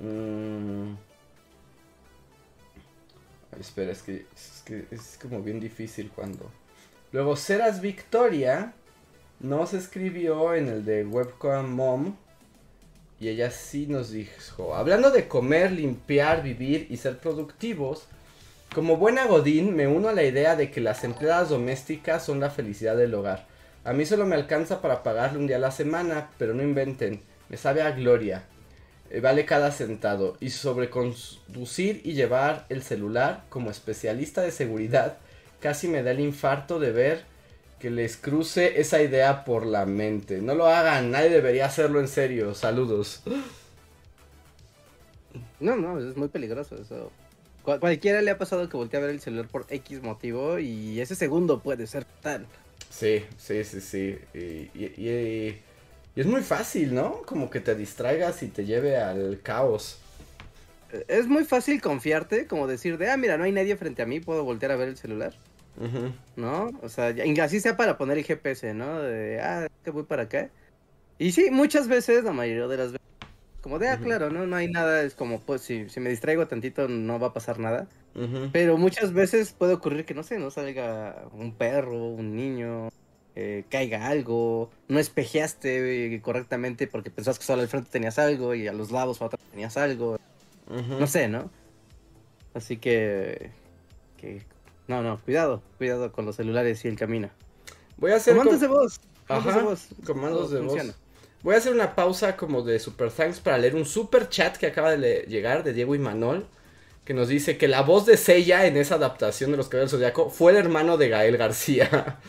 [0.00, 0.96] Mm.
[3.52, 6.50] Ay, espera, es que, es que es como bien difícil cuando.
[7.12, 8.74] Luego, Ceras Victoria
[9.40, 12.16] nos escribió en el de Webcam Mom.
[13.24, 18.04] Y ella sí nos dijo: Hablando de comer, limpiar, vivir y ser productivos.
[18.74, 22.50] Como buena Godín, me uno a la idea de que las empleadas domésticas son la
[22.50, 23.46] felicidad del hogar.
[23.82, 27.22] A mí solo me alcanza para pagarle un día a la semana, pero no inventen,
[27.48, 28.44] me sabe a gloria.
[29.08, 30.36] eh, vale cada centavo.
[30.38, 35.16] Y sobre conducir y llevar el celular como especialista de seguridad,
[35.60, 37.24] casi me da el infarto de ver
[37.84, 40.40] que les cruce esa idea por la mente.
[40.40, 42.54] No lo hagan, nadie debería hacerlo en serio.
[42.54, 43.22] Saludos.
[45.60, 47.12] No, no, es muy peligroso eso.
[47.62, 51.14] cualquiera le ha pasado que voltea a ver el celular por X motivo y ese
[51.14, 52.46] segundo puede ser tal.
[52.88, 54.18] Sí, sí, sí, sí.
[54.32, 55.60] Y,
[56.18, 57.20] es muy fácil, ¿no?
[57.26, 59.98] Como que te distraigas y te lleve al caos.
[61.06, 64.20] Es muy fácil confiarte, como decir de, ah, mira, no hay nadie frente a mí,
[64.20, 65.34] puedo voltear a ver el celular.
[66.36, 66.70] ¿No?
[66.82, 69.00] O sea, así sea para poner el GPS, ¿no?
[69.02, 70.50] De, ah, que voy para acá.
[71.18, 73.06] Y sí, muchas veces, la mayoría de las veces,
[73.60, 76.46] como de, ah, claro, no, no hay nada, es como, pues, si, si me distraigo
[76.46, 77.86] tantito no va a pasar nada.
[78.52, 82.90] Pero muchas veces puede ocurrir que, no sé, no salga un perro, un niño,
[83.34, 88.68] eh, caiga algo, no espejeaste correctamente porque pensabas que solo al frente tenías algo y
[88.68, 90.18] a los lados o atrás tenías algo.
[90.68, 91.50] No sé, ¿no?
[92.54, 93.50] Así que,
[94.16, 94.42] que...
[94.86, 97.30] No, no, cuidado, cuidado con los celulares y el camino.
[97.96, 98.36] Voy a hacer...
[98.36, 99.00] Comandos de voz.
[99.26, 99.86] Comandos de voz.
[100.06, 100.94] Comandos de voz.
[101.42, 104.66] Voy a hacer una pausa como de super thanks para leer un super chat que
[104.66, 106.46] acaba de llegar de Diego y Manol
[107.04, 110.00] que nos dice que la voz de Seiya en esa adaptación de Los Caballeros del
[110.00, 112.18] Zodiaco fue el hermano de Gael García.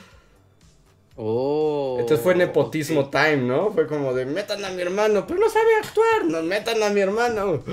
[1.17, 1.95] Oh.
[1.97, 3.71] Entonces fue nepotismo time, ¿no?
[3.71, 6.99] Fue como de metan a mi hermano, pero no sabe actuar, nos metan a mi
[6.99, 7.63] hermano.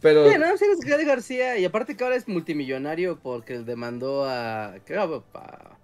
[0.00, 0.30] Pero.
[0.30, 1.58] Sí, no, sí, es Gael García.
[1.58, 4.76] Y aparte que ahora es multimillonario porque demandó a.
[4.84, 5.76] Creo, a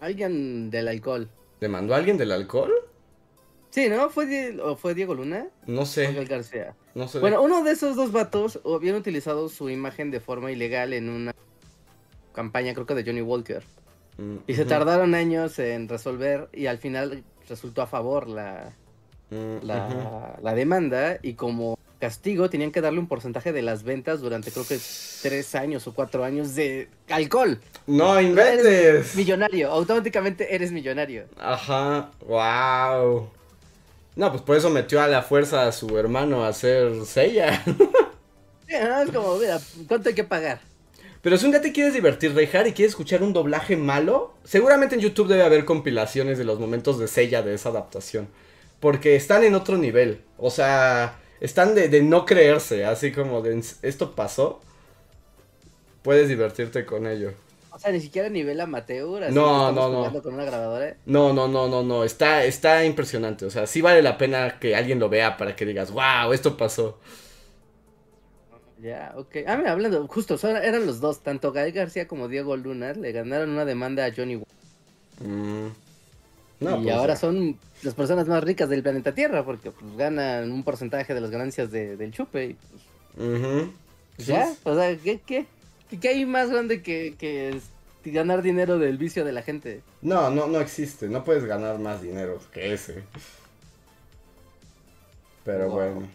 [0.00, 1.28] alguien del alcohol.
[1.60, 2.72] ¿Demandó a alguien del alcohol?
[3.70, 4.08] Sí, ¿no?
[4.08, 5.48] ¿Fue, ¿O fue Diego Luna?
[5.66, 6.08] No sé.
[6.18, 6.74] O García.
[7.20, 11.34] Bueno, uno de esos dos vatos habían utilizado su imagen de forma ilegal en una
[12.32, 13.62] campaña, creo que de Johnny Walker.
[14.16, 18.72] Mm, y se tardaron años en resolver y al final resultó a favor la,
[19.30, 24.50] mm, la, demanda y como castigo tenían que darle un porcentaje de las ventas durante
[24.50, 24.78] creo que
[25.22, 27.58] tres años o cuatro años de alcohol.
[27.86, 29.14] No inventes.
[29.14, 31.24] millonario, automáticamente eres millonario.
[31.38, 33.30] Ajá, wow.
[34.16, 37.62] No, pues por eso metió a la fuerza a su hermano a hacer Sella.
[38.66, 40.60] es como, mira, ¿cuánto hay que pagar?
[41.22, 44.94] Pero si un día te quieres divertir, Reijar, y quieres escuchar un doblaje malo, seguramente
[44.94, 48.28] en YouTube debe haber compilaciones de los momentos de Sella de esa adaptación.
[48.80, 50.20] Porque están en otro nivel.
[50.38, 54.60] O sea, están de, de no creerse, así como de esto pasó.
[56.02, 57.32] Puedes divertirte con ello.
[57.70, 59.24] O sea, ni siquiera a nivel amateur.
[59.24, 60.22] Así no, no, no.
[60.22, 60.96] Con una grabadora.
[61.04, 62.04] No, no, no, no, no.
[62.04, 63.44] Está, está impresionante.
[63.44, 66.56] O sea, sí vale la pena que alguien lo vea para que digas, wow, esto
[66.56, 66.98] pasó.
[68.78, 69.36] Ya, ok.
[69.46, 73.50] Ah, mira, hablando, justo, eran los dos, tanto Gael García como Diego Luna, le ganaron
[73.50, 75.68] una demanda a Johnny mm.
[76.60, 80.50] No, y pues, ahora son las personas más ricas del planeta Tierra, porque pues, ganan
[80.50, 82.56] un porcentaje de las ganancias del chupe.
[83.16, 85.46] pues, Ya, o sea, ¿qué, qué?
[86.00, 87.60] ¿Qué hay más grande que,
[88.04, 89.82] ganar dinero del vicio de la gente?
[90.02, 91.08] No, no, no existe.
[91.08, 93.02] No puedes ganar más dinero que ese.
[95.44, 96.08] Pero bueno,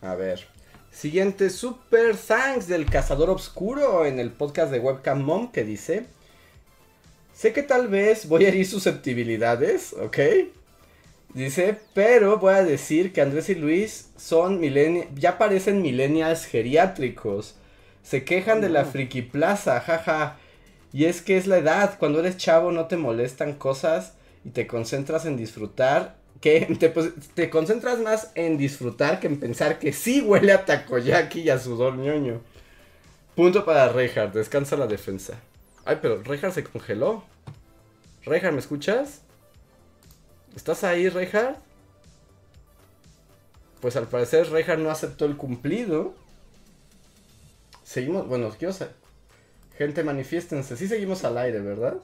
[0.00, 0.46] a ver.
[0.90, 6.06] Siguiente super thanks del cazador obscuro en el podcast de Webcam Mom que dice:
[7.38, 10.18] Sé que tal vez voy a herir susceptibilidades, ¿ok?
[11.34, 14.60] Dice, pero voy a decir que Andrés y Luis son
[15.14, 17.54] ya parecen millennials geriátricos.
[18.02, 20.36] Se quejan de la friki plaza, jaja.
[20.92, 24.66] Y es que es la edad, cuando eres chavo no te molestan cosas y te
[24.66, 26.16] concentras en disfrutar.
[26.40, 30.64] Que te, pues, te concentras más en disfrutar que en pensar que sí huele a
[30.64, 32.40] takoyaki y a sudor ñoño.
[33.36, 35.40] Punto para Reinhardt, descansa la defensa.
[35.88, 37.24] Ay, pero Reinhardt se congeló.
[38.26, 39.22] Reinhardt, ¿me escuchas?
[40.54, 41.58] ¿Estás ahí, Reinhardt?
[43.80, 46.12] Pues al parecer Reinhardt no aceptó el cumplido.
[47.84, 48.94] Seguimos, bueno, quiero saber.
[49.78, 50.76] Gente, manifiéstense.
[50.76, 51.96] Sí seguimos al aire, ¿verdad?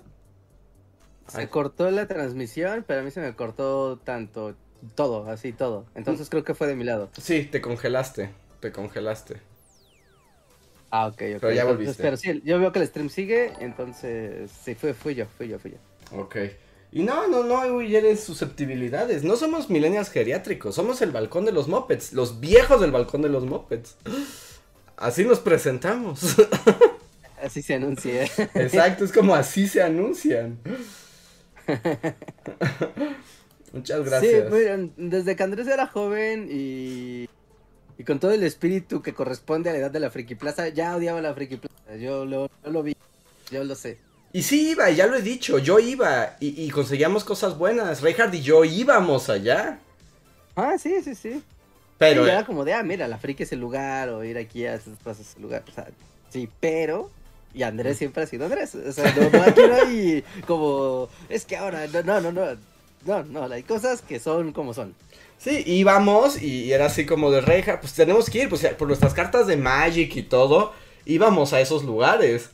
[1.29, 4.55] Se cortó la transmisión, pero a mí se me cortó tanto,
[4.95, 5.85] todo, así todo.
[5.95, 7.11] Entonces creo que fue de mi lado.
[7.21, 8.31] Sí, te congelaste,
[8.61, 9.43] te congelaste.
[10.97, 11.41] Ah, ok, ok.
[11.41, 12.01] Pero ya volviste.
[12.01, 15.59] Pero sí, yo veo que el stream sigue, entonces sí, fue, fui yo, fui yo,
[15.59, 16.21] fui yo.
[16.21, 16.37] Ok.
[16.93, 19.25] Y no, no, no, eres susceptibilidades.
[19.25, 23.29] No somos millennials geriátricos, somos el balcón de los mopeds, los viejos del balcón de
[23.29, 23.97] los mopeds.
[24.97, 26.37] Así nos presentamos.
[27.43, 28.23] Así se anuncia.
[28.55, 30.61] Exacto, es como así se anuncian.
[33.73, 34.51] Muchas gracias.
[34.51, 37.29] Sí, desde que Andrés era joven y,
[37.99, 40.97] y con todo el espíritu que corresponde a la edad de la Friki Plaza, ya
[40.97, 41.97] odiaba la Friki Plaza.
[41.97, 42.97] Yo lo, lo vi,
[43.51, 43.99] yo lo sé.
[44.33, 48.03] Y sí iba, ya lo he dicho, yo iba y, y conseguíamos cosas buenas.
[48.03, 49.79] Reinhardt y yo íbamos allá.
[50.57, 51.43] Ah, sí, sí, sí.
[51.99, 54.67] Pero, Y era como de, ah, mira, la friki es el lugar, o ir aquí
[54.67, 55.63] a esas plazas es el lugar.
[55.69, 55.87] O sea,
[56.31, 57.11] sí, pero.
[57.55, 58.75] Y Andrés siempre ha sido Andrés.
[58.75, 61.09] O sea, no, no, aquí no hay como.
[61.29, 62.57] Es que ahora, no, no, no, no.
[63.07, 64.95] No, no, hay cosas que son como son.
[65.45, 69.13] Sí, íbamos y, era así como de reja, pues tenemos que ir, pues por nuestras
[69.13, 70.73] cartas de Magic y todo,
[71.05, 72.49] íbamos a esos lugares.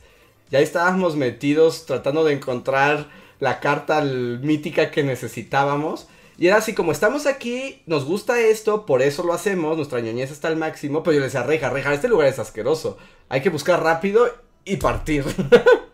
[0.49, 3.07] Ya estábamos metidos tratando de encontrar
[3.39, 6.09] la carta mítica que necesitábamos.
[6.37, 10.29] Y era así como, estamos aquí, nos gusta esto, por eso lo hacemos, nuestra ñoñez
[10.29, 12.97] está al máximo, pero yo le decía, reja, reja, este lugar es asqueroso.
[13.29, 14.27] Hay que buscar rápido
[14.65, 15.23] y partir.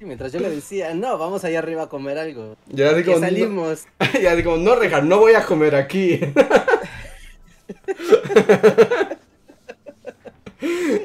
[0.00, 2.56] Y mientras yo le decía, no, vamos allá arriba a comer algo.
[2.74, 3.84] Y así como, no- salimos.
[4.20, 6.20] y así como, no, reja, no voy a comer aquí.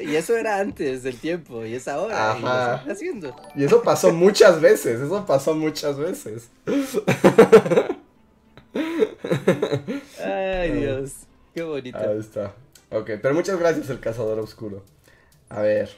[0.02, 2.36] Y eso era antes del tiempo, y es ahora.
[2.38, 2.84] Y lo Ajá.
[2.90, 3.34] haciendo.
[3.54, 6.50] Y eso pasó muchas veces, eso pasó muchas veces.
[10.24, 11.12] Ay, Dios.
[11.54, 11.98] Qué bonito.
[11.98, 12.52] Ahí está.
[12.90, 14.82] Ok, pero muchas gracias el cazador oscuro.
[15.48, 15.90] A ver.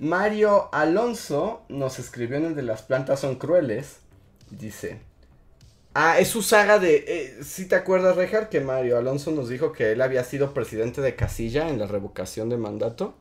[0.00, 3.98] Mario Alonso nos escribió en el de las plantas son crueles.
[4.48, 4.98] Dice.
[5.92, 7.04] Ah, es su saga de...
[7.06, 11.02] Eh, ¿Sí te acuerdas, Rejar, que Mario Alonso nos dijo que él había sido presidente
[11.02, 13.14] de Casilla en la revocación de mandato?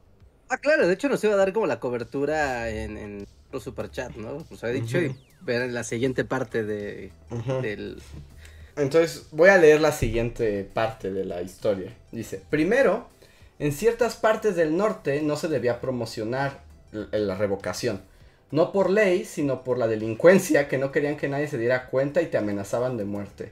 [0.47, 4.15] Ah, claro, de hecho nos iba a dar como la cobertura en, en los superchat,
[4.15, 4.45] ¿no?
[4.49, 7.11] Nos había dicho y ver en la siguiente parte de,
[7.61, 8.01] del...
[8.77, 11.93] Entonces voy a leer la siguiente parte de la historia.
[12.13, 13.09] Dice, primero,
[13.57, 18.01] en ciertas partes del norte no se debía promocionar la revocación.
[18.51, 22.21] No por ley, sino por la delincuencia que no querían que nadie se diera cuenta
[22.21, 23.51] y te amenazaban de muerte.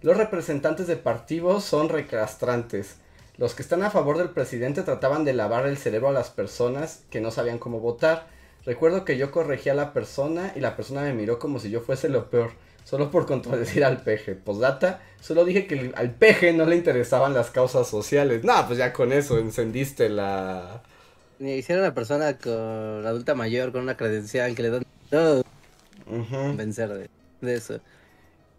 [0.00, 2.96] Los representantes de partidos son recastrantes.
[3.36, 7.02] Los que están a favor del presidente trataban de lavar el cerebro a las personas
[7.10, 8.26] que no sabían cómo votar.
[8.64, 11.80] Recuerdo que yo corregí a la persona y la persona me miró como si yo
[11.80, 12.52] fuese lo peor.
[12.84, 14.34] Solo por contradecir al peje.
[14.34, 18.44] Postdata, solo dije que al peje no le interesaban las causas sociales.
[18.44, 20.82] No, pues ya con eso encendiste la...
[21.38, 24.82] Me hicieron una persona con adulta mayor con una credencial que le dan...
[25.10, 25.42] No,
[26.06, 26.36] Ujú.
[26.36, 27.10] convencer de,
[27.40, 27.80] de eso.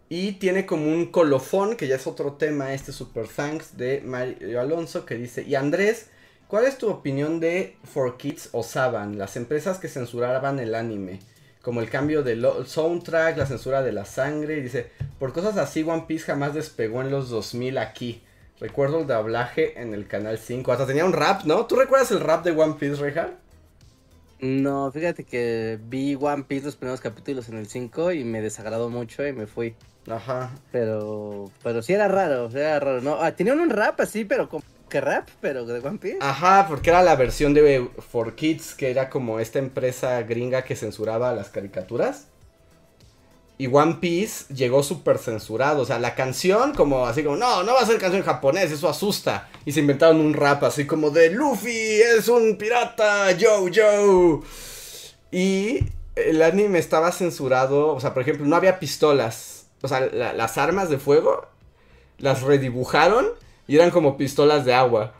[0.08, 4.60] Y tiene como un colofón, que ya es otro tema, este Super Thanks de Mario
[4.60, 6.08] Alonso, que dice, y Andrés,
[6.48, 11.20] ¿cuál es tu opinión de 4Kids o Saban, las empresas que censuraban el anime?
[11.62, 15.82] Como el cambio del soundtrack, la censura de la sangre, y dice, por cosas así
[15.82, 18.22] One Piece jamás despegó en los 2000 aquí.
[18.60, 21.64] Recuerdo el doblaje en el canal 5, hasta tenía un rap, ¿no?
[21.66, 23.30] ¿Tú recuerdas el rap de One Piece, Reja?
[24.40, 28.90] No, fíjate que vi One Piece los primeros capítulos en el 5 y me desagradó
[28.90, 29.74] mucho y me fui.
[30.08, 30.50] Ajá.
[30.72, 33.00] Pero, pero sí era raro, era raro.
[33.00, 36.18] No, ah, tenían un rap así, pero como que rap, pero de One Piece.
[36.20, 37.82] Ajá, porque era la versión de
[38.12, 42.26] 4Kids, que era como esta empresa gringa que censuraba las caricaturas.
[43.60, 45.82] Y One Piece llegó súper censurado.
[45.82, 48.72] O sea, la canción, como así como, no, no va a ser canción en japonés,
[48.72, 49.50] eso asusta.
[49.66, 54.40] Y se inventaron un rap así como de Luffy es un pirata, yo, yo.
[55.30, 55.80] Y
[56.16, 57.88] el anime estaba censurado.
[57.94, 59.66] O sea, por ejemplo, no había pistolas.
[59.82, 61.46] O sea, la- las armas de fuego
[62.16, 63.26] las redibujaron
[63.68, 65.12] y eran como pistolas de agua.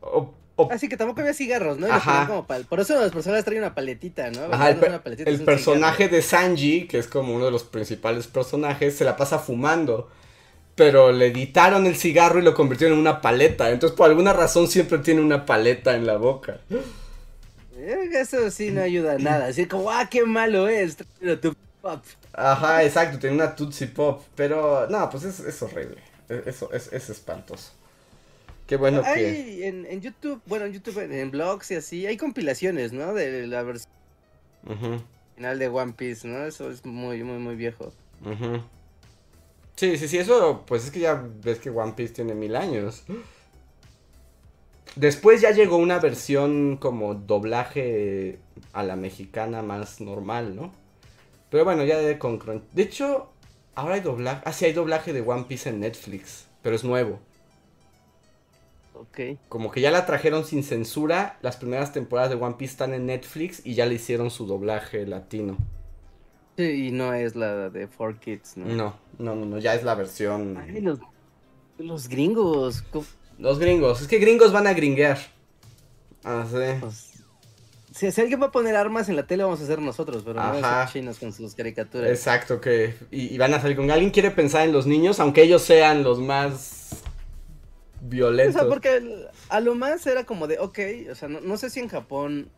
[0.00, 1.86] O, o- Así que tampoco había cigarros, ¿no?
[1.92, 2.26] Ajá.
[2.26, 4.52] como pal- Por eso las personas traen una paletita, ¿no?
[4.52, 8.96] Ajá, el, per- paletita, personaje de Sanji, que es como uno de los principales personajes,
[8.96, 10.10] se la pasa fumando.
[10.74, 13.70] Pero le editaron el cigarro y lo convirtieron en una paleta.
[13.70, 16.60] Entonces, por alguna razón, siempre tiene una paleta en la boca.
[17.76, 19.46] Eh, Eso sí no ayuda a nada.
[19.46, 20.96] Así como, ah, qué malo es.
[21.80, 22.02] Pop.
[22.32, 24.22] Ajá, exacto, tiene una Tootsie Pop.
[24.34, 25.96] Pero, no, pues es, es horrible.
[26.28, 27.72] Es, eso, es, es espantoso.
[28.66, 29.08] Qué bueno que.
[29.10, 33.12] Hay en, en YouTube, bueno, en YouTube, en, en blogs y así, hay compilaciones, ¿no?
[33.14, 33.92] De la versión
[35.36, 36.44] final de One Piece, ¿no?
[36.46, 37.92] Eso es muy, muy, muy viejo.
[39.76, 43.04] Sí, sí, sí, eso, pues es que ya ves que One Piece tiene mil años.
[44.94, 48.38] Después ya llegó una versión como doblaje
[48.72, 50.72] a la mexicana más normal, ¿no?
[51.50, 52.38] Pero bueno, ya de con
[52.72, 53.30] De hecho,
[53.74, 54.42] ahora hay doblaje.
[54.44, 57.20] Ah, sí, hay doblaje de One Piece en Netflix, pero es nuevo.
[59.02, 59.38] Ok.
[59.48, 61.38] Como que ya la trajeron sin censura.
[61.42, 65.06] Las primeras temporadas de One Piece están en Netflix y ya le hicieron su doblaje
[65.06, 65.56] latino.
[66.56, 68.66] Sí, y no es la de 4Kids, ¿no?
[68.66, 70.56] No, no, no, no, ya es la versión.
[70.58, 70.98] Ay, los,
[71.78, 72.82] los gringos.
[72.90, 73.06] ¿cómo-
[73.38, 75.18] Los gringos, es que gringos van a gringuear.
[76.24, 76.56] Ah, sí.
[76.80, 77.24] pues,
[77.92, 80.34] si, si alguien va a poner armas en la tele, vamos a ser nosotros, pero
[80.34, 80.82] no Ajá.
[80.82, 82.08] esos chinos con sus caricaturas.
[82.10, 82.94] Exacto, que.
[83.10, 83.90] Y, y van a salir con.
[83.90, 86.78] Alguien quiere pensar en los niños, aunque ellos sean los más.
[88.04, 88.54] O violentos.
[88.60, 90.78] sea, porque a lo más era como de, ok,
[91.10, 92.48] o sea, no, no sé si en Japón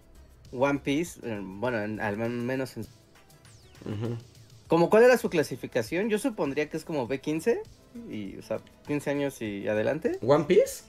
[0.53, 2.83] One Piece, eh, bueno, en- al men- menos en...
[3.85, 4.17] Ujú.
[4.69, 7.61] Como cuál era su clasificación, yo supondría que es como B15,
[8.11, 10.19] y, o sea, 15 años y adelante.
[10.23, 10.85] ¿One Piece?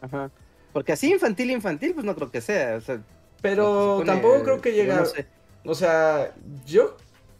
[0.00, 0.30] Ajá.
[0.72, 2.76] Porque así infantil, infantil, pues no creo que sea.
[2.76, 3.02] O sea,
[3.42, 4.96] Pero se supone- tampoco creo que llega.
[4.96, 5.26] no sé.
[5.64, 6.34] O sea,
[6.64, 6.96] yo.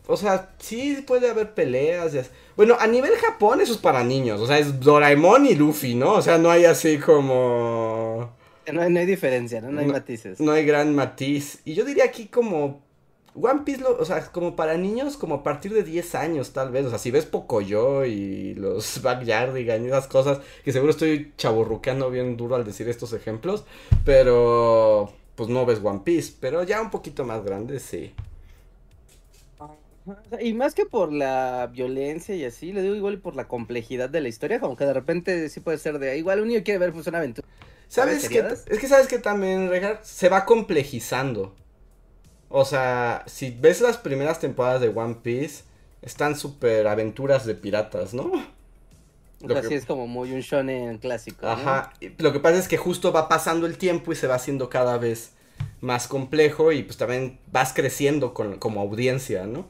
[0.06, 2.12] O sea, sí puede haber peleas.
[2.14, 2.30] y así.
[2.58, 4.40] Bueno, a nivel Japón eso es para niños.
[4.40, 6.12] O sea, es Doraemon y Luffy, ¿no?
[6.14, 8.30] O sea, no hay así como.
[8.70, 9.70] No hay, no hay diferencia, ¿no?
[9.70, 10.40] No hay No- matices.
[10.40, 11.60] No hay gran matiz.
[11.64, 12.82] Y yo diría aquí como.
[13.40, 16.70] One Piece, lo- o sea, como para niños, como a partir de 10 años, tal
[16.72, 16.84] vez.
[16.86, 22.10] O sea, si ves Pocoyo y los Backyardigan y esas cosas, que seguro estoy chaburruqueando
[22.10, 23.64] bien duro al decir estos ejemplos,
[24.04, 25.12] pero.
[25.36, 28.12] Pues no ves One Piece, pero ya un poquito más grande, sí.
[30.40, 34.08] Y más que por la violencia y así, le digo igual y por la complejidad
[34.10, 36.78] de la historia, como que de repente sí puede ser de igual un niño quiere
[36.78, 37.46] ver pues una aventura.
[37.88, 38.64] ¿Sabes seriadas?
[38.68, 41.54] Es que sabes que también, Regar, se va complejizando.
[42.48, 45.64] O sea, si ves las primeras temporadas de One Piece,
[46.02, 48.30] están súper aventuras de piratas, ¿no?
[49.42, 51.46] O Lo sea, que- es como muy un shonen clásico.
[51.46, 51.92] Ajá.
[52.18, 54.98] Lo que pasa es que justo va pasando el tiempo y se va haciendo cada
[54.98, 55.32] vez
[55.80, 59.66] más complejo y pues también vas creciendo con, como audiencia, ¿no?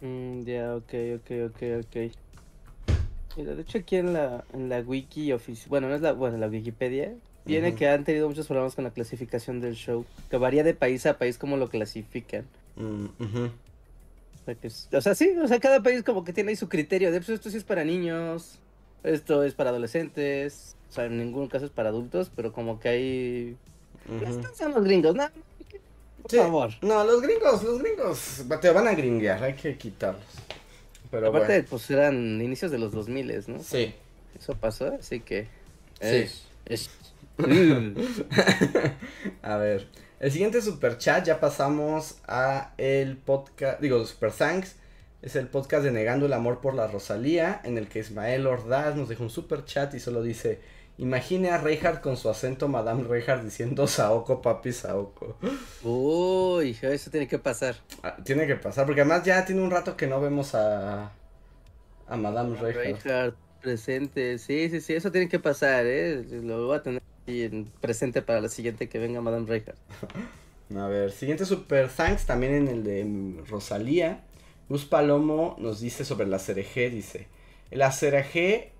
[0.00, 1.96] Mm, ya, ok, ok, ok, ok.
[3.36, 6.36] Mira, de hecho aquí en la, en la wiki oficial, bueno, no es la, bueno,
[6.36, 7.14] la Wikipedia,
[7.44, 11.06] viene que han tenido muchos problemas con la clasificación del show, que varía de país
[11.06, 12.44] a país como lo clasifican.
[12.76, 13.44] Mm, ujú.
[13.46, 16.56] O sea, que es- o sea, sí, o sea, cada país como que tiene ahí
[16.56, 18.58] su criterio de, pues esto sí es para niños,
[19.04, 22.88] esto es para adolescentes, o sea, en ningún caso es para adultos, pero como que
[22.88, 23.56] hay...
[24.08, 24.24] Ujú.
[24.24, 25.28] Estos son los gringos, ¿no?
[26.22, 26.36] Por Sí.
[26.38, 26.70] favor.
[26.82, 30.24] No, los gringos, los gringos te van a gringuear, hay que quitarlos.
[31.10, 31.66] Pero Aparte, bueno.
[31.70, 33.62] pues eran inicios de los 2000, ¿no?
[33.62, 33.94] Sí.
[34.38, 35.48] Eso pasó, así que...
[36.00, 36.26] Sí.
[36.66, 36.90] Es.
[39.42, 39.88] A ver,
[40.20, 44.76] el siguiente super chat ya pasamos a el podcast, digo, super thanks,
[45.22, 48.96] es el podcast de Negando el Amor por la Rosalía, en el que Ismael Ordaz
[48.96, 50.60] nos dejó un super chat y solo dice,
[51.00, 55.36] imagine a Reinhardt con su acento Madame Reinhardt diciendo Saoko, papi, Saoko.
[55.82, 57.76] Uy, eso tiene que pasar.
[58.02, 61.10] Ah, tiene que pasar, porque además ya tiene un rato que no vemos a,
[62.06, 63.02] a Madame Reinhardt.
[63.02, 66.22] Reinhardt presente, sí, sí, sí, eso tiene que pasar, ¿eh?
[66.42, 69.78] Lo voy a tener en presente para la siguiente que venga Madame Reinhardt.
[70.76, 74.22] A ver, siguiente super thanks también en el de Rosalía.
[74.68, 77.26] Gus Palomo nos dice sobre la CRG, dice,
[77.72, 78.70] la CRG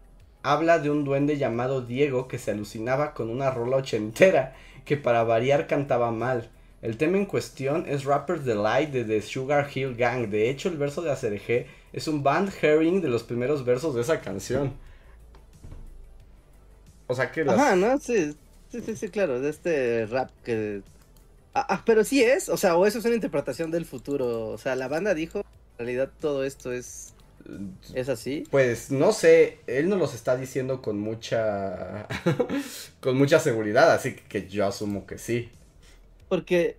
[0.43, 4.55] habla de un duende llamado Diego que se alucinaba con una rola ochentera
[4.85, 6.51] que para variar cantaba mal.
[6.83, 10.29] El tema en cuestión es Rapper's Delight de The Sugar Hill Gang.
[10.29, 14.01] De hecho, el verso de CRG es un band herring de los primeros versos de
[14.01, 14.73] esa canción.
[17.07, 17.59] O sea que las...
[17.59, 17.99] Ajá, ¿no?
[17.99, 18.35] Sí,
[18.71, 20.83] sí, sí, sí, claro, de este rap que...
[21.53, 24.59] Ah, ah, pero sí es, o sea, o eso es una interpretación del futuro, o
[24.59, 25.45] sea, la banda dijo, en
[25.79, 27.13] realidad todo esto es,
[27.95, 28.45] es así.
[28.51, 32.07] Pues no sé, él nos los está diciendo con mucha
[33.01, 35.49] con mucha seguridad, así que yo asumo que sí.
[36.29, 36.77] Porque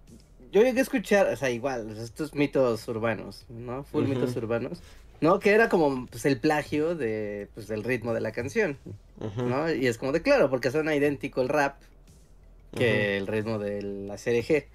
[0.51, 3.83] yo llegué a escuchar, o sea, igual, estos mitos urbanos, ¿no?
[3.83, 4.81] Full mitos urbanos,
[5.21, 5.39] ¿no?
[5.39, 8.77] Que era como, pues, el plagio de, pues, del ritmo de la canción,
[9.37, 9.73] ¿no?
[9.73, 11.75] Y es como de claro, porque suena idéntico el rap
[12.75, 14.67] que el ritmo de la CRG.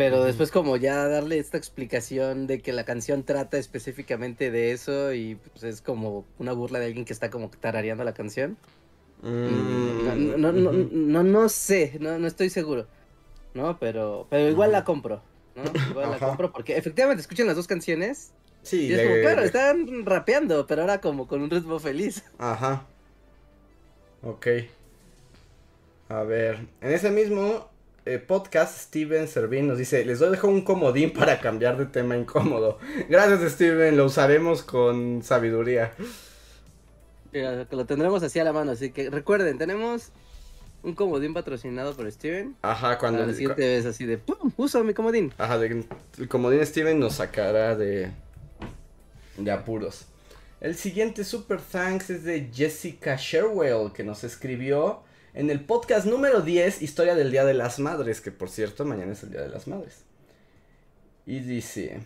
[0.00, 5.12] Pero después como ya darle esta explicación de que la canción trata específicamente de eso
[5.12, 8.56] y pues es como una burla de alguien que está como tarareando la canción.
[9.22, 12.86] Mm, No, no, no, no, no, no sé, no, no estoy seguro.
[13.52, 13.78] ¿No?
[13.78, 15.20] Pero, pero igual la compro.
[15.54, 15.64] ¿no?
[15.90, 16.28] Igual la Ajá.
[16.28, 18.30] compro porque efectivamente escuchan las dos canciones
[18.62, 21.78] Sí, y es le- como, claro, le- están rapeando, pero ahora como con un ritmo
[21.78, 22.24] feliz.
[22.38, 22.86] Ajá.
[24.22, 24.46] Ok.
[26.08, 27.68] A ver, en ese mismo
[28.10, 32.78] eh, podcast, Steven Servín nos dice, les dejo un comodín para cambiar de tema incómodo.
[33.08, 35.92] Gracias, Steven, lo usaremos con sabiduría.
[37.32, 40.10] Mira, lo tendremos así a la mano, así que recuerden, tenemos
[40.82, 42.56] un comodín patrocinado por Steven.
[42.62, 43.18] Ajá, cuando...
[43.18, 44.50] Cuando la siguiente vez así de ¡pum!
[44.56, 45.32] Uso mi comodín.
[45.38, 45.84] Ajá, de,
[46.18, 48.10] el comodín Steven nos sacará de,
[49.36, 50.06] de apuros.
[50.60, 55.02] El siguiente super thanks es de Jessica Sherwell, que nos escribió
[55.34, 59.12] en el podcast número 10, Historia del Día de las Madres, que por cierto, mañana
[59.12, 60.04] es el Día de las Madres.
[61.26, 62.00] Y dice,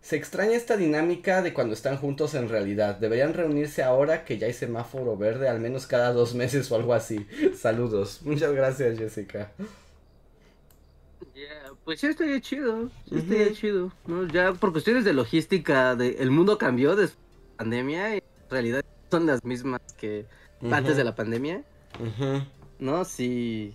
[0.00, 2.96] se extraña esta dinámica de cuando están juntos en realidad.
[2.96, 6.94] Deberían reunirse ahora que ya hay semáforo verde, al menos cada dos meses o algo
[6.94, 7.26] así.
[7.56, 8.20] Saludos.
[8.22, 9.50] Muchas gracias, Jessica.
[11.84, 12.90] Pues sí, estaría chido.
[13.08, 13.92] Sí, estaría chido.
[14.06, 14.26] ¿no?
[14.28, 18.50] Ya por cuestiones de logística, de, el mundo cambió después de la pandemia y en
[18.50, 20.26] realidad son las mismas que
[20.70, 21.62] antes de la pandemia.
[22.78, 23.04] ¿No?
[23.04, 23.74] Sí.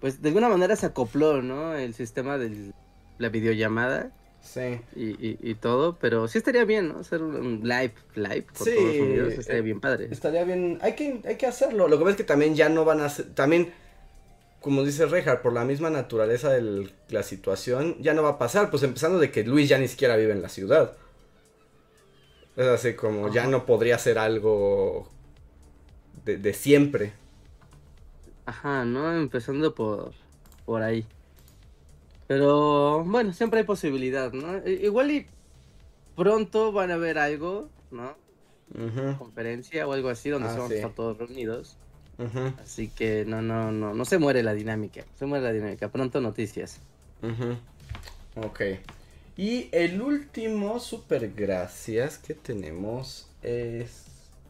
[0.00, 1.74] Pues de alguna manera se acopló, ¿no?
[1.74, 2.72] El sistema de
[3.18, 4.12] la videollamada.
[4.44, 4.78] Sí.
[4.94, 6.98] Y, y, y todo, pero sí estaría bien, ¿no?
[6.98, 10.08] Hacer un, live, live por Sí, todos Unidos, estaría eh, bien padre.
[10.10, 11.88] Estaría bien, hay que, hay que hacerlo.
[11.88, 13.72] Lo que pasa es que también ya no van a ser, también,
[14.60, 18.70] como dice Rejar, por la misma naturaleza de la situación, ya no va a pasar.
[18.70, 20.92] Pues empezando de que Luis ya ni siquiera vive en la ciudad.
[22.56, 25.08] Es así como, ya no podría ser algo
[26.26, 27.14] de, de siempre.
[28.46, 29.14] Ajá, ¿no?
[29.16, 30.12] Empezando por,
[30.66, 31.06] por ahí.
[32.26, 34.66] Pero bueno, siempre hay posibilidad, ¿no?
[34.66, 35.26] Igual y
[36.16, 38.14] pronto van a ver algo, ¿no?
[39.18, 40.74] Conferencia o algo así donde Ah, se van sí.
[40.74, 41.76] a estar todos reunidos.
[42.62, 45.04] Así que no, no, no, no se muere la dinámica.
[45.18, 45.88] Se muere la dinámica.
[45.88, 46.80] Pronto noticias.
[47.22, 47.56] ujú.
[48.46, 48.60] Ok.
[49.36, 54.04] Y el último super gracias que tenemos es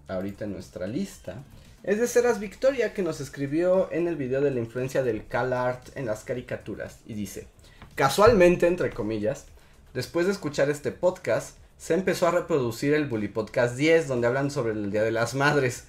[0.08, 1.42] ahorita en nuestra lista.
[1.84, 5.52] Es de Ceras Victoria que nos escribió en el video de la influencia del Cal
[5.52, 7.46] Art en las caricaturas y dice,
[7.94, 9.44] casualmente entre comillas,
[9.92, 14.50] después de escuchar este podcast, se empezó a reproducir el Bully Podcast 10 donde hablan
[14.50, 15.84] sobre el Día de las Madres.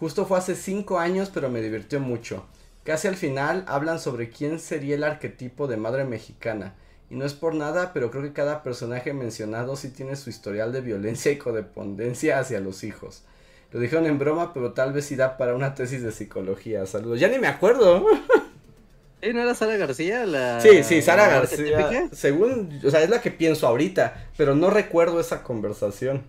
[0.00, 2.46] Justo fue hace 5 años pero me divirtió mucho.
[2.82, 6.74] Casi al final hablan sobre quién sería el arquetipo de madre mexicana.
[7.10, 10.72] Y no es por nada, pero creo que cada personaje mencionado sí tiene su historial
[10.72, 13.24] de violencia y codependencia hacia los hijos.
[13.74, 16.86] Lo dijeron en broma, pero tal vez sí da para una tesis de psicología.
[16.86, 17.18] Saludos.
[17.18, 18.06] Ya ni me acuerdo.
[19.20, 20.60] ¿Eh, ¿No era Sara García la...
[20.60, 22.08] Sí, sí, Sara García.
[22.12, 26.22] Según, o sea, es la que pienso ahorita, pero no recuerdo esa conversación.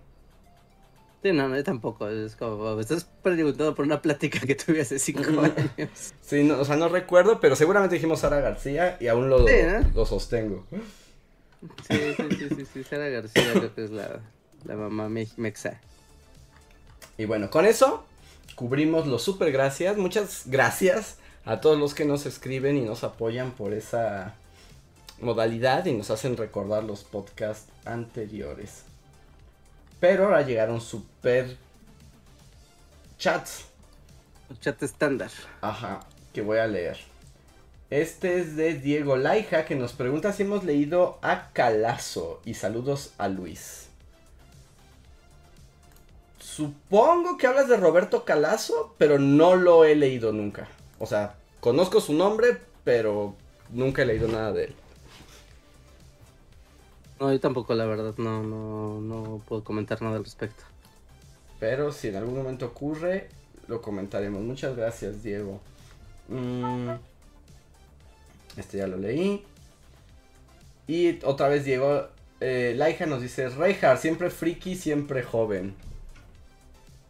[1.22, 2.10] Sí, no, no, yo tampoco.
[2.10, 6.14] Es como, me estás preguntando por una plática que tuve hace cinco años.
[6.22, 9.54] Sí, no, o sea, no recuerdo, pero seguramente dijimos Sara García y aún lo, Sí,
[9.68, 9.88] ¿no?
[9.94, 10.66] lo sostengo.
[10.72, 14.20] Sí, sí, sí, sí, sí, Sara García creo que es la,
[14.64, 15.80] la mamá me- mexa.
[17.18, 18.06] Y bueno, con eso
[18.56, 19.98] cubrimos los super gracias.
[19.98, 24.36] Muchas gracias a todos los que nos escriben y nos apoyan por esa
[25.22, 28.84] modalidad y nos hacen recordar los podcasts anteriores.
[30.00, 31.58] Pero ahora llegaron super
[33.18, 33.66] chats.
[34.60, 35.32] Chat estándar.
[35.62, 36.02] Ajá,
[36.34, 36.98] que voy a leer.
[37.90, 43.14] Este es de Diego Laija que nos pregunta si hemos leído a Calazo y saludos
[43.18, 43.85] a Luis.
[46.56, 50.70] Supongo que hablas de Roberto Calazo, pero no lo he leído nunca.
[51.00, 52.56] O sea, conozco su nombre,
[52.86, 53.36] pero
[53.74, 54.76] nunca he leído nada de él.
[57.20, 60.64] No, yo tampoco, la verdad, no, no, no puedo comentar nada al respecto.
[61.60, 63.28] Pero si en algún momento ocurre,
[63.68, 64.42] lo comentaremos.
[64.42, 65.60] Muchas gracias, Diego.
[66.30, 66.92] Mm,
[68.56, 69.44] este ya lo leí.
[70.88, 72.08] Y otra vez Diego
[72.40, 75.76] eh, Laija nos dice, Reinhardt, siempre friki, siempre joven.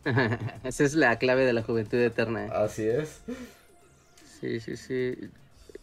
[0.64, 2.46] Esa es la clave de la juventud eterna.
[2.52, 3.22] Así es.
[4.40, 5.16] Sí, sí, sí.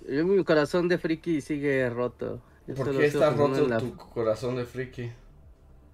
[0.08, 2.40] Yo, mi corazón de friki sigue roto.
[2.66, 5.10] Yo ¿Por qué está roto la- tu corazón de friki?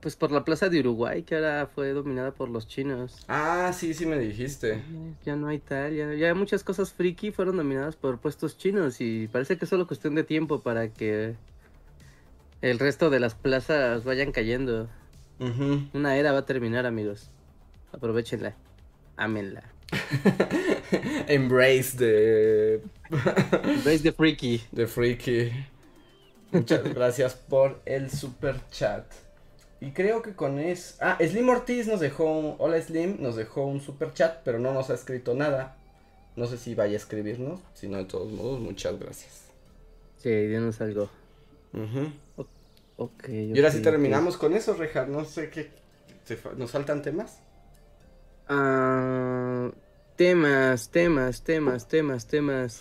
[0.01, 3.17] Pues por la plaza de Uruguay, que ahora fue dominada por los chinos.
[3.27, 4.81] Ah, sí, sí me dijiste.
[5.25, 9.27] Ya no hay tal, ya, ya muchas cosas friki fueron dominadas por puestos chinos y
[9.27, 11.35] parece que es solo cuestión de tiempo para que
[12.63, 14.89] el resto de las plazas vayan cayendo.
[15.93, 17.31] Una era va a terminar, amigos.
[17.93, 18.55] Aprovechenla.
[19.17, 19.63] Ámenla.
[21.29, 22.83] Embrace de,
[23.85, 24.63] Veis de friki.
[24.71, 25.51] de friki.
[26.53, 29.05] Muchas gracias por el super chat.
[29.81, 30.97] Y creo que con eso...
[31.01, 32.55] Ah, Slim Ortiz nos dejó un...
[32.59, 35.77] Hola Slim, nos dejó un super chat, pero no nos ha escrito nada.
[36.37, 39.45] No sé si vaya a escribirnos, si no, de todos modos, muchas gracias.
[40.19, 41.09] Sí, dinos algo.
[41.73, 42.13] Ujú.
[42.97, 43.29] Ok.
[43.29, 45.09] Y ahora sí terminamos con eso, Rejar.
[45.09, 45.71] No sé qué...
[46.57, 47.39] ¿Nos faltan temas?
[48.49, 49.71] Ah,
[50.17, 52.81] temas, temas, temas, temas, temas.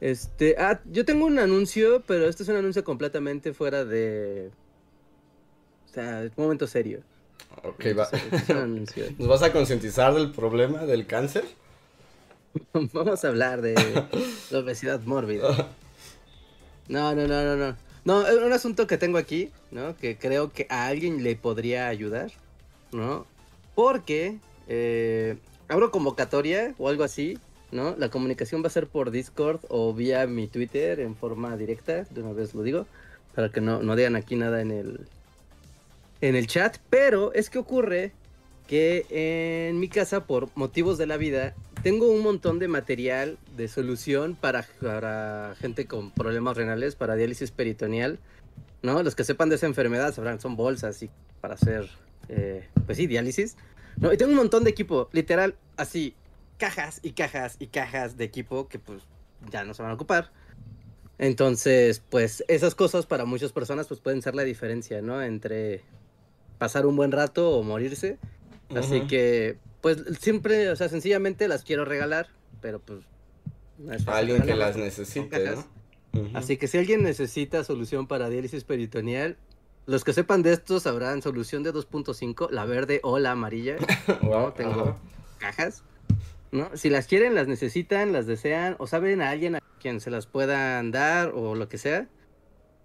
[0.00, 4.50] Este, ah, yo tengo un anuncio, pero este es un anuncio completamente fuera de,
[5.90, 7.02] o sea, es un momento serio.
[7.64, 8.04] Ok, va.
[8.04, 9.04] Este es un anuncio.
[9.18, 11.44] ¿Nos vas a concientizar del problema del cáncer?
[12.92, 13.74] Vamos a hablar de
[14.50, 15.68] la obesidad mórbida.
[16.88, 17.76] No, no, no, no, no.
[18.04, 19.96] No, es un asunto que tengo aquí, ¿no?
[19.96, 22.32] Que creo que a alguien le podría ayudar,
[22.92, 23.26] ¿no?
[23.74, 24.38] Porque
[24.72, 25.36] eh,
[25.68, 27.38] abro convocatoria o algo así,
[27.72, 27.96] ¿no?
[27.98, 32.22] La comunicación va a ser por Discord o vía mi Twitter en forma directa, de
[32.22, 32.86] una vez lo digo,
[33.34, 35.00] para que no, no digan aquí nada en el,
[36.20, 36.78] en el chat.
[36.88, 38.12] Pero es que ocurre
[38.68, 39.06] que
[39.68, 44.36] en mi casa, por motivos de la vida, tengo un montón de material de solución
[44.40, 48.20] para, para gente con problemas renales, para diálisis peritoneal,
[48.82, 49.02] ¿no?
[49.02, 51.10] Los que sepan de esa enfermedad sabrán, son bolsas y
[51.40, 51.90] para hacer,
[52.28, 53.56] eh, pues sí, diálisis.
[54.00, 56.14] No, y tengo un montón de equipo, literal, así,
[56.56, 59.02] cajas y cajas y cajas de equipo que pues
[59.50, 60.30] ya no se van a ocupar.
[61.18, 65.22] Entonces, pues esas cosas para muchas personas pues pueden ser la diferencia, ¿no?
[65.22, 65.82] Entre
[66.58, 68.18] pasar un buen rato o morirse.
[68.74, 72.28] Así que, pues siempre, o sea, sencillamente las quiero regalar,
[72.60, 73.00] pero pues...
[74.06, 75.66] alguien que las necesite, ¿no?
[76.34, 79.36] Así que si alguien necesita solución para diálisis peritoneal,
[79.90, 83.76] los que sepan de esto sabrán solución de 2.5, la verde o la amarilla.
[84.22, 84.96] wow, tengo
[85.38, 85.82] cajas.
[86.52, 86.70] ¿no?
[86.76, 90.26] Si las quieren, las necesitan, las desean, o saben a alguien a quien se las
[90.26, 92.06] puedan dar o lo que sea,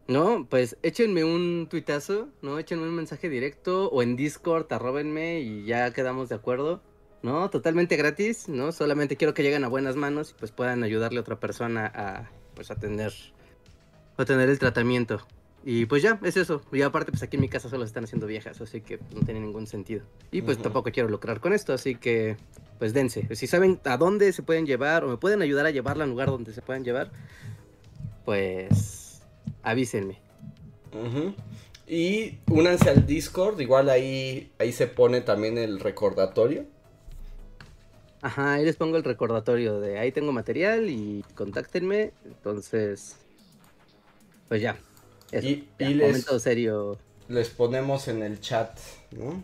[0.07, 0.47] ¿no?
[0.49, 2.57] Pues échenme un tuitazo, ¿no?
[2.57, 6.81] Échenme un mensaje directo o en Discord, arrobenme y ya quedamos de acuerdo,
[7.21, 7.51] ¿no?
[7.51, 8.71] Totalmente gratis, ¿no?
[8.71, 12.31] Solamente quiero que lleguen a buenas manos y pues puedan ayudarle a otra persona a,
[12.55, 13.13] pues, a tener,
[14.17, 15.21] a tener el tratamiento.
[15.67, 16.61] Y pues ya, es eso.
[16.71, 19.39] Y aparte, pues aquí en mi casa solo están haciendo viejas, así que no tiene
[19.39, 20.03] ningún sentido.
[20.31, 22.37] Y pues tampoco quiero lucrar con esto, así que
[22.77, 23.27] pues dense.
[23.35, 26.29] Si saben a dónde se pueden llevar o me pueden ayudar a llevarla al lugar
[26.29, 27.09] donde se puedan llevar,
[28.25, 29.23] pues
[29.63, 30.19] avísenme.
[31.87, 36.65] Y únanse al Discord, igual ahí, ahí se pone también el recordatorio.
[38.21, 42.11] Ajá, ahí les pongo el recordatorio de ahí tengo material y contáctenme.
[42.23, 43.17] Entonces,
[44.47, 44.77] pues ya.
[45.41, 46.97] Y, les, serio.
[47.27, 48.77] Les ponemos en el chat,
[49.11, 49.41] ¿no?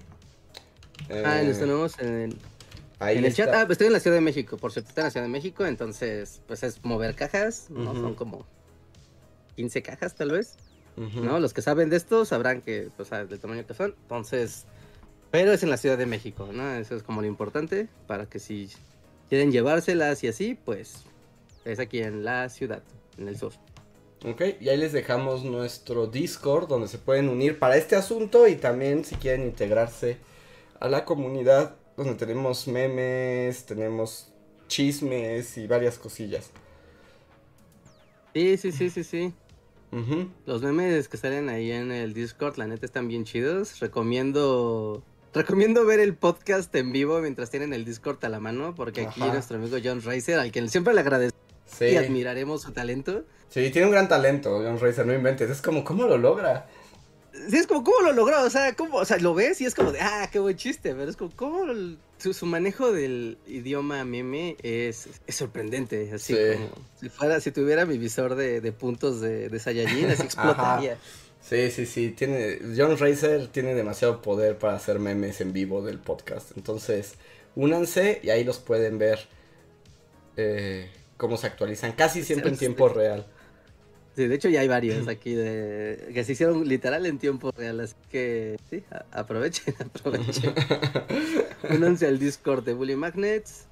[1.09, 2.37] Ah, les eh, ponemos en el,
[2.99, 5.11] en el chat, ah, estoy en la Ciudad de México, por cierto, estoy en la
[5.11, 7.93] Ciudad de México, entonces, pues es mover cajas, ¿no?
[7.95, 8.45] Son como
[9.55, 10.57] 15 cajas tal vez,
[10.95, 11.39] ¿no?
[11.39, 14.65] Los que saben de esto sabrán que, pues, del tamaño que son, entonces,
[15.31, 16.75] pero es en la Ciudad de México, ¿no?
[16.75, 18.69] Eso es como lo importante, para que si
[19.29, 21.03] quieren llevárselas y así, pues,
[21.65, 22.83] es aquí en la ciudad,
[23.17, 23.53] en el sur.
[24.23, 28.55] Ok, y ahí les dejamos nuestro Discord donde se pueden unir para este asunto y
[28.55, 30.17] también si quieren integrarse
[30.79, 34.31] a la comunidad donde tenemos memes, tenemos
[34.67, 36.51] chismes y varias cosillas.
[38.33, 39.33] Sí, sí, sí, sí, sí.
[40.45, 43.79] Los memes que salen ahí en el Discord, la neta están bien chidos.
[43.79, 45.03] Recomiendo
[45.33, 49.21] recomiendo ver el podcast en vivo mientras tienen el Discord a la mano, porque aquí
[49.21, 51.03] nuestro amigo John Racer, al que siempre le
[51.79, 53.23] y admiraremos su talento.
[53.49, 55.49] Sí, tiene un gran talento, John Racer, no inventes.
[55.49, 56.67] Es como, ¿cómo lo logra?
[57.49, 58.43] Sí, es como, ¿cómo lo logró?
[58.43, 58.97] O sea, ¿cómo?
[58.97, 61.31] O sea, lo ves y es como de, ah, qué buen chiste, pero es como,
[61.35, 61.65] ¿cómo?
[62.17, 66.69] Su, manejo del idioma meme es, es sorprendente, así como
[66.99, 70.97] si fuera, si tuviera mi visor de, de puntos de, de Saiyajin, así explotaría.
[71.41, 75.97] Sí, sí, sí, tiene, John Racer tiene demasiado poder para hacer memes en vivo del
[75.97, 77.15] podcast, entonces,
[77.55, 79.27] únanse y ahí los pueden ver
[80.37, 80.91] eh,
[81.21, 83.27] cómo se actualizan, casi siempre en tiempo real.
[84.15, 87.79] Sí, de hecho ya hay varios aquí de, que se hicieron literal en tiempo real,
[87.79, 90.51] así que sí, aprovechen, aprovechen.
[91.69, 93.67] Únanse al Discord de Bully Magnets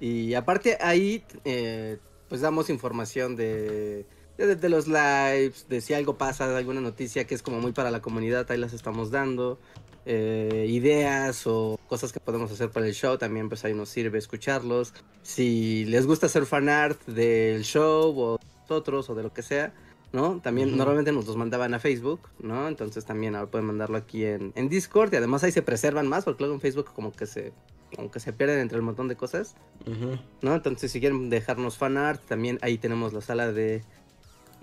[0.00, 1.98] y aparte ahí eh,
[2.30, 4.06] pues damos información de,
[4.36, 8.00] de, los lives, de si algo pasa, alguna noticia que es como muy para la
[8.00, 9.58] comunidad, ahí las estamos dando.
[10.06, 14.18] Eh, ideas o cosas que podemos hacer para el show, también pues ahí nos sirve
[14.18, 14.92] escucharlos.
[15.22, 19.72] Si les gusta hacer fan art del show o nosotros o de lo que sea,
[20.12, 20.40] ¿no?
[20.40, 22.68] También normalmente nos los mandaban a Facebook, ¿no?
[22.68, 26.42] Entonces también ahora pueden mandarlo aquí en, Discord y además ahí se preservan más porque
[26.42, 27.52] luego en Facebook como que se
[27.96, 29.54] como que se pierden entre el montón de cosas,
[30.42, 30.54] ¿no?
[30.54, 33.82] Entonces si quieren dejarnos fan art, también ahí tenemos la sala de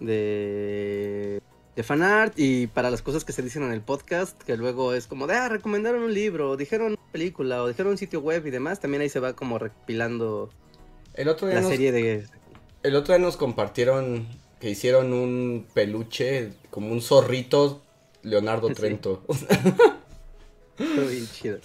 [0.01, 1.41] de
[1.75, 4.93] de fan art y para las cosas que se dicen en el podcast, que luego
[4.93, 8.19] es como de, ah, recomendaron un libro, o dijeron una película, o dijeron un sitio
[8.19, 10.49] web y demás, también ahí se va como recopilando
[11.13, 12.25] el otro día la serie de...
[12.83, 14.27] El otro día nos compartieron
[14.59, 17.81] que hicieron un peluche como un zorrito
[18.23, 19.23] Leonardo Trento.
[20.79, 21.59] Muy chido.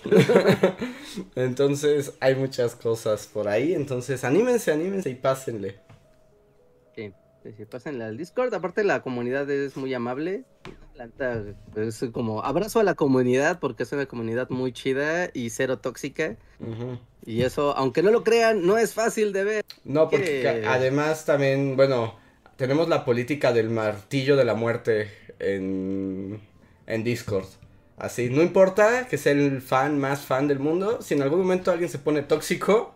[1.37, 5.86] entonces hay muchas cosas por ahí, entonces anímense, anímense y pásenle.
[7.57, 10.45] Sí, pásenle al Discord, aparte la comunidad es muy amable.
[11.77, 16.37] Es como abrazo a la comunidad porque es una comunidad muy chida y cero tóxica.
[17.25, 19.65] Y eso, aunque no lo crean, no es fácil de ver.
[19.85, 22.17] No, porque además también, bueno,
[22.57, 26.41] tenemos la política del martillo de la muerte en,
[26.87, 27.47] en Discord.
[27.99, 31.71] Así, no importa que sea el fan más fan del mundo, si en algún momento
[31.71, 32.95] alguien se pone tóxico,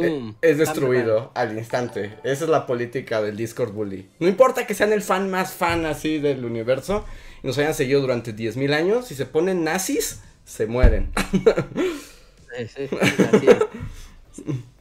[0.00, 2.16] eh, es destruido al instante.
[2.24, 4.08] Esa es la política del Discord Bully.
[4.18, 7.04] No importa que sean el fan más fan así del universo
[7.42, 11.12] y nos hayan seguido durante 10.000 años, si se ponen nazis, se mueren.
[12.52, 12.86] Sí,
[13.32, 13.48] así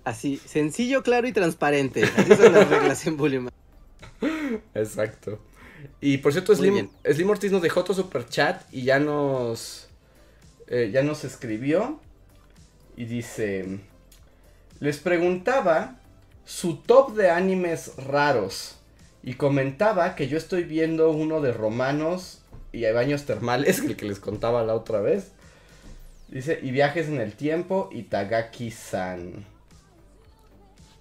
[0.04, 2.04] Así, sencillo, claro y transparente.
[2.04, 3.50] Así son las reglas en.
[4.74, 5.40] Exacto.
[6.00, 9.90] Y por cierto, Slim, Slim Ortiz nos dejó otro super chat y ya nos.
[10.68, 12.00] Eh, ya nos escribió.
[12.98, 13.80] Y dice.
[14.82, 16.00] Les preguntaba
[16.44, 18.78] su top de animes raros.
[19.22, 22.42] Y comentaba que yo estoy viendo uno de romanos
[22.72, 25.34] y hay baños termales, el que les contaba la otra vez.
[26.30, 29.46] Dice, y viajes en el tiempo y Tagaki-san.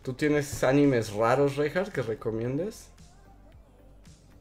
[0.03, 2.89] ¿Tú tienes animes raros, Reinhardt, que recomiendes?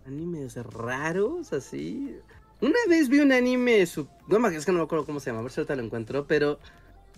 [0.06, 2.14] Animes raros, así.
[2.60, 4.06] Una vez vi un anime, su...
[4.28, 6.28] no es que no me acuerdo cómo se llama, a ver si ahorita lo encuentro,
[6.28, 6.60] pero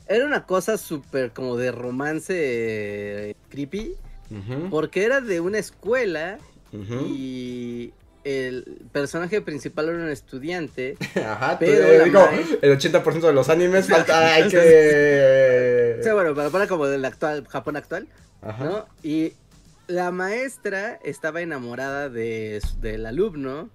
[0.08, 3.96] era una cosa súper como de romance eh, creepy,
[4.30, 6.38] Ujú, porque era de una escuela
[6.72, 7.06] ujú.
[7.08, 10.96] y el personaje principal era un estudiante.
[11.26, 12.28] Ajá, Pero eh, digo,
[12.62, 16.00] el 80% de los animes falta, hay O que...
[16.02, 18.08] sea, bueno, para, para como del actual, Japón actual,
[18.42, 18.64] Ajá.
[18.64, 18.86] ¿no?
[19.04, 19.34] Y
[19.88, 23.70] la maestra estaba enamorada de, del alumno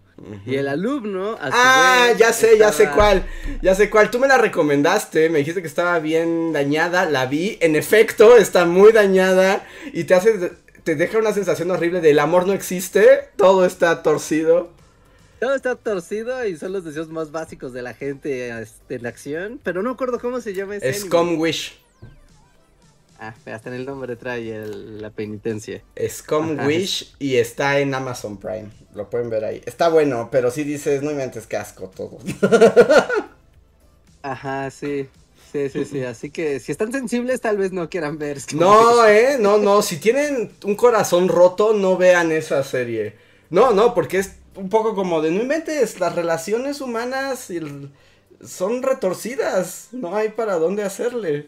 [0.46, 1.36] y el alumno...
[1.40, 3.26] a su Ah, vez, ya sé, ya sé cuál.
[3.62, 4.10] Ya sé cuál.
[4.10, 7.58] Tú me la recomendaste, me dijiste que estaba bien dañada, la vi.
[7.60, 10.52] En efecto, está muy dañada y te hace
[10.86, 14.70] te deja una sensación horrible de el amor no existe, todo está torcido.
[15.40, 19.08] Todo está torcido y son los deseos más básicos de la gente este, en la
[19.08, 21.76] acción, pero no acuerdo cómo se llama ese Es Wish.
[23.18, 25.82] Ah, hasta en el nombre trae el- la penitencia.
[26.08, 26.66] Scum Ajá.
[26.66, 28.70] Wish y está en Amazon Prime.
[28.94, 29.62] Lo pueden ver ahí.
[29.64, 32.18] Está bueno, pero si dices, no inventes que asco todo.
[34.22, 35.08] Ajá, sí.
[35.52, 36.02] Sí, sí, sí.
[36.02, 38.40] Así que si están sensibles, tal vez no quieran ver.
[38.40, 39.08] Scum No, Wish.
[39.08, 39.80] eh, no, no.
[39.82, 43.14] Si tienen un corazón roto, no vean esa serie.
[43.50, 47.90] No, no, porque es un poco como de no inventes, las relaciones humanas y el-
[48.44, 49.88] son retorcidas.
[49.92, 51.46] No hay para dónde hacerle.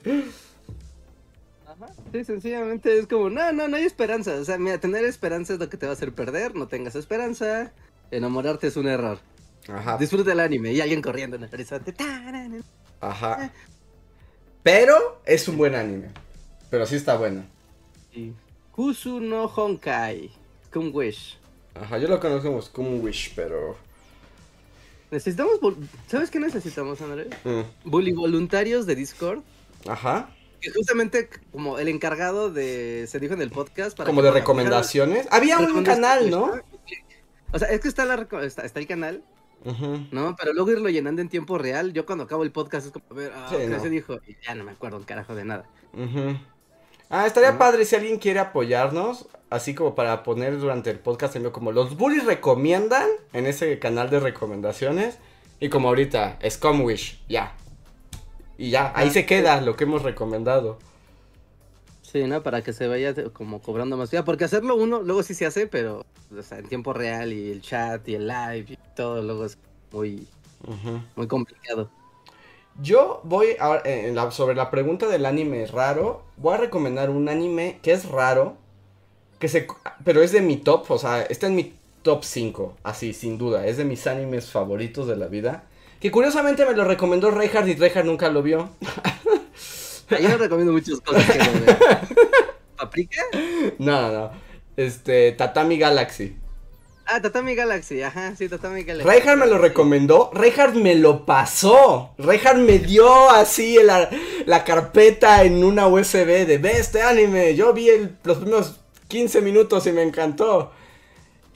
[1.81, 1.93] Ajá.
[2.13, 4.35] Sí, sencillamente es como, no, no, no hay esperanza.
[4.35, 6.55] O sea, mira, tener esperanza es lo que te va a hacer perder.
[6.55, 7.73] No tengas esperanza.
[8.11, 9.19] Enamorarte es un error.
[9.69, 9.99] Ajá.
[9.99, 11.95] Disfruta el anime y alguien corriendo en el horizonte.
[13.01, 13.53] Ajá.
[14.63, 16.09] Pero es un buen anime.
[16.71, 17.45] Pero sí está bueno.
[18.13, 18.33] Y
[18.73, 20.31] Kusu no Honkai.
[20.67, 21.39] Scum Wish.
[21.75, 23.77] Ajá, yo lo conozco como Wish, pero.
[25.11, 25.59] Necesitamos,
[26.07, 27.29] ¿sabes qué necesitamos, André?
[27.45, 29.41] mm, Bully voluntarios de Discord.
[29.87, 30.29] Ajá.
[30.61, 33.97] Que justamente como el encargado de, se dijo en el podcast.
[33.97, 35.27] para Como de recomendaciones.
[35.31, 36.53] Había un canal, ¿no?
[37.53, 39.23] O sea, es que está, la, está, está el canal,
[39.65, 40.07] Ujú.
[40.11, 40.37] ¿no?
[40.37, 41.93] Pero luego irlo llenando en tiempo real.
[41.93, 43.81] Yo cuando acabo el podcast es como, a ver, ah, Sí, ¿qué no.
[43.81, 44.19] se dijo?
[44.27, 45.65] Y ya no me acuerdo un carajo de nada.
[47.11, 51.51] Ah, estaría padre si alguien quiere apoyarnos, así como para poner durante el podcast en
[51.51, 55.19] como los bullies recomiendan en ese canal de recomendaciones
[55.59, 57.57] y como ahorita Scum Wish, ya.
[58.59, 60.79] Y ya, ahí Ah, se queda lo que hemos recomendado.
[62.03, 62.43] Sí, ¿no?
[62.43, 64.11] Para que se vaya como cobrando más.
[64.11, 67.51] Ya, porque hacerlo uno, luego sí se hace, pero o sea, en tiempo real y
[67.51, 69.59] el chat y el live y todo, luego es
[69.93, 70.33] muy,
[71.17, 71.93] muy complicado.
[72.81, 77.81] Yo voy en la- sobre la pregunta del anime raro, voy a recomendar un anime
[77.83, 78.57] que es raro,
[79.41, 79.69] que se
[80.05, 83.67] pero es de mi top, o sea, está en mi top 5, así sin duda,
[83.67, 85.68] es de mis animes favoritos de la vida.
[86.01, 88.71] Que curiosamente me lo recomendó Reinhardt y Reinhardt nunca lo vio.
[90.11, 91.45] Yo no recomiendo muchas cosas que no.
[92.77, 93.23] ¿Paprika?
[93.79, 94.31] No, no, no.
[94.77, 96.37] Este, Tatami Galaxy.
[97.11, 99.09] Ah, Tatami Galaxy, ajá, sí, Tatami Galaxy.
[99.09, 102.15] Reinhardt me lo recomendó, Reinhardt me lo pasó.
[102.19, 104.09] Reinhardt me dio así la,
[104.47, 107.55] la carpeta en una USB de ve este anime.
[107.57, 108.77] Yo vi el- los primeros
[109.09, 110.71] 15 minutos y me encantó.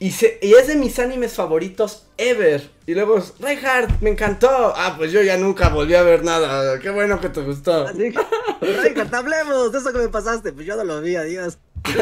[0.02, 2.68] Y, se- y es de mis animes favoritos ever.
[2.86, 4.48] Y luego, Reinhardt, me encantó.
[4.74, 6.80] Ah, pues yo ya nunca volví a ver nada.
[6.80, 7.86] Qué bueno que te gustó.
[8.60, 10.52] Reinhardt, hablemos de eso que me pasaste.
[10.52, 11.58] Pues yo no lo vi, adiós.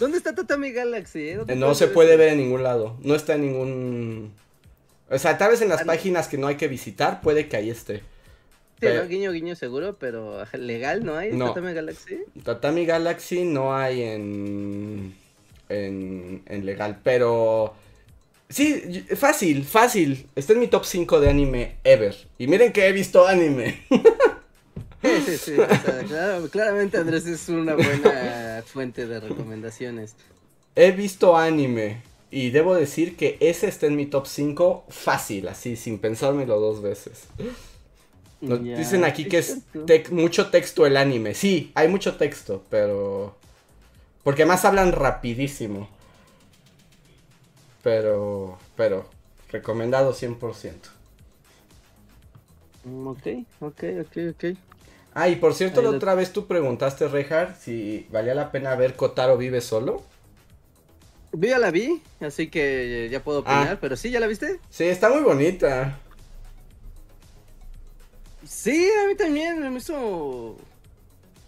[0.00, 1.28] ¿Dónde está Tatami Galaxy?
[1.30, 1.36] eh?
[1.36, 2.96] ¿Dónde Eh, No se puede ver en ningún lado.
[3.02, 4.32] No está en ningún...
[5.10, 7.56] O sea, tal vez en las Ah, páginas que no hay que visitar, puede que
[7.56, 8.02] ahí esté.
[8.84, 9.08] Pero- ¿no?
[9.08, 11.48] Guiño, guiño seguro, pero legal no hay No.
[11.48, 12.18] Tatami Galaxy.
[12.42, 15.14] Tatami Galaxy no hay en,
[15.68, 17.74] en, en legal, pero...
[18.48, 20.26] Sí, fácil, fácil.
[20.36, 22.14] Está en mi top 5 de anime ever.
[22.38, 23.82] Y miren que he visto anime.
[25.02, 25.52] Sí, sí, sí.
[25.58, 30.14] o sea, claro- claramente Andrés es una buena fuente de recomendaciones.
[30.76, 32.02] he visto anime.
[32.30, 36.82] Y debo decir que ese está en mi top 5 fácil, así, sin pensármelo dos
[36.82, 37.24] veces.
[38.48, 41.34] Nos dicen aquí que es tec- mucho texto el anime.
[41.34, 43.36] Sí, hay mucho texto, pero...
[44.22, 45.88] Porque además hablan rapidísimo.
[47.82, 48.58] Pero...
[48.76, 49.08] Pero...
[49.50, 50.72] Recomendado 100%.
[52.84, 53.26] Mm, Ok,
[53.60, 54.44] ok, ok, ok.
[55.14, 58.50] Ah, y por cierto, Ahí la lo- otra vez tú preguntaste, Reinhardt, si valía la
[58.50, 60.02] pena ver Kotaro vive solo.
[61.32, 63.78] Yo ya la vi, así que ya puedo opinar, Ah.
[63.80, 64.58] pero sí, ¿ya la viste?
[64.70, 66.00] Sí, está muy bonita.
[68.46, 70.56] Sí, a mí también me hizo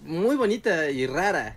[0.02, 1.56] muy bonita y rara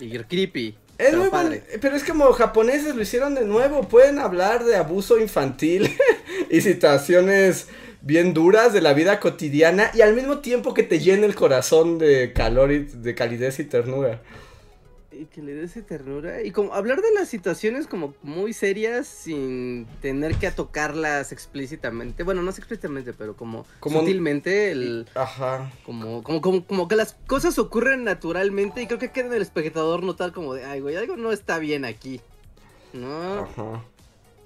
[0.00, 0.76] y creepy.
[0.98, 1.62] Es Pero muy padre.
[1.68, 5.94] buen- pero es como japoneses lo hicieron de nuevo, pueden hablar de abuso infantil
[6.50, 7.68] y situaciones
[8.00, 11.98] bien duras de la vida cotidiana y al mismo tiempo que te llene el corazón
[11.98, 14.22] de calor y de calidez y ternura.
[15.18, 16.42] Y que le des ternura.
[16.42, 22.22] Y como hablar de las situaciones como muy serias sin tener que tocarlas explícitamente.
[22.22, 24.70] Bueno, no explícitamente, pero como, Como- sutilmente.
[24.72, 25.70] El, Ajá.
[25.84, 28.82] como, como, como, como que las cosas ocurren naturalmente.
[28.82, 31.58] Y creo que queda en el espectador notar como de, ay, güey, algo no está
[31.58, 32.20] bien aquí.
[32.92, 33.40] ¿No?
[33.40, 33.84] Ajá.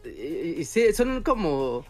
[0.04, 1.84] Y, y sí, son como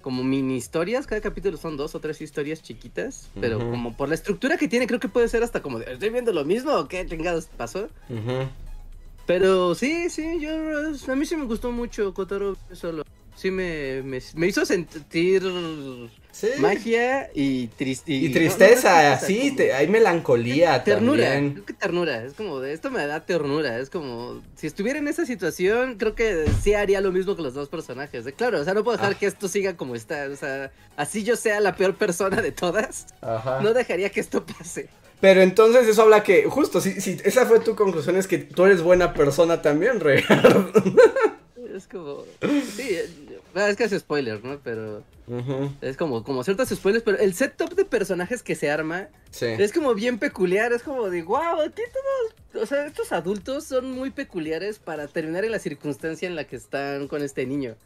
[0.00, 4.14] como mini historias, cada capítulo son dos o tres historias chiquitas, pero como por la
[4.14, 6.88] estructura que tiene, creo que puede ser hasta como de, ¿estoy viendo lo mismo o
[6.88, 7.88] qué chingados pasó?
[8.08, 8.48] Ujú.
[9.26, 10.50] Pero sí, sí, yo
[11.12, 13.04] a mí sí me gustó mucho Kotaro solo.
[13.36, 15.42] Sí me, me, me hizo sentir
[16.32, 16.48] Sí.
[16.58, 21.52] magia y, tris- Y tristeza, no, no, sí, como- te- hay melancolía Ternura, también.
[21.54, 25.08] creo que ternura, es como de esto me da ternura, es como si estuviera en
[25.08, 28.24] esa situación, creo que sí haría lo mismo que los dos personajes.
[28.36, 29.18] claro, o sea, no puedo dejar Ah.
[29.18, 33.06] que esto siga como está, o sea, así yo sea la peor persona de todas,
[33.20, 33.60] Ajá.
[33.60, 34.88] no dejaría que esto pase.
[35.20, 38.64] Pero entonces eso habla que, justo, si, si esa fue tu conclusión, es que tú
[38.64, 40.22] eres buena persona también, Rey.
[41.74, 42.24] Es como,
[42.76, 42.96] sí,
[43.54, 44.58] es que es spoiler, ¿no?
[44.62, 45.02] Pero
[45.80, 49.46] es como, como ciertos spoilers, pero el setup de personajes que se arma Sí.
[49.46, 51.82] Es como bien peculiar, es como de, wow, aquí
[52.52, 56.44] todos, o sea, estos adultos son muy peculiares para terminar en la circunstancia en la
[56.44, 57.76] que están con este niño.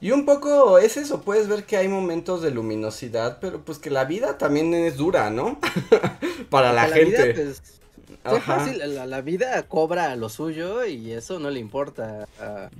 [0.00, 3.90] Y un poco es eso, puedes ver que hay momentos de luminosidad, pero pues que
[3.90, 5.60] la vida también es dura, ¿no?
[6.50, 7.32] Para la, gente.
[7.32, 7.79] vida, pues,
[8.24, 8.40] Ajá.
[8.58, 12.70] fácil, la, la vida cobra lo suyo y eso no le importa a,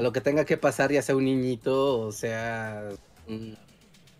[0.00, 2.88] lo que tenga que pasar, ya sea un niñito o sea,
[3.28, 3.56] un-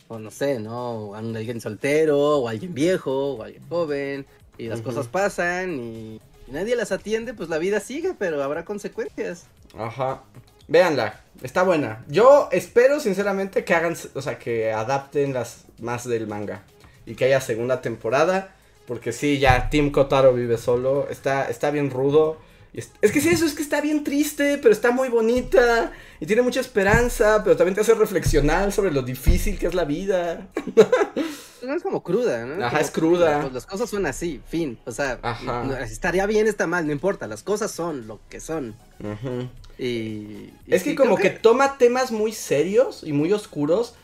[0.09, 1.15] o no sé, ¿no?
[1.15, 6.93] Alguien soltero o alguien viejo o alguien joven y las cosas pasan y nadie las
[6.93, 9.47] atiende, pues la vida sigue, pero habrá consecuencias.
[9.77, 10.23] Ajá.
[10.69, 12.05] Véanla, está buena.
[12.09, 16.63] Yo espero sinceramente que hagan, o sea, que adapten las más del manga
[17.05, 18.56] y que haya segunda temporada,
[18.87, 22.39] porque sí, ya Team Kotaro vive solo, está está bien rudo.
[22.73, 26.27] Es, es que sí, eso es que está bien triste, pero está muy bonita y
[26.27, 30.49] tiene mucha esperanza, pero también te hace reflexionar sobre lo difícil que es la vida.
[31.63, 32.55] No es como cruda, ¿no?
[32.65, 33.41] Ajá, Como, es cruda.
[33.41, 34.79] Pues las cosas son así, fin.
[34.85, 35.83] O sea, Ajá.
[35.83, 37.27] estaría bien, está mal, no importa.
[37.27, 38.77] Las cosas son lo que son.
[39.01, 39.49] Ujú.
[39.79, 39.85] Y.
[39.85, 43.95] y Es que sí, como que toma temas muy serios y muy oscuros,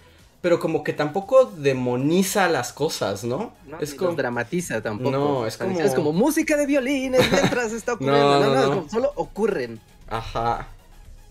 [0.42, 3.54] pero como que tampoco demoniza las cosas, ¿no?
[3.66, 5.10] No, es como dramatiza tampoco.
[5.10, 8.40] No, es como- Es como música de violines mientras está ocurriendo.
[8.40, 8.74] No, no, no, es no.
[8.76, 9.80] como solo ocurren.
[10.08, 10.68] Ajá.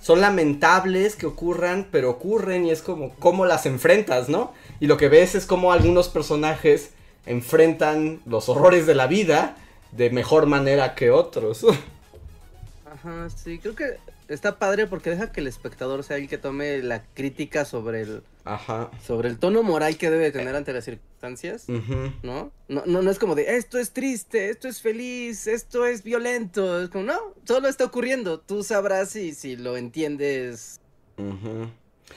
[0.01, 4.51] Son lamentables que ocurran, pero ocurren y es como cómo las enfrentas, ¿no?
[4.79, 6.91] Y lo que ves es como algunos personajes
[7.27, 9.55] enfrentan los horrores de la vida
[9.91, 11.65] de mejor manera que otros.
[12.91, 13.97] Ajá, sí, creo que
[14.33, 18.23] está padre porque deja que el espectador sea el que tome la crítica sobre el,
[18.45, 18.89] Ajá.
[19.05, 21.65] sobre el tono moral que debe tener ante las circunstancias.
[21.67, 22.51] ¿no?
[22.67, 26.81] No, no, no es como de esto es triste, esto es feliz, esto es violento.
[26.81, 28.39] Es como, no, solo está ocurriendo.
[28.39, 30.79] Tú sabrás si, si lo entiendes.
[31.17, 31.69] Ujú.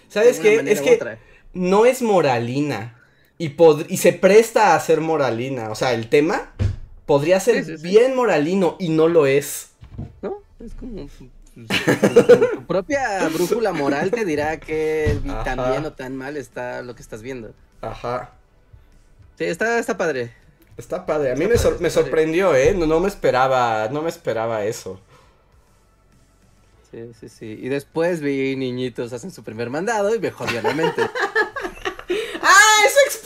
[0.09, 0.57] ¿Sabes qué?
[0.67, 1.19] Es que otra.
[1.53, 3.01] no es moralina.
[3.37, 5.71] Y, pod- y se presta a ser moralina.
[5.71, 6.55] O sea, el tema
[7.05, 7.89] podría ser Sí, sí, sí.
[7.89, 9.71] bien moralino y no lo es.
[10.23, 10.39] ¿No?
[10.65, 11.09] Es como.
[11.55, 17.03] Tu propia brújula moral te dirá que tan bien o tan mal está lo que
[17.03, 17.53] estás viendo.
[17.81, 18.33] Ajá.
[19.39, 20.33] Sí, está, está padre.
[20.77, 21.33] Está padre.
[21.33, 22.75] A mí me, sor- me sorprendió, ¿eh?
[22.75, 25.01] No, no me esperaba, no me esperaba eso.
[26.91, 27.59] Sí, sí, sí.
[27.63, 31.03] Y después vi niñitos hacen su primer mandado y me jodió la mente.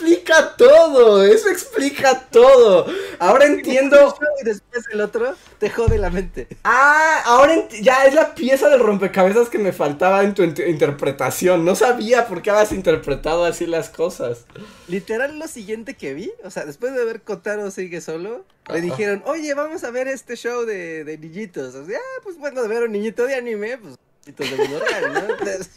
[0.08, 1.22] Eso explica todo.
[1.24, 2.86] Eso explica todo.
[3.18, 4.14] Ahora entiendo.
[4.40, 6.48] Y después el otro te jode la mente.
[6.64, 10.66] Ah, ahora ent- ya es la pieza del rompecabezas que me faltaba en tu int-
[10.68, 11.64] interpretación.
[11.64, 14.44] No sabía por qué habías interpretado así las cosas.
[14.88, 18.74] Literal lo siguiente que vi, o sea, después de ver Kotaro sigue solo, Ajá.
[18.74, 21.74] le dijeron, oye, vamos a ver este show de, de niñitos.
[21.74, 23.94] O sea, ah, pues bueno, de ver un niñito de anime, pues
[24.36, 25.20] de mundo real, ¿no?
[25.20, 25.70] Entonces,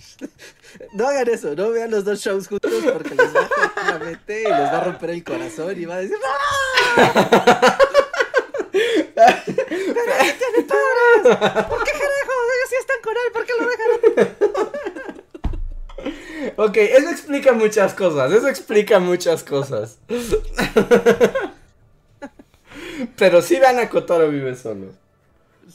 [0.93, 4.41] no hagan eso, no vean los dos shows juntos porque les va a la mente
[4.41, 7.01] y les va a romper el corazón y va a decir, ¡No!
[9.15, 9.35] ¡Pero
[10.37, 10.63] tiene!
[11.23, 12.33] ¿Por qué carajo?
[12.53, 14.71] Ellos sí están con él, ¿por qué lo dejaron?
[16.57, 18.31] Ok, eso explica muchas cosas.
[18.31, 19.99] Eso explica muchas cosas.
[23.17, 24.93] Pero sí vean a Kotaro vive solo.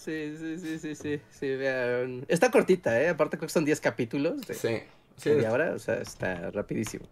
[0.07, 2.24] Sí, sí, sí, sí, sí, sí, vean.
[2.28, 3.09] Está cortita, ¿eh?
[3.09, 4.78] Aparte creo que son 10 capítulos de Sí.
[5.16, 5.31] sí.
[5.31, 7.07] media hora, o sea, está rapidísimo.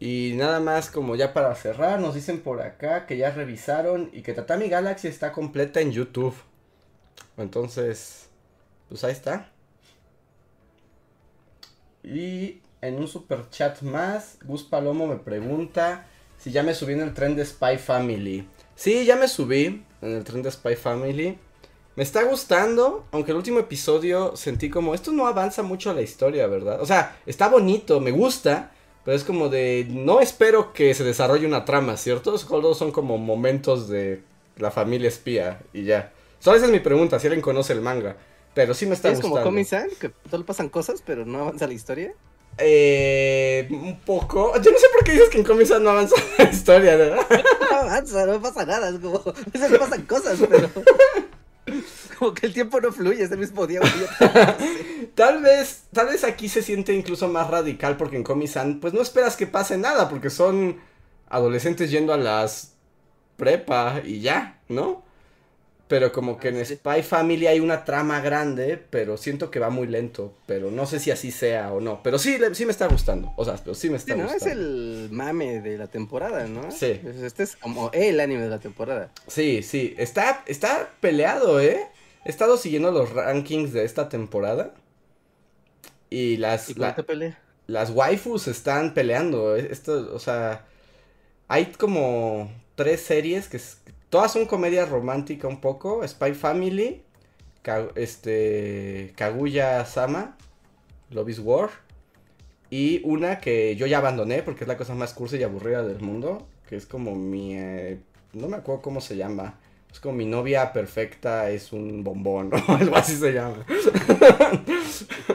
[0.00, 4.22] Y nada más como ya para cerrar, nos dicen por acá que ya revisaron y
[4.22, 6.34] que Tatami Galaxy está completa en YouTube.
[7.36, 8.30] Entonces,
[8.88, 9.52] pues ahí está.
[12.02, 16.06] Y en un super chat más, Gus Palomo me pregunta
[16.38, 18.48] si ya me subí en el tren de Spy Family.
[18.76, 21.38] Sí, ya me subí en el tren de Spy Family.
[21.94, 26.46] Me está gustando, aunque el último episodio sentí como, esto no avanza mucho la historia,
[26.46, 26.80] ¿verdad?
[26.80, 28.72] O sea, está bonito, me gusta,
[29.04, 32.38] pero es como de, no espero que se desarrolle una trama, ¿cierto?
[32.38, 34.22] Solo son como momentos de
[34.56, 36.12] la familia espía y ya.
[36.38, 38.16] Solo esa es mi pregunta, si alguien conoce el manga.
[38.54, 39.36] Pero sí me está ¿Es gustando.
[39.36, 42.14] como Comic-San, que solo pasan cosas, pero no avanza la historia?
[42.58, 44.52] Eh, un poco.
[44.60, 47.26] Yo no sé por qué dices que en Comic-San no avanza la historia, ¿verdad?
[47.70, 50.68] No avanza, no pasa nada, es como, a veces pasan cosas, pero...
[52.18, 53.80] Como que el tiempo no fluye, es el mismo día.
[55.14, 59.02] Tal vez, tal vez aquí se siente incluso más radical porque en Comic-San pues no
[59.02, 60.80] esperas que pase nada porque son
[61.28, 62.72] adolescentes yendo a las
[63.36, 65.04] prepa y ya, ¿no?
[65.88, 66.64] Pero como que en.
[66.64, 70.98] Spy Family hay una trama grande, pero siento que va muy lento, pero no sé
[71.00, 73.90] si así sea o no, pero sí, sí me está gustando, o sea, pero sí
[73.90, 74.32] me está Sí, ¿no?
[74.32, 76.70] Es el mame de la temporada, ¿no?
[76.70, 76.98] Sí.
[77.22, 79.10] Este es como el anime de la temporada.
[79.26, 81.86] Sí, sí, está, está peleado, ¿eh?
[82.24, 84.72] He estado siguiendo los rankings de esta temporada
[86.08, 87.38] y las, ¿Y la- pelea?
[87.66, 89.56] las waifus están peleando.
[89.56, 90.64] eh, Esto, o sea,
[91.48, 93.60] hay como tres series que
[94.12, 96.06] todas son comedia romántica un poco.
[96.06, 97.00] Spy Family,
[97.62, 100.36] Ka- este, Kaguya Sama,
[101.08, 101.70] Love is War.
[102.68, 106.00] Y una que yo ya abandoné porque es la cosa más cursi y aburrida del
[106.00, 106.46] mundo.
[106.68, 107.56] Que es como mi...
[107.56, 108.00] eh,
[108.34, 109.58] no me acuerdo cómo se llama.
[109.90, 112.74] Es como mi novia perfecta es un bombón, ¿no?
[112.76, 113.64] Algo así se llama.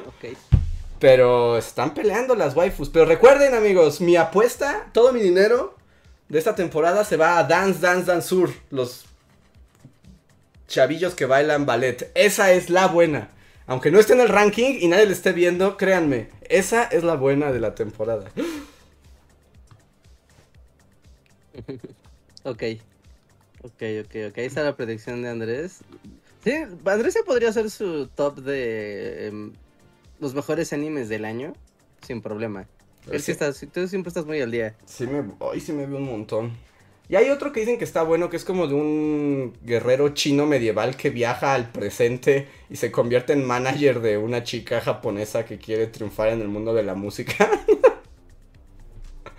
[0.05, 0.37] Ok.
[0.99, 2.89] Pero están peleando las waifus.
[2.89, 5.76] Pero recuerden, amigos, mi apuesta, todo mi dinero
[6.29, 8.51] de esta temporada se va a Dance Dance Dance Sur.
[8.69, 9.05] Los
[10.67, 12.11] chavillos que bailan ballet.
[12.15, 13.29] Esa es la buena.
[13.65, 17.15] Aunque no esté en el ranking y nadie le esté viendo, créanme, esa es la
[17.15, 18.31] buena de la temporada.
[22.43, 22.63] Ok.
[23.61, 24.37] Ok, ok, ok.
[24.37, 25.79] Ahí está la predicción de Andrés.
[26.41, 26.53] Sí,
[26.85, 29.51] Andrés se podría hacer su top de em,
[30.21, 31.53] los mejores animes del año
[32.05, 32.65] sin problema.
[33.11, 33.31] Él sí Sí.
[33.31, 34.75] está, tú siempre estás muy al día.
[34.85, 36.51] Sí me, hoy sí me veo un montón.
[37.09, 40.45] Y hay otro que dicen que está bueno, que es como de un guerrero chino
[40.45, 45.57] medieval que viaja al presente y se convierte en manager de una chica japonesa que
[45.57, 47.49] quiere triunfar en el mundo de la música.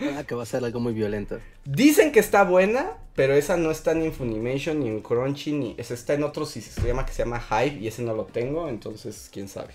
[0.01, 1.40] Ah, que va a ser algo muy violento.
[1.65, 5.74] Dicen que está buena, pero esa no está ni en Funimation, ni en Crunchy, ni...
[5.77, 9.28] Esa está en otro sistema que se llama Hive y ese no lo tengo, entonces
[9.32, 9.74] quién sabe.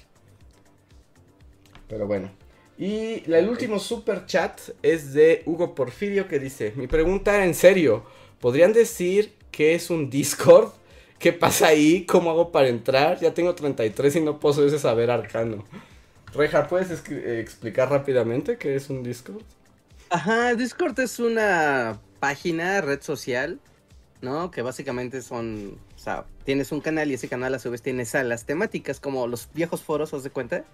[1.89, 2.31] Pero bueno.
[2.77, 8.03] Y el último super chat es de Hugo Porfirio que dice, mi pregunta en serio,
[8.39, 10.71] ¿podrían decir qué es un Discord?
[11.19, 12.05] ¿Qué pasa ahí?
[12.05, 13.19] ¿Cómo hago para entrar?
[13.19, 15.63] Ya tengo 33 y no puedo ese saber arcano.
[16.33, 19.43] Reja, ¿puedes eh, explicar rápidamente qué es un Discord?
[20.09, 23.59] Ajá, Discord es una página, red social,
[24.21, 24.49] ¿no?
[24.51, 28.05] Que básicamente son, o sea, tienes un canal y ese canal a su vez tiene
[28.05, 30.65] salas temáticas como los viejos foros, ¿os de cuenta?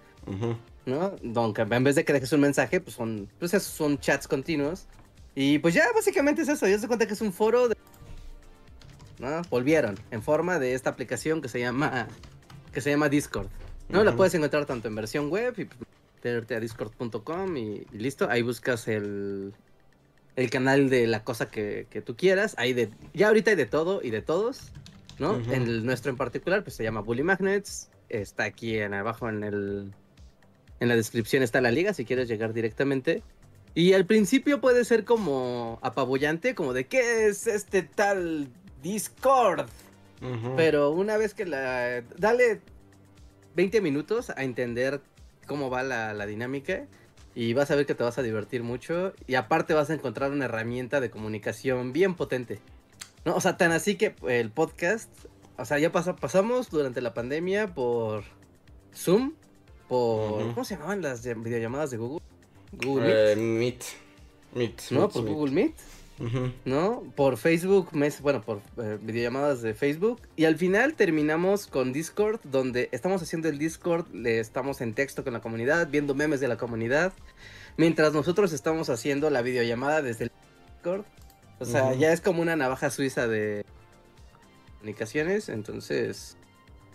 [0.86, 1.16] ¿No?
[1.22, 4.86] Donde en vez de que dejes un mensaje, pues son, pues esos son chats continuos.
[5.34, 7.76] Y pues ya básicamente es eso, ya se cuenta que es un foro de...
[9.18, 9.42] ¿No?
[9.50, 12.08] Volvieron en forma de esta aplicación que se llama,
[12.72, 13.48] que se llama Discord.
[13.88, 14.04] ¿No?
[14.04, 15.68] La puedes encontrar tanto en versión web y
[16.16, 18.28] meterte a discord.com y, y listo.
[18.30, 19.52] Ahí buscas el,
[20.36, 22.54] el canal de la cosa que, que tú quieras.
[22.56, 24.72] Hay de, ya ahorita hay de todo y de todos,
[25.20, 25.34] ¿no?
[25.34, 25.52] Ujú.
[25.52, 27.90] En el nuestro en particular, pues se llama Bully Magnets.
[28.08, 29.92] Está aquí en abajo en el,
[30.80, 33.22] en la descripción está la liga si quieres llegar directamente.
[33.74, 38.48] Y al principio puede ser como apabullante, como de qué es este tal
[38.82, 39.68] Discord.
[40.22, 40.54] Ujú.
[40.56, 42.02] Pero una vez que la...
[42.16, 42.60] Dale
[43.54, 45.00] 20 minutos a entender
[45.46, 46.86] cómo va la, la dinámica
[47.34, 50.30] y vas a ver que te vas a divertir mucho y aparte vas a encontrar
[50.32, 52.60] una herramienta de comunicación bien potente.
[53.24, 53.34] ¿No?
[53.36, 55.10] O sea, tan así que el podcast,
[55.56, 58.24] o sea, ya pasa- pasamos durante la pandemia por
[58.94, 59.32] Zoom,
[59.88, 60.54] por...
[60.54, 62.20] ¿Cómo se llamaban las llam- videollamadas de Google?
[62.72, 63.82] Google Eh, Meet,
[64.54, 64.80] Meet.
[64.90, 65.00] ¿no?
[65.02, 65.34] Meet, Por Meet.
[65.34, 65.74] Google Meet.
[66.66, 67.02] ¿no?
[67.16, 70.20] Por Facebook, mes, bueno, por eh, videollamadas de Facebook.
[70.36, 75.24] Y al final terminamos con Discord, donde estamos haciendo el Discord, le estamos en texto
[75.24, 77.14] con la comunidad, viendo memes de la comunidad,
[77.78, 80.30] mientras nosotros estamos haciendo la videollamada desde el
[80.74, 81.04] Discord.
[81.60, 83.64] O sea, ya es como una navaja suiza de
[84.78, 86.36] comunicaciones, entonces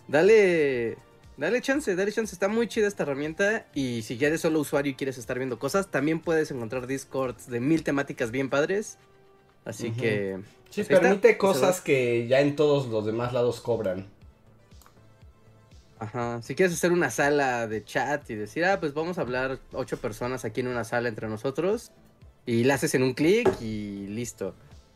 [0.08, 0.98] dale
[1.36, 4.92] dale chance, dale chance, está muy chida esta herramienta y si ya eres solo usuario
[4.92, 8.98] y quieres estar viendo cosas, también puedes encontrar Discords de mil temáticas bien padres.
[9.64, 10.40] Así que
[10.70, 14.06] Sí, está, permite cosas que ya en todos los demás lados cobran.
[15.98, 16.42] Ajá.
[16.42, 19.96] Si quieres hacer una sala de chat y decir, ah, pues vamos a hablar ocho
[19.96, 21.92] personas aquí en una sala entre nosotros.
[22.46, 24.54] Y la haces en un clic y listo.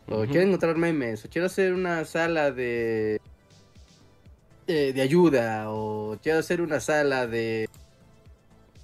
[0.09, 1.25] O quiero encontrar memes.
[1.25, 3.21] O quiero hacer una sala de.
[4.67, 5.71] eh, de ayuda.
[5.71, 7.69] O quiero hacer una sala de.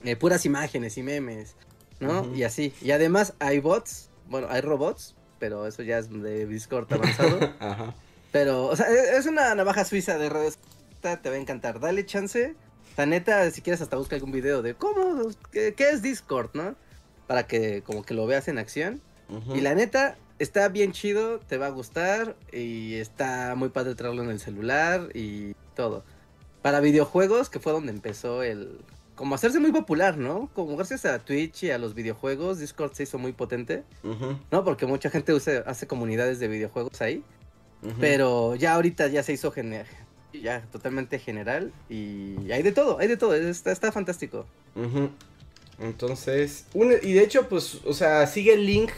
[0.05, 1.55] eh, puras imágenes y memes.
[2.01, 2.35] ¿no?
[2.35, 2.75] Y así.
[2.83, 4.11] Y además hay bots.
[4.29, 5.15] Bueno, hay robots.
[5.39, 7.39] Pero eso ya es de Discord avanzado.
[7.61, 7.95] Ajá.
[8.33, 10.59] Pero, o sea, e- es una navaja suiza de redes.
[11.01, 11.79] Te va a encantar.
[11.79, 12.55] Dale chance.
[12.97, 16.75] La neta, si quieres, hasta busca algún video de cómo, qué, qué es Discord, ¿no?
[17.27, 19.01] Para que como que lo veas en acción.
[19.29, 19.57] Ujú.
[19.57, 22.37] Y la neta, está bien chido, te va a gustar.
[22.53, 26.05] Y está muy padre traerlo en el celular y todo.
[26.63, 28.79] Para videojuegos, que fue donde empezó el.
[29.15, 30.51] Como hacerse muy popular, ¿no?
[30.55, 33.83] Como gracias a Twitch y a los videojuegos, Discord se hizo muy potente,
[34.51, 34.63] ¿no?
[34.65, 37.25] Porque mucha gente usa, hace comunidades de videojuegos ahí.
[38.01, 39.85] Pero ya ahorita ya se hizo gene-
[40.35, 44.45] ya totalmente general y hay de todo, hay de todo, está, está fantástico.
[44.75, 45.09] Ujú.
[45.79, 48.91] Entonces, un- y de hecho, pues, o sea, sigue el link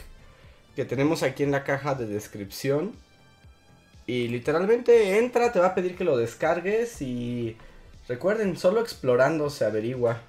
[0.77, 2.93] que tenemos aquí en la caja de descripción.
[4.07, 7.57] Y literalmente entra, te va a pedir que lo descargues y
[8.09, 10.23] recuerden, solo explorando se averigua.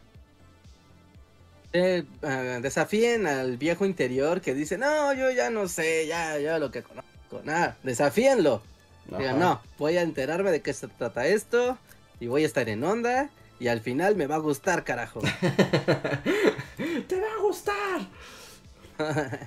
[1.72, 6.58] Eh, ah, desafíen al viejo interior que dice, no, yo ya no sé, ya, ya
[6.58, 8.64] lo que conozco, nada, desafíenlo.
[9.06, 11.78] Digan, no, voy a enterarme de qué se trata esto
[12.20, 15.20] y voy a estar en onda y al final me va a gustar, carajo.
[17.08, 18.02] Te va a gustar.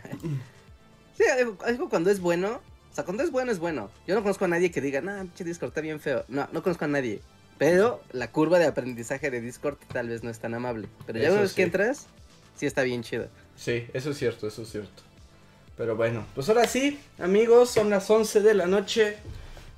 [1.16, 2.60] sí, algo, algo cuando es bueno,
[2.92, 3.90] o sea, cuando es bueno es bueno.
[4.06, 6.24] Yo no conozco a nadie que diga, no, pinche Discord está bien feo.
[6.28, 7.20] No, no conozco a nadie.
[7.56, 10.88] Pero la curva de aprendizaje de Discord tal vez no es tan amable.
[11.06, 11.56] Pero ya Eso una vez sí.
[11.56, 12.06] que entras,
[12.54, 13.28] sí está bien chido.
[13.56, 15.02] Sí, eso es cierto, eso es cierto.
[15.76, 19.16] Pero bueno, pues ahora sí, amigos, son las 11 de la noche.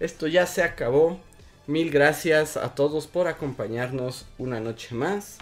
[0.00, 1.20] Esto ya se acabó.
[1.66, 5.38] Mil gracias a todos por acompañarnos una noche más.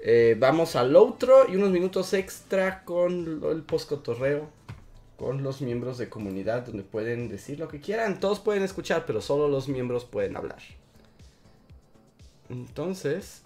[0.00, 4.48] Eh, vamos al outro y unos minutos extra con el postcotorreo.
[5.18, 8.20] Con los miembros de comunidad donde pueden decir lo que quieran.
[8.20, 10.60] Todos pueden escuchar, pero solo los miembros pueden hablar.
[12.48, 13.42] Entonces,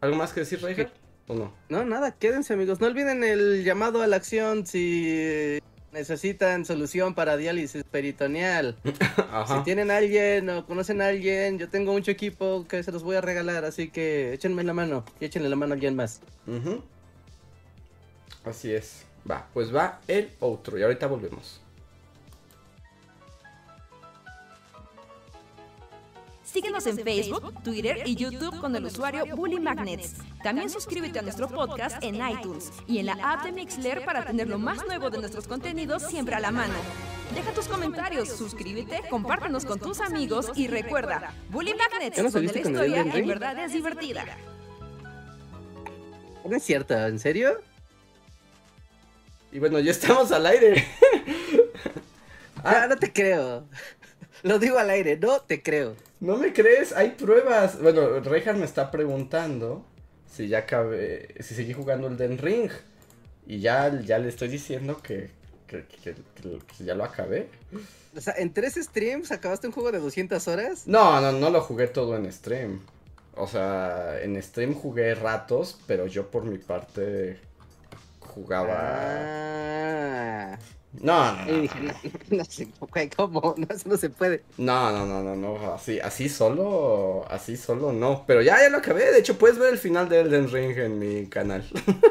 [0.00, 0.90] ¿algo más que decir, Reiger?
[1.28, 1.52] ¿O no?
[1.68, 2.80] No, nada, quédense amigos.
[2.80, 5.60] No olviden el llamado a la acción si
[5.92, 8.76] necesitan solución para diálisis peritoneal.
[9.30, 9.58] Ajá.
[9.58, 13.02] Si tienen a alguien o conocen a alguien, yo tengo mucho equipo que se los
[13.02, 16.20] voy a regalar, así que échenme la mano y échenle la mano a alguien más.
[16.46, 16.82] Ujú.
[18.44, 19.04] Así es.
[19.30, 21.60] Va, pues va el otro y ahorita volvemos.
[26.52, 30.16] Síguenos en Facebook, Twitter y YouTube con el usuario Bully Magnets.
[30.42, 34.48] También suscríbete a nuestro podcast en iTunes y en la app de Mixler para tener
[34.48, 36.74] lo más nuevo de nuestros contenidos siempre a la mano.
[37.34, 42.52] Deja tus comentarios, suscríbete, compártenos con tus amigos y recuerda, Bully Magnets, ¿Ya no donde
[42.52, 44.26] la historia en verdad es divertida.
[46.44, 47.62] No es cierto, ¿en serio?
[49.52, 50.86] Y bueno, ya estamos al aire.
[52.64, 53.66] Ah, no te creo.
[54.42, 55.94] Lo digo al aire, no te creo.
[56.20, 56.92] ¿No me crees?
[56.92, 57.80] Hay pruebas.
[57.80, 59.84] Bueno, Reinhardt me está preguntando
[60.32, 62.70] si ya acabé, si seguí jugando el Den Ring.
[63.46, 65.30] Y ya, ya le estoy diciendo que,
[65.66, 67.48] que, que- que- que ya lo acabé.
[68.16, 70.86] O sea, en tres streams acabaste un juego de 200 horas.
[70.86, 72.80] No, no, no lo jugué todo en stream.
[73.34, 77.38] O sea, en stream jugué ratos, pero yo por mi parte
[78.20, 78.76] jugaba...
[80.54, 80.58] Ah.
[81.00, 81.62] No, no, Y no.
[81.62, 81.92] dije, no,
[82.38, 83.54] no sé, güey, ¿cómo?
[83.58, 84.44] No, eso no se puede.
[84.56, 88.24] No, no, no, no, no, así, así solo, así solo no.
[88.26, 90.98] Pero ya, ya lo acabé, de hecho puedes ver el final de Elden Ring en
[90.98, 91.64] mi canal.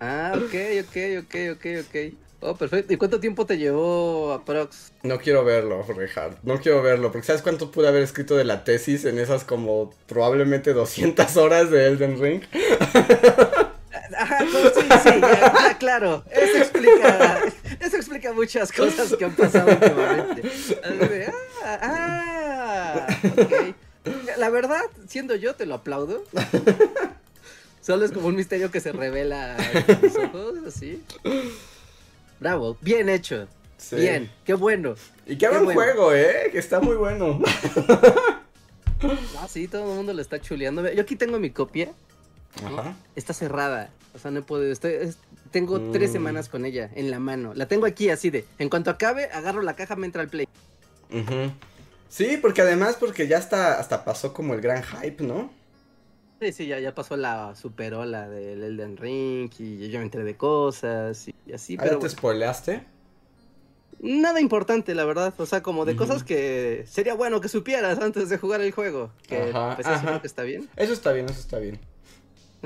[0.00, 2.14] Ah, ok, ok, ok, ok, ok.
[2.40, 2.92] Oh, perfecto.
[2.92, 4.92] ¿Y cuánto tiempo te llevó a Prox?
[5.02, 8.64] No quiero verlo, Rehard, no quiero verlo, porque ¿sabes cuánto pude haber escrito de la
[8.64, 12.42] tesis en esas como probablemente 200 horas de Elden Ring?
[14.16, 16.24] Ajá, no, sí, sí, ya, ya, claro.
[16.30, 17.40] Eso explica,
[17.84, 21.32] eso explica muchas cosas que han pasado últimamente.
[21.64, 23.74] Ah, ah.
[24.38, 26.24] La verdad, siendo yo, te lo aplaudo.
[27.80, 31.02] Solo es como un misterio que se revela en tus ojos, así.
[32.40, 33.46] Bravo, bien hecho.
[33.78, 33.96] Sí.
[33.96, 34.94] Bien, qué bueno.
[35.26, 35.80] Y qué buen bueno.
[35.80, 37.40] juego, eh, que está muy bueno.
[39.38, 40.90] Ah, sí, todo el mundo lo está chuleando.
[40.92, 41.92] Yo aquí tengo mi copia.
[42.64, 42.94] Ajá.
[43.16, 43.90] Está cerrada.
[44.14, 44.64] O sea, no puedo.
[44.70, 45.18] Estoy, es-
[45.54, 46.12] tengo tres Mm.
[46.14, 47.54] semanas con ella en la mano.
[47.54, 48.44] La tengo aquí así de.
[48.58, 50.48] En cuanto acabe, agarro la caja, me entra al play.
[51.10, 51.52] Ujú.
[52.08, 55.50] Sí, porque además, porque ya hasta, hasta pasó como el gran hype, ¿no?
[56.40, 60.24] Sí, sí, ya, ya pasó la super ola del Elden Ring y yo me enteré
[60.24, 62.82] de cosas y, y así, Ah, ¿Ya pero te spoileaste?
[64.00, 64.22] bueno.
[64.22, 65.32] nada importante, la verdad.
[65.38, 69.12] O sea, como de cosas que sería bueno que supieras antes de jugar el juego.
[69.28, 70.20] Que Ajá, pues ajá.
[70.20, 70.68] que está bien.
[70.76, 71.78] Eso está bien, eso está bien.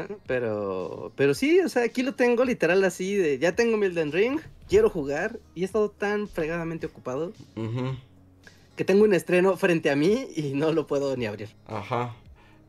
[0.27, 4.13] Pero, pero sí, o sea, aquí lo tengo literal así de, ya tengo mi Elden
[4.13, 7.33] Ring, quiero jugar y he estado tan fregadamente ocupado
[8.77, 11.49] que tengo un estreno frente a mí y no lo puedo ni abrir.
[11.67, 12.15] Ajá.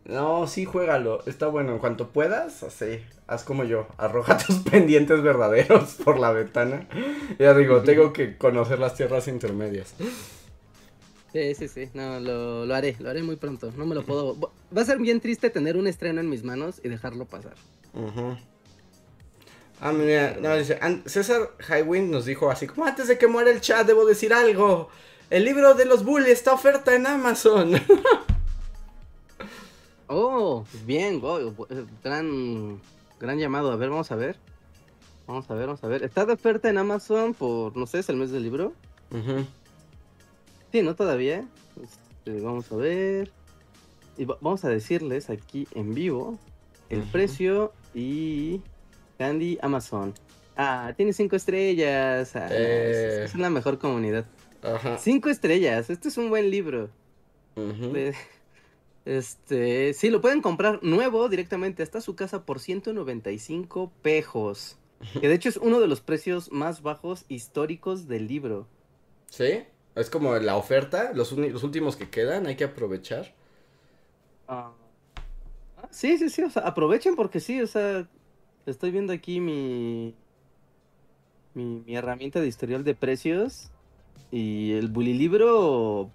[0.05, 1.23] No, sí, juégalo.
[1.27, 1.73] Está bueno.
[1.73, 3.87] En cuanto puedas, así, haz como yo.
[3.97, 6.87] Arroja tus pendientes verdaderos por la ventana.
[7.37, 9.93] Ya digo, tengo que conocer las tierras intermedias.
[11.31, 14.35] Sí, sí, sí, no, lo, lo haré, lo haré muy pronto, no me lo puedo...
[14.75, 17.53] Va a ser bien triste tener un estreno en mis manos y dejarlo pasar.
[19.81, 23.61] Ah, mira, no, dice, César Highwind nos dijo así como antes de que muera el
[23.61, 24.89] chat debo decir algo.
[25.29, 27.73] El libro de los bullies está oferta en Amazon.
[30.07, 32.81] Oh, bien, go- eh, gran,
[33.19, 33.71] gran llamado.
[33.71, 34.37] A ver, vamos a ver.
[35.27, 36.03] Vamos a ver, vamos a ver.
[36.03, 38.73] Está de oferta en Amazon por, no sé, es el mes del libro.
[39.11, 39.45] Ujú.
[40.71, 41.45] Sí, no todavía.
[41.81, 43.31] Este, vamos a ver.
[44.17, 46.37] Y va- vamos a decirles aquí en vivo
[46.89, 48.61] el precio y
[49.17, 50.13] Candy Amazon.
[50.57, 52.35] Ah, tiene cinco estrellas.
[52.35, 53.21] Ah, Eh.
[53.25, 54.25] es, es la mejor comunidad.
[54.61, 54.97] Ajá.
[54.97, 55.89] Cinco estrellas.
[55.89, 56.89] Este es un buen libro.
[57.55, 58.13] De-
[59.05, 64.77] Este, sí, lo pueden comprar nuevo directamente hasta su casa por 195 pejos.
[65.19, 68.67] Que de hecho es uno de los precios más bajos históricos del libro.
[69.29, 69.63] ¿Sí?
[69.99, 73.33] Es como la oferta, los, los últimos que quedan, hay que aprovechar.
[74.47, 74.71] Ah,
[75.91, 78.07] Sí, sí, sí, o sea, aprovechen porque sí, o sea,
[78.65, 80.13] estoy viendo aquí mi,
[81.53, 83.69] mi, mi herramienta de historial de precios
[84.31, 86.11] y el bully libro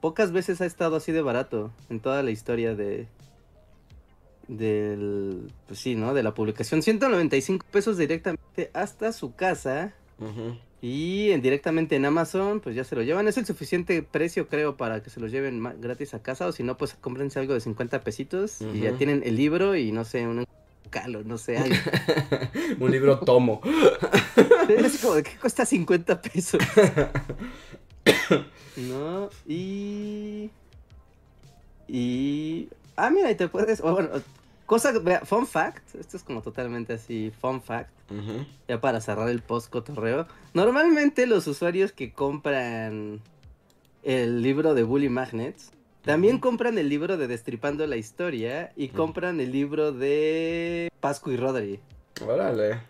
[0.00, 3.06] pocas veces ha estado así de barato en toda la historia de
[4.46, 6.14] del pues sí, ¿no?
[6.14, 10.56] De la publicación 195 pesos directamente hasta su casa Ujú.
[10.80, 13.26] Y en, directamente en Amazon, pues ya se lo llevan.
[13.26, 16.46] Es el suficiente precio, creo, para que se los lleven gratis a casa.
[16.46, 19.90] O si no, pues cómprense algo de 50 pesitos y ya tienen el libro y
[19.90, 20.46] no sé, un
[20.90, 21.74] calo, no sé, algo.
[22.80, 23.60] Un libro tomo.
[24.68, 26.62] es como que cuesta 50 pesos.
[28.76, 30.50] no, y.
[31.88, 32.68] Y.
[32.96, 33.80] Ah, mira, y te puedes.
[33.80, 34.10] o bueno,
[34.68, 34.92] cosa.
[35.24, 35.96] Fun fact.
[35.96, 37.90] Esto es como totalmente así, fun fact.
[38.68, 40.28] Ya para cerrar el post cotorreo.
[40.54, 43.20] Normalmente los usuarios que compran
[44.04, 45.72] el libro de Bully Magnets
[46.04, 51.36] también compran el libro de Destripando la Historia y compran el libro de Pascu y
[51.36, 51.80] Rodri.
[52.24, 52.80] Órale.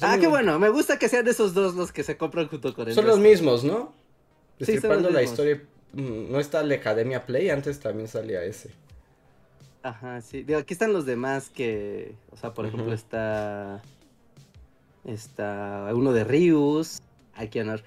[0.00, 0.58] Ah, qué bueno.
[0.58, 3.18] Me gusta que sean esos dos los que se compran junto con el Son los
[3.18, 3.92] mismos, ¿no?
[4.58, 5.62] Destripando la historia.
[5.92, 8.70] mm, No está la Academia Play, antes también salía ese.
[9.82, 10.42] Ajá, sí.
[10.42, 12.14] Digo, aquí están los demás que.
[12.30, 13.82] O sea, por ejemplo, está.
[15.04, 17.00] Está uno de Rius.
[17.34, 17.82] Aquí honor.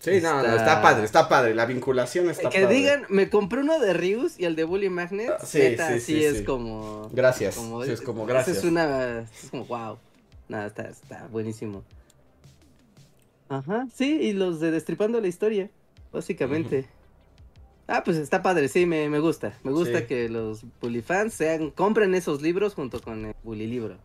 [0.00, 1.54] Sí, no, no, Está- padre, está padre.
[1.54, 2.74] La vinculación está que padre.
[2.74, 5.30] digan, me compré uno de Rius y el de Bully Magnet.
[5.30, 6.44] Ah, sí, neta, sí, sí, sí, es sí.
[6.44, 7.08] como.
[7.12, 7.54] Gracias.
[7.54, 8.58] sí, es como gracias.
[8.58, 9.20] Es una.
[9.20, 9.98] Es como, wow.
[10.48, 11.82] Nada, está, está buenísimo.
[13.48, 15.70] Ajá, sí, y los de Destripando la Historia,
[16.12, 16.86] básicamente.
[17.86, 19.58] Ah, pues está padre, sí, me, me gusta.
[19.62, 20.04] Me gusta Sí.
[20.06, 23.96] que los Bully fans sean, compren esos libros junto con el Bully libro.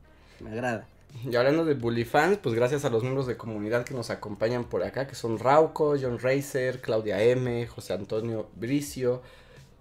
[0.42, 0.86] Me agrada.
[1.26, 4.66] Y hablando de Bully fans, pues gracias a los miembros de comunidad que nos acompañan
[4.66, 9.22] por acá, que son Rauco, John Racer, Claudia M, José Antonio Bricio,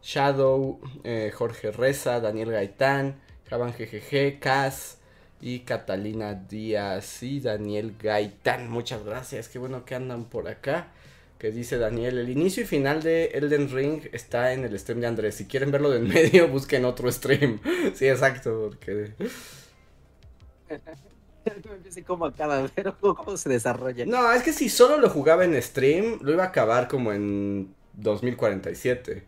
[0.02, 3.20] Shadow, eh, Jorge Reza, Daniel Gaitán,
[3.50, 4.98] Javan GGG, Cas
[5.40, 8.70] y Catalina Díaz y Daniel Gaitán.
[8.70, 10.88] Muchas gracias, qué bueno que andan por acá.
[11.38, 15.06] Que dice Daniel, el inicio y final de Elden Ring está en el stream de
[15.06, 15.36] Andrés.
[15.36, 17.60] Si quieren verlo de en medio, busquen otro stream.
[17.94, 19.12] sí, exacto, porque...
[22.06, 24.04] como acaba, pero cómo se desarrolla.
[24.06, 27.74] No, es que si solo lo jugaba en stream, lo iba a acabar como en
[27.94, 29.24] 2047.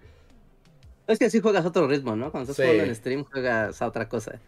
[1.06, 2.30] Es que así juegas otro ritmo, ¿no?
[2.30, 2.62] Cuando estás Sí.
[2.62, 4.38] jugando en stream juegas a otra cosa.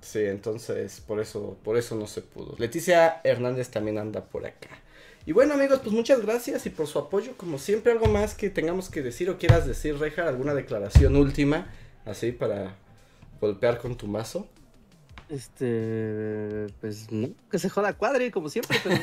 [0.00, 2.54] Sí, entonces por eso, por eso no se pudo.
[2.58, 4.68] Leticia Hernández también anda por acá.
[5.26, 8.50] Y bueno amigos, pues muchas gracias y por su apoyo, como siempre, algo más que
[8.50, 11.70] tengamos que decir o quieras decir, Reja, alguna declaración última,
[12.04, 12.76] así para
[13.40, 14.48] golpear con tu mazo.
[15.28, 18.76] Este, pues no, que se joda cuadri, como siempre.
[18.82, 18.96] pero-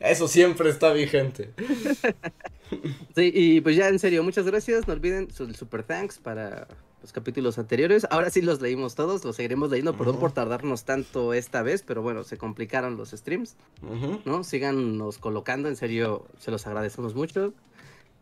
[0.00, 1.50] Eso siempre está vigente.
[3.14, 4.88] sí, y pues ya en serio, muchas gracias.
[4.88, 6.66] No olviden su super thanks para
[7.02, 8.06] los capítulos anteriores.
[8.10, 9.96] Ahora sí los leímos todos, los seguiremos leyendo.
[9.96, 14.20] Perdón por tardarnos tanto esta vez, pero bueno, se complicaron los streams, Ujú.
[14.24, 14.44] ¿no?
[14.44, 17.52] Síganos colocando, en serio, se los agradecemos mucho.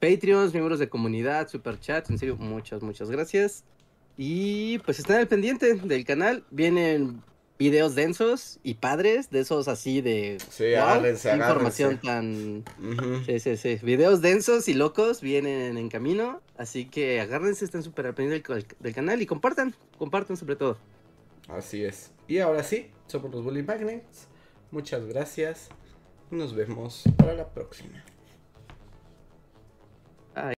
[0.01, 3.65] Patreons, miembros de comunidad, super chat, en serio, muchas, muchas gracias.
[4.17, 6.45] Y pues estén al pendiente del canal.
[6.51, 7.23] Vienen
[7.61, 12.63] videos densos y padres, de esos así de Sí, wow, agárrense, información agárrense.
[12.65, 13.79] tan sí, sí, sí.
[13.85, 18.67] Videos densos y locos vienen en camino, así que agárrense, estén súper al pendiente del,
[18.79, 20.79] del canal y compartan, compartan sobre todo.
[21.49, 22.13] Así es.
[22.27, 24.27] Y ahora sí, somos los Bully Magnets.
[24.71, 25.69] Muchas gracias.
[26.31, 28.03] Nos vemos para la próxima.